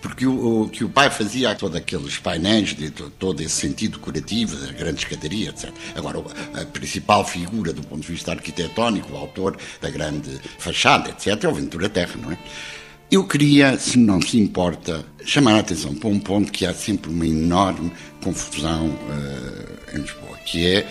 porque 0.00 0.26
o, 0.26 0.62
o, 0.62 0.68
que 0.68 0.84
o 0.84 0.88
pai 0.88 1.10
fazia 1.10 1.54
todos 1.54 1.76
aqueles 1.76 2.18
painéis 2.18 2.74
de 2.74 2.90
todo 2.90 3.40
esse 3.40 3.54
sentido 3.54 3.98
curativo 3.98 4.56
da 4.56 4.72
grande 4.72 5.00
escadaria, 5.00 5.50
etc. 5.50 5.70
Agora, 5.94 6.20
a 6.54 6.64
principal 6.66 7.24
figura 7.24 7.72
do 7.72 7.82
ponto 7.82 8.02
de 8.02 8.12
vista 8.12 8.32
arquitetónico, 8.32 9.12
o 9.12 9.16
autor 9.16 9.56
da 9.80 9.90
grande 9.90 10.40
fachada, 10.58 11.10
etc., 11.10 11.44
é 11.44 11.48
o 11.48 11.54
Ventura 11.54 11.88
Terra, 11.88 12.14
não 12.20 12.32
é? 12.32 12.38
Eu 13.10 13.26
queria, 13.26 13.78
se 13.78 13.98
não 13.98 14.20
se 14.20 14.38
importa, 14.38 15.02
chamar 15.24 15.54
a 15.54 15.60
atenção 15.60 15.94
para 15.94 16.10
um 16.10 16.20
ponto 16.20 16.52
que 16.52 16.66
há 16.66 16.74
sempre 16.74 17.10
uma 17.10 17.26
enorme 17.26 17.90
confusão 18.22 18.88
uh, 18.88 19.96
em 19.96 20.02
Lisboa, 20.02 20.36
que 20.44 20.66
é 20.66 20.86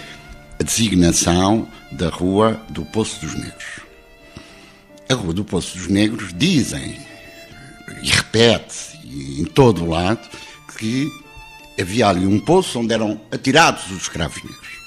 a 0.60 0.64
designação 0.64 1.68
da 1.92 2.10
Rua 2.10 2.60
do 2.70 2.84
Poço 2.86 3.24
dos 3.24 3.36
Negros. 3.36 3.82
A 5.08 5.14
Rua 5.14 5.32
do 5.32 5.46
Poço 5.46 5.78
dos 5.78 5.88
Negros 5.88 6.34
dizem, 6.36 6.98
e 8.02 8.10
repete 8.10 8.98
em 9.06 9.46
todo 9.46 9.84
o 9.84 9.90
lado, 9.90 10.28
que 10.78 11.10
havia 11.80 12.08
ali 12.08 12.26
um 12.26 12.40
poço 12.40 12.80
onde 12.80 12.94
eram 12.94 13.22
atirados 13.32 13.90
os 13.92 14.04
escravos 14.04 14.44
negros. 14.44 14.78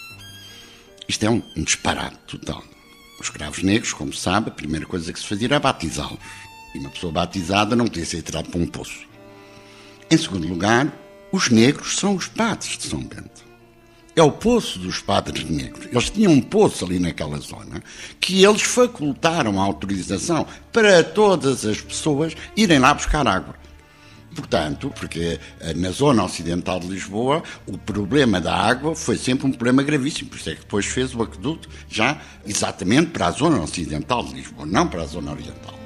Isto 1.08 1.26
é 1.26 1.30
um, 1.30 1.42
um 1.56 1.64
disparate 1.64 2.16
total. 2.26 2.62
Os 3.20 3.26
escravos 3.26 3.62
negros, 3.62 3.92
como 3.92 4.12
se 4.12 4.20
sabe, 4.20 4.48
a 4.48 4.52
primeira 4.52 4.86
coisa 4.86 5.12
que 5.12 5.18
se 5.18 5.26
fazia 5.26 5.48
era 5.48 5.60
batizá-los. 5.60 6.18
E 6.74 6.78
uma 6.78 6.90
pessoa 6.90 7.12
batizada 7.12 7.74
não 7.74 7.86
podia 7.86 8.06
ser 8.06 8.18
atirada 8.18 8.48
para 8.48 8.60
um 8.60 8.66
poço. 8.66 9.00
Em 10.10 10.16
segundo 10.16 10.46
lugar, 10.46 10.92
os 11.32 11.48
negros 11.48 11.96
são 11.96 12.14
os 12.14 12.28
padres 12.28 12.78
de 12.78 12.86
São 12.86 13.00
Bento. 13.00 13.49
É 14.16 14.22
o 14.22 14.32
poço 14.32 14.78
dos 14.78 15.00
padres 15.00 15.48
negros. 15.48 15.86
Eles 15.90 16.10
tinham 16.10 16.32
um 16.32 16.40
poço 16.40 16.84
ali 16.84 16.98
naquela 16.98 17.38
zona 17.38 17.82
que 18.18 18.44
eles 18.44 18.62
facultaram 18.62 19.60
a 19.60 19.64
autorização 19.64 20.46
para 20.72 21.02
todas 21.04 21.64
as 21.64 21.80
pessoas 21.80 22.34
irem 22.56 22.78
lá 22.78 22.92
buscar 22.92 23.26
água. 23.26 23.54
Portanto, 24.34 24.92
porque 24.94 25.40
eh, 25.60 25.74
na 25.74 25.90
zona 25.90 26.24
ocidental 26.24 26.78
de 26.78 26.86
Lisboa 26.86 27.42
o 27.66 27.76
problema 27.76 28.40
da 28.40 28.54
água 28.54 28.94
foi 28.94 29.18
sempre 29.18 29.46
um 29.46 29.50
problema 29.50 29.82
gravíssimo, 29.82 30.30
por 30.30 30.38
isso 30.38 30.50
é 30.50 30.54
que 30.54 30.60
depois 30.60 30.86
fez 30.86 31.14
o 31.14 31.22
aqueduto 31.22 31.68
já 31.88 32.20
exatamente 32.46 33.10
para 33.10 33.26
a 33.26 33.30
zona 33.32 33.60
ocidental 33.60 34.24
de 34.24 34.34
Lisboa, 34.34 34.66
não 34.66 34.86
para 34.86 35.02
a 35.02 35.06
zona 35.06 35.32
oriental. 35.32 35.80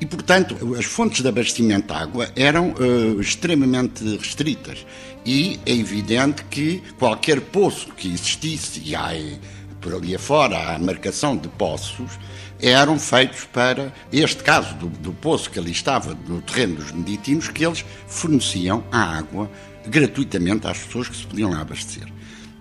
E, 0.00 0.04
portanto, 0.04 0.76
as 0.78 0.84
fontes 0.84 1.22
de 1.22 1.28
abastecimento 1.28 1.86
de 1.86 1.98
água 1.98 2.30
eram 2.36 2.72
uh, 2.72 3.20
extremamente 3.20 4.04
restritas. 4.18 4.84
E 5.26 5.58
é 5.66 5.72
evidente 5.72 6.44
que 6.44 6.80
qualquer 7.00 7.40
poço 7.40 7.92
que 7.94 8.06
existisse, 8.06 8.80
e 8.84 8.94
há 8.94 9.10
por 9.80 9.92
ali 9.92 10.14
afora 10.14 10.74
a 10.74 10.78
marcação 10.78 11.36
de 11.36 11.48
poços, 11.48 12.12
eram 12.62 12.96
feitos 12.96 13.44
para 13.52 13.92
este 14.12 14.44
caso 14.44 14.76
do, 14.76 14.86
do 14.88 15.12
poço 15.12 15.50
que 15.50 15.58
ali 15.58 15.72
estava 15.72 16.16
no 16.28 16.40
terreno 16.42 16.76
dos 16.76 16.92
meditinos, 16.92 17.48
que 17.48 17.66
eles 17.66 17.84
forneciam 18.06 18.84
a 18.92 19.18
água 19.18 19.50
gratuitamente 19.88 20.68
às 20.68 20.78
pessoas 20.78 21.08
que 21.08 21.16
se 21.16 21.26
podiam 21.26 21.50
lá 21.50 21.60
abastecer. 21.60 22.06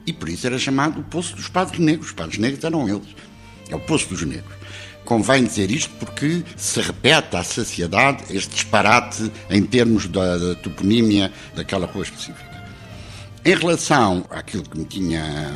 E 0.07 0.11
por 0.11 0.27
isso 0.27 0.47
era 0.47 0.57
chamado 0.57 1.01
o 1.01 1.03
Poço 1.03 1.35
dos 1.35 1.47
Padres 1.47 1.79
Negros. 1.79 2.07
Os 2.07 2.13
Padres 2.13 2.39
Negros 2.39 2.63
eram 2.63 2.89
eles. 2.89 3.15
É 3.69 3.75
o 3.75 3.79
Poço 3.79 4.09
dos 4.09 4.23
Negros. 4.23 4.53
Convém 5.03 5.43
dizer 5.43 5.69
isto 5.69 5.91
porque 5.99 6.43
se 6.57 6.81
repete 6.81 7.35
à 7.35 7.43
saciedade 7.43 8.23
este 8.35 8.53
disparate 8.53 9.31
em 9.51 9.63
termos 9.63 10.07
da, 10.07 10.37
da 10.37 10.55
toponímia 10.55 11.31
daquela 11.55 11.85
rua 11.85 12.03
específica. 12.03 12.54
Em 13.45 13.53
relação 13.53 14.25
àquilo 14.31 14.63
que 14.63 14.75
me 14.75 14.85
tinha 14.85 15.55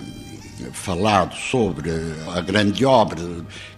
falado 0.74 1.36
sobre 1.36 1.90
a 2.36 2.40
grande 2.40 2.86
obra 2.86 3.20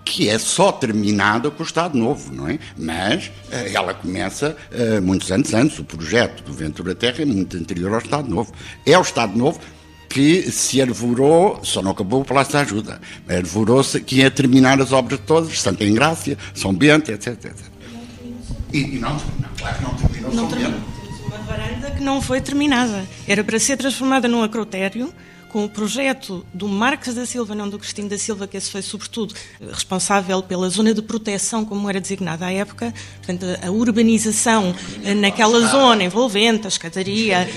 que 0.04 0.28
é 0.28 0.38
só 0.38 0.72
terminada 0.72 1.50
com 1.50 1.64
o 1.64 1.66
Estado 1.66 1.98
Novo, 1.98 2.34
não 2.34 2.48
é? 2.50 2.60
Mas 2.78 3.32
eh, 3.52 3.72
ela 3.74 3.94
começa 3.94 4.58
uh, 4.72 5.02
muitos 5.02 5.32
anos 5.32 5.54
antes, 5.54 5.80
o 5.80 5.86
projeto 5.86 6.44
do 6.44 6.52
Ventura 6.52 6.94
Terra 6.94 7.22
é 7.22 7.26
muito 7.26 7.56
anterior 7.56 7.94
ao 7.94 8.00
Estado 8.00 8.30
Novo. 8.30 8.52
É 8.86 8.98
o 8.98 9.02
Estado 9.02 9.38
Novo 9.38 9.62
que 10.10 10.52
se 10.52 10.82
arvorou, 10.82 11.62
só 11.64 11.82
não 11.82 11.92
acabou 11.92 12.22
o 12.22 12.26
Palácio 12.26 12.52
da 12.52 12.62
Ajuda, 12.62 13.02
arvorou-se 13.30 14.02
que 14.02 14.18
ia 14.18 14.30
terminar 14.30 14.82
as 14.82 14.92
obras 14.92 15.22
todas, 15.26 15.58
Santa 15.62 15.86
Engrácia, 15.86 16.38
São 16.54 16.74
Bento, 16.74 17.12
etc. 17.12 17.28
etc. 17.46 17.56
E, 18.74 18.80
e 18.80 19.00
não, 19.00 19.14
não, 19.14 19.50
claro 19.58 19.78
que 19.78 19.84
não 19.84 19.96
terminou 19.96 20.34
não 20.34 20.50
São 20.50 20.60
Bento. 20.60 21.01
Uma 21.32 21.40
varanda 21.44 21.92
que 21.92 22.04
não 22.04 22.22
foi 22.22 22.42
terminada. 22.42 23.08
Era 23.26 23.42
para 23.42 23.58
ser 23.58 23.78
transformada 23.78 24.28
num 24.28 24.44
acrotério, 24.44 25.14
com 25.48 25.64
o 25.64 25.70
projeto 25.70 26.46
do 26.54 26.68
Marques 26.68 27.14
da 27.14 27.26
Silva, 27.26 27.56
não 27.56 27.70
do 27.70 27.80
Cristino 27.80 28.10
da 28.10 28.18
Silva, 28.18 28.48
que 28.48 28.58
esse 28.58 28.70
foi, 28.70 28.82
sobretudo, 28.82 29.34
responsável 29.72 30.44
pela 30.44 30.68
zona 30.68 30.94
de 30.94 31.02
proteção, 31.02 31.64
como 31.64 31.90
era 31.90 32.02
designada 32.02 32.48
à 32.48 32.52
época, 32.52 32.94
portanto, 33.18 33.46
a 33.62 33.72
urbanização 33.72 34.76
naquela 35.18 35.66
zona 35.68 36.04
envolvente, 36.04 36.66
a 36.66 36.68
escadaria. 36.68 37.50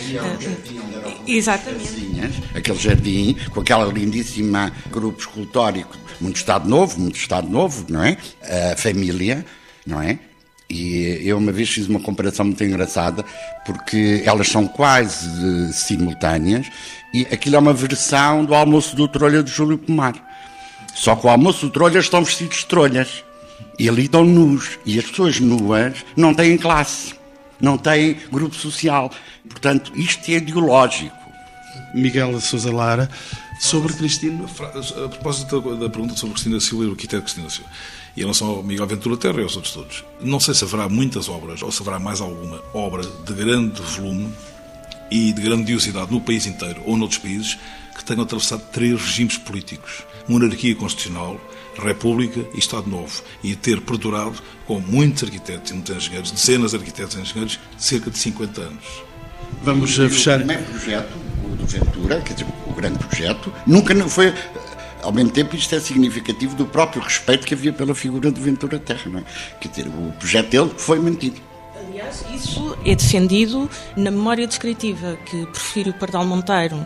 Exatamente. 1.27 2.43
Aquele 2.55 2.79
jardim, 2.79 3.37
com 3.51 3.61
aquela 3.61 3.93
lindíssima 3.93 4.72
grupo 4.89 5.18
escultórico, 5.18 5.97
muito 6.20 6.37
Estado 6.37 6.68
Novo, 6.68 7.01
muito 7.01 7.16
Estado 7.16 7.49
Novo, 7.49 7.87
não 7.89 8.05
é? 8.05 8.16
A 8.72 8.77
família, 8.77 9.45
não 9.85 10.01
é? 10.01 10.18
E 10.69 11.21
eu 11.23 11.39
uma 11.39 11.53
vez 11.53 11.69
fiz 11.69 11.87
uma 11.87 12.01
comparação 12.01 12.47
muito 12.47 12.65
engraçada, 12.65 13.25
porque 13.67 14.23
elas 14.25 14.49
são 14.49 14.67
quase 14.67 15.73
simultâneas, 15.73 16.67
e 17.12 17.23
aquilo 17.31 17.57
é 17.57 17.59
uma 17.59 17.75
versão 17.75 18.45
do 18.45 18.55
almoço 18.55 18.97
do 18.97 19.07
Trolha 19.07 19.43
de 19.43 19.51
Júlio 19.51 19.79
Pomar. 19.79 20.15
Só 20.95 21.17
que 21.17 21.27
o 21.27 21.31
almoço 21.31 21.67
do 21.67 21.73
Trolha 21.73 21.99
estão 21.99 22.25
vestidos 22.25 22.59
de 22.59 22.67
trolhas. 22.67 23.25
E 23.79 23.89
ali 23.89 24.05
estão 24.05 24.25
nus. 24.25 24.79
E 24.87 24.99
as 24.99 25.05
pessoas 25.07 25.41
nuas 25.41 26.05
não 26.17 26.33
têm 26.33 26.57
classe, 26.57 27.15
não 27.61 27.77
têm 27.77 28.17
grupo 28.33 28.55
social. 28.55 29.11
Portanto, 29.49 29.93
isto 29.97 30.31
é 30.31 30.35
ideológico. 30.35 31.17
Miguel 31.93 32.41
Sousa 32.41 32.73
Lara, 32.73 33.09
sobre 33.59 33.93
Cristina. 33.93 34.45
A 34.45 35.09
propósito 35.09 35.61
da 35.77 35.89
pergunta 35.89 36.17
sobre 36.17 36.35
Cristina 36.35 36.61
Silva 36.61 36.85
e 36.85 36.87
o 36.89 36.91
arquiteto 36.91 37.23
Cristina 37.23 37.51
Silva 37.51 37.71
e 38.17 38.21
em 38.21 38.23
relação 38.23 38.49
ao 38.49 38.63
Miguel 38.63 38.87
Ventura 38.87 39.17
Terra 39.17 39.41
e 39.41 39.43
aos 39.43 39.57
outros 39.57 39.75
todos. 39.75 40.05
Não 40.21 40.39
sei 40.39 40.55
se 40.55 40.65
haverá 40.65 40.89
muitas 40.89 41.29
obras 41.29 41.63
ou 41.63 41.73
se 41.73 41.83
haverá 41.83 41.99
mais 41.99 42.21
alguma 42.21 42.63
obra 42.73 43.03
de 43.03 43.33
grande 43.33 43.81
volume 43.83 44.33
e 45.11 45.33
de 45.33 45.43
grandiosidade 45.43 46.13
no 46.13 46.21
país 46.21 46.47
inteiro 46.47 46.81
ou 46.85 46.97
noutros 46.97 47.19
países 47.19 47.59
que 47.97 48.05
tenham 48.05 48.23
atravessado 48.23 48.63
três 48.73 49.01
regimes 49.01 49.39
políticos: 49.39 50.05
monarquia 50.29 50.75
constitucional, 50.75 51.41
República 51.77 52.45
e 52.55 52.59
Estado 52.59 52.89
Novo, 52.89 53.23
e 53.43 53.55
ter 53.57 53.81
perdurado 53.81 54.41
com 54.67 54.81
muitos 54.81 55.25
arquitetos 55.25 55.71
e 55.71 55.75
muitos 55.75 55.97
engenheiros, 55.97 56.31
dezenas 56.31 56.71
de 56.71 56.77
arquitetos 56.79 57.17
e 57.17 57.21
engenheiros, 57.21 57.59
cerca 57.77 58.11
de 58.11 58.19
50 58.19 58.61
anos. 58.61 59.14
Vamos 59.65 59.97
fechar. 59.97 60.41
O 60.41 60.45
primeiro 60.45 60.62
projeto, 60.65 61.17
o 61.43 61.57
do 61.57 61.67
Ventura, 61.67 62.21
quer 62.21 62.35
dizer, 62.35 62.47
o 62.67 62.73
grande 62.75 62.99
projeto, 62.99 63.51
nunca 63.67 63.95
foi. 64.09 64.35
Ao 65.03 65.11
mesmo 65.11 65.31
tempo, 65.31 65.57
isto 65.57 65.75
é 65.75 65.81
significativo 65.81 66.55
do 66.55 66.67
próprio 66.67 67.03
respeito 67.03 67.47
que 67.47 67.55
havia 67.55 67.73
pela 67.73 67.95
figura 67.95 68.31
do 68.31 68.41
Ventura 68.41 68.79
Terra, 68.79 69.03
não 69.07 69.21
é? 69.21 69.25
Quer 69.61 69.69
dizer, 69.69 69.87
o 69.89 70.12
projeto 70.19 70.51
dele 70.51 70.71
foi 70.77 70.99
mentido. 70.99 71.41
Aliás, 71.89 72.25
isso 72.35 72.77
é 72.85 72.95
defendido 72.95 73.71
na 73.97 74.11
memória 74.11 74.47
descritiva 74.47 75.17
que 75.25 75.47
Porfírio 75.47 75.95
Pardal 75.95 76.27
Monteiro 76.27 76.85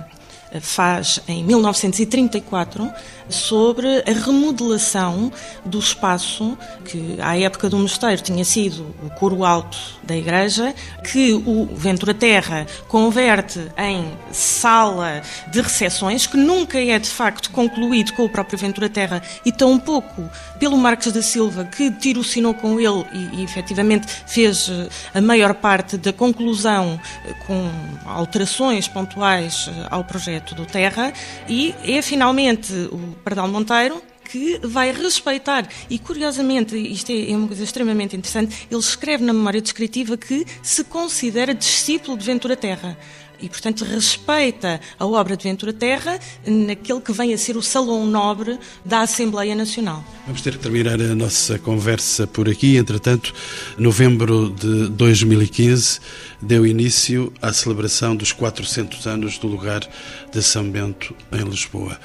faz 0.61 1.21
em 1.29 1.45
1934 1.45 2.91
sobre 3.29 4.03
a 4.07 4.13
remodelação 4.13 5.31
do 5.65 5.79
espaço 5.79 6.57
que 6.85 7.17
à 7.21 7.39
época 7.39 7.69
do 7.69 7.77
mosteiro 7.77 8.23
tinha 8.23 8.45
sido 8.45 8.95
o 9.03 9.11
coro 9.11 9.45
alto 9.45 9.77
da 10.03 10.17
igreja, 10.17 10.75
que 11.05 11.35
o 11.35 11.69
Ventura 11.75 12.15
Terra 12.15 12.67
converte 12.89 13.61
em 13.77 14.11
sala 14.33 15.23
de 15.51 15.61
recepções, 15.61 16.27
que 16.27 16.37
nunca 16.37 16.81
é 16.81 16.99
de 16.99 17.11
facto 17.11 17.51
concluído 17.51 18.15
com 18.15 18.25
o 18.25 18.29
próprio 18.29 18.59
Ventura 18.59 18.89
Terra 18.89 19.23
e 19.45 19.53
tampouco 19.53 20.29
pelo 20.59 20.77
Marques 20.77 21.13
da 21.13 21.23
Silva, 21.23 21.65
que 21.65 21.91
tirocinou 21.91 22.55
com 22.55 22.79
ele 22.79 23.05
e, 23.13 23.41
e 23.41 23.45
efetivamente 23.45 24.07
fez 24.27 24.69
eh, 24.69 24.89
a 25.19 25.21
maior 25.21 25.55
parte 25.55 25.97
da 25.97 26.13
conclusão 26.13 27.01
eh, 27.25 27.35
com 27.47 27.71
alterações 28.05 28.89
pontuais 28.89 29.69
eh, 29.69 29.87
ao 29.91 30.05
projeto 30.05 30.55
do 30.55 30.67
Terra. 30.67 31.13
E 31.49 31.75
é 31.85 32.03
finalmente 32.03 32.73
o 32.93 32.99
Pardal 33.25 33.49
Monteiro 33.49 34.03
que 34.31 34.59
vai 34.63 34.93
respeitar, 34.93 35.69
e 35.89 35.99
curiosamente, 35.99 36.77
isto 36.77 37.11
é, 37.11 37.31
é 37.33 37.37
uma 37.37 37.49
coisa 37.49 37.65
extremamente 37.65 38.17
interessante, 38.17 38.67
ele 38.71 38.81
escreve 38.81 39.25
na 39.25 39.33
memória 39.33 39.61
descritiva 39.61 40.17
que 40.17 40.45
se 40.63 40.85
considera 40.85 41.55
discípulo 41.55 42.17
de 42.17 42.25
Ventura 42.25 42.57
Terra 42.57 42.97
e, 43.41 43.49
portanto, 43.49 43.85
respeita 43.85 44.81
a 44.99 45.07
obra 45.07 45.37
de 45.37 45.45
Ventura 45.45 45.73
Terra 45.73 46.19
naquele 46.47 47.01
que 47.01 47.13
vem 47.13 47.33
a 47.33 47.39
ser 47.39 47.57
o 47.57 47.63
Salão 47.63 48.07
Nobre 48.07 48.59
da 48.85 49.01
Assembleia 49.01 49.55
Nacional. 49.55 50.05
Vamos 50.27 50.43
ter 50.43 50.57
que 50.57 50.59
terminar 50.59 51.01
a 51.01 51.15
nossa 51.15 51.59
conversa 51.59 52.27
por 52.27 52.49
aqui. 52.49 52.77
Entretanto, 52.77 53.33
novembro 53.79 54.51
de 54.51 54.89
2015 54.89 56.01
deu 56.43 56.67
início 56.67 57.33
à 57.41 57.53
celebração 57.53 58.17
dos 58.17 58.33
400 58.33 59.07
anos 59.07 59.39
do 59.39 59.47
lugar 59.47 59.89
de 60.33 60.43
São 60.43 60.69
Bento 60.69 61.15
em 61.33 61.43
Lisboa. 61.45 61.99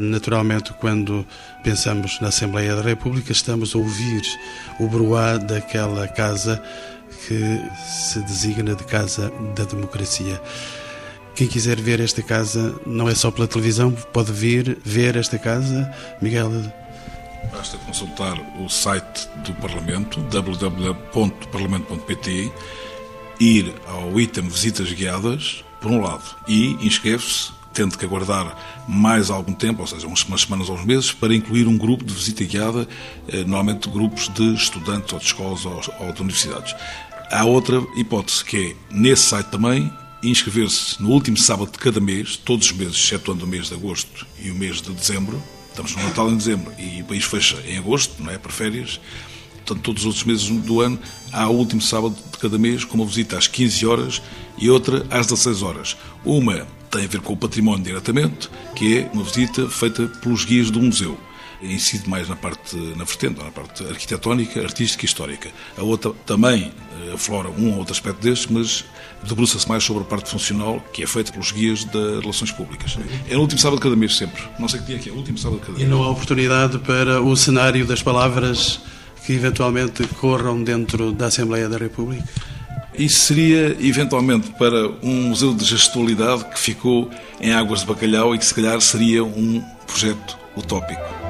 Naturalmente, 0.00 0.72
quando 0.72 1.24
pensamos 1.62 2.18
na 2.22 2.28
Assembleia 2.28 2.74
da 2.74 2.80
República, 2.80 3.32
estamos 3.32 3.74
a 3.74 3.78
ouvir 3.78 4.22
o 4.78 4.88
broá 4.88 5.36
daquela 5.36 6.08
casa 6.08 6.62
que 7.26 7.60
se 7.86 8.18
designa 8.20 8.74
de 8.74 8.84
Casa 8.84 9.30
da 9.54 9.64
Democracia. 9.64 10.40
Quem 11.34 11.46
quiser 11.46 11.78
ver 11.78 12.00
esta 12.00 12.22
casa 12.22 12.74
não 12.86 13.10
é 13.10 13.14
só 13.14 13.30
pela 13.30 13.46
televisão, 13.46 13.92
pode 13.92 14.32
vir 14.32 14.78
ver 14.82 15.16
esta 15.16 15.38
casa, 15.38 15.94
Miguel. 16.22 16.50
Basta 17.52 17.76
consultar 17.76 18.38
o 18.58 18.70
site 18.70 19.28
do 19.44 19.52
Parlamento, 19.56 20.18
www.parlamento.pt, 20.22 22.50
ir 23.38 23.74
ao 23.86 24.18
item 24.18 24.48
Visitas 24.48 24.90
Guiadas, 24.94 25.62
por 25.78 25.90
um 25.90 26.00
lado, 26.00 26.24
e 26.48 26.70
inscreve-se 26.86 27.60
tendo 27.72 27.96
que 27.96 28.04
aguardar 28.04 28.79
mais 28.90 29.30
algum 29.30 29.52
tempo, 29.52 29.82
ou 29.82 29.86
seja, 29.86 30.04
umas 30.06 30.40
semanas 30.40 30.68
ou 30.68 30.74
uns 30.74 30.84
meses, 30.84 31.12
para 31.12 31.32
incluir 31.32 31.68
um 31.68 31.78
grupo 31.78 32.04
de 32.04 32.12
visita 32.12 32.44
guiada, 32.44 32.88
eh, 33.28 33.44
normalmente 33.44 33.88
grupos 33.88 34.28
de 34.28 34.52
estudantes 34.52 35.12
ou 35.12 35.18
de 35.20 35.26
escolas 35.26 35.64
ou 35.64 36.12
de 36.12 36.20
universidades. 36.20 36.74
Há 37.30 37.44
outra 37.44 37.80
hipótese, 37.96 38.44
que 38.44 38.56
é, 38.56 38.76
nesse 38.90 39.22
site 39.22 39.46
também, 39.46 39.92
inscrever-se 40.24 41.00
no 41.00 41.10
último 41.10 41.36
sábado 41.36 41.70
de 41.70 41.78
cada 41.78 42.00
mês, 42.00 42.36
todos 42.36 42.66
os 42.66 42.72
meses, 42.72 42.96
excetuando 42.96 43.44
o 43.44 43.48
mês 43.48 43.68
de 43.68 43.74
agosto 43.74 44.26
e 44.42 44.50
o 44.50 44.56
mês 44.56 44.82
de 44.82 44.92
dezembro. 44.92 45.40
Estamos 45.68 45.94
no 45.94 46.02
Natal 46.02 46.28
em 46.28 46.36
dezembro 46.36 46.72
e 46.76 47.00
o 47.00 47.04
país 47.04 47.22
fecha 47.22 47.56
em 47.68 47.78
agosto, 47.78 48.20
não 48.20 48.32
é? 48.32 48.38
Para 48.38 48.50
férias. 48.50 49.00
Portanto, 49.64 49.82
todos 49.84 50.02
os 50.02 50.06
outros 50.06 50.24
meses 50.24 50.48
do 50.48 50.80
ano, 50.80 50.98
há 51.32 51.48
o 51.48 51.54
último 51.54 51.80
sábado 51.80 52.16
de 52.32 52.38
cada 52.38 52.58
mês, 52.58 52.82
com 52.82 52.96
uma 52.96 53.06
visita 53.06 53.38
às 53.38 53.46
15 53.46 53.86
horas 53.86 54.22
e 54.58 54.68
outra 54.68 55.06
às 55.10 55.28
16 55.28 55.62
horas. 55.62 55.96
Uma 56.24 56.66
tem 56.90 57.04
a 57.04 57.08
ver 57.08 57.20
com 57.20 57.32
o 57.32 57.36
património 57.36 57.84
diretamente, 57.84 58.50
que 58.74 58.98
é 58.98 59.10
uma 59.12 59.22
visita 59.22 59.68
feita 59.68 60.06
pelos 60.20 60.44
guias 60.44 60.70
do 60.70 60.80
museu 60.80 61.18
incide 61.62 62.08
mais 62.08 62.28
na 62.28 62.36
parte, 62.36 62.76
na 62.96 63.04
vertente, 63.04 63.42
na 63.42 63.50
parte 63.50 63.84
arquitetónica, 63.84 64.62
artística 64.62 65.04
e 65.04 65.06
histórica. 65.06 65.50
A 65.76 65.82
outra 65.82 66.12
também 66.24 66.72
eh, 67.06 67.12
aflora 67.12 67.48
um 67.50 67.72
ou 67.72 67.78
outro 67.78 67.92
aspecto 67.92 68.22
destes, 68.22 68.50
mas 68.50 68.84
debruça-se 69.22 69.68
mais 69.68 69.84
sobre 69.84 70.02
a 70.02 70.06
parte 70.06 70.30
funcional, 70.30 70.82
que 70.92 71.02
é 71.02 71.06
feita 71.06 71.32
pelos 71.32 71.52
guias 71.52 71.84
das 71.84 72.20
relações 72.20 72.50
públicas. 72.50 72.98
É 73.28 73.34
no 73.34 73.40
último 73.40 73.60
sábado 73.60 73.78
de 73.78 73.82
cada 73.82 73.96
mês, 73.96 74.16
sempre. 74.16 74.42
Não 74.58 74.68
sei 74.68 74.80
que 74.80 74.86
dia 74.86 74.96
é 74.96 74.98
que 74.98 75.10
é, 75.10 75.12
o 75.12 75.16
último 75.16 75.36
sábado 75.36 75.60
de 75.60 75.66
cada 75.66 75.78
mês. 75.78 75.86
E 75.86 75.90
não 75.90 76.02
há 76.02 76.10
oportunidade 76.10 76.78
para 76.78 77.20
o 77.20 77.36
cenário 77.36 77.84
das 77.86 78.02
palavras 78.02 78.80
que 79.26 79.34
eventualmente 79.34 80.06
corram 80.18 80.62
dentro 80.62 81.12
da 81.12 81.26
Assembleia 81.26 81.68
da 81.68 81.76
República? 81.76 82.24
Isso 82.94 83.20
seria, 83.20 83.76
eventualmente, 83.80 84.50
para 84.58 84.88
um 85.02 85.28
museu 85.28 85.54
de 85.54 85.64
gestualidade 85.64 86.44
que 86.46 86.58
ficou 86.58 87.10
em 87.40 87.52
Águas 87.52 87.80
de 87.80 87.86
Bacalhau 87.86 88.34
e 88.34 88.38
que, 88.38 88.44
se 88.44 88.54
calhar, 88.54 88.80
seria 88.80 89.24
um 89.24 89.62
projeto 89.86 90.38
utópico. 90.56 91.29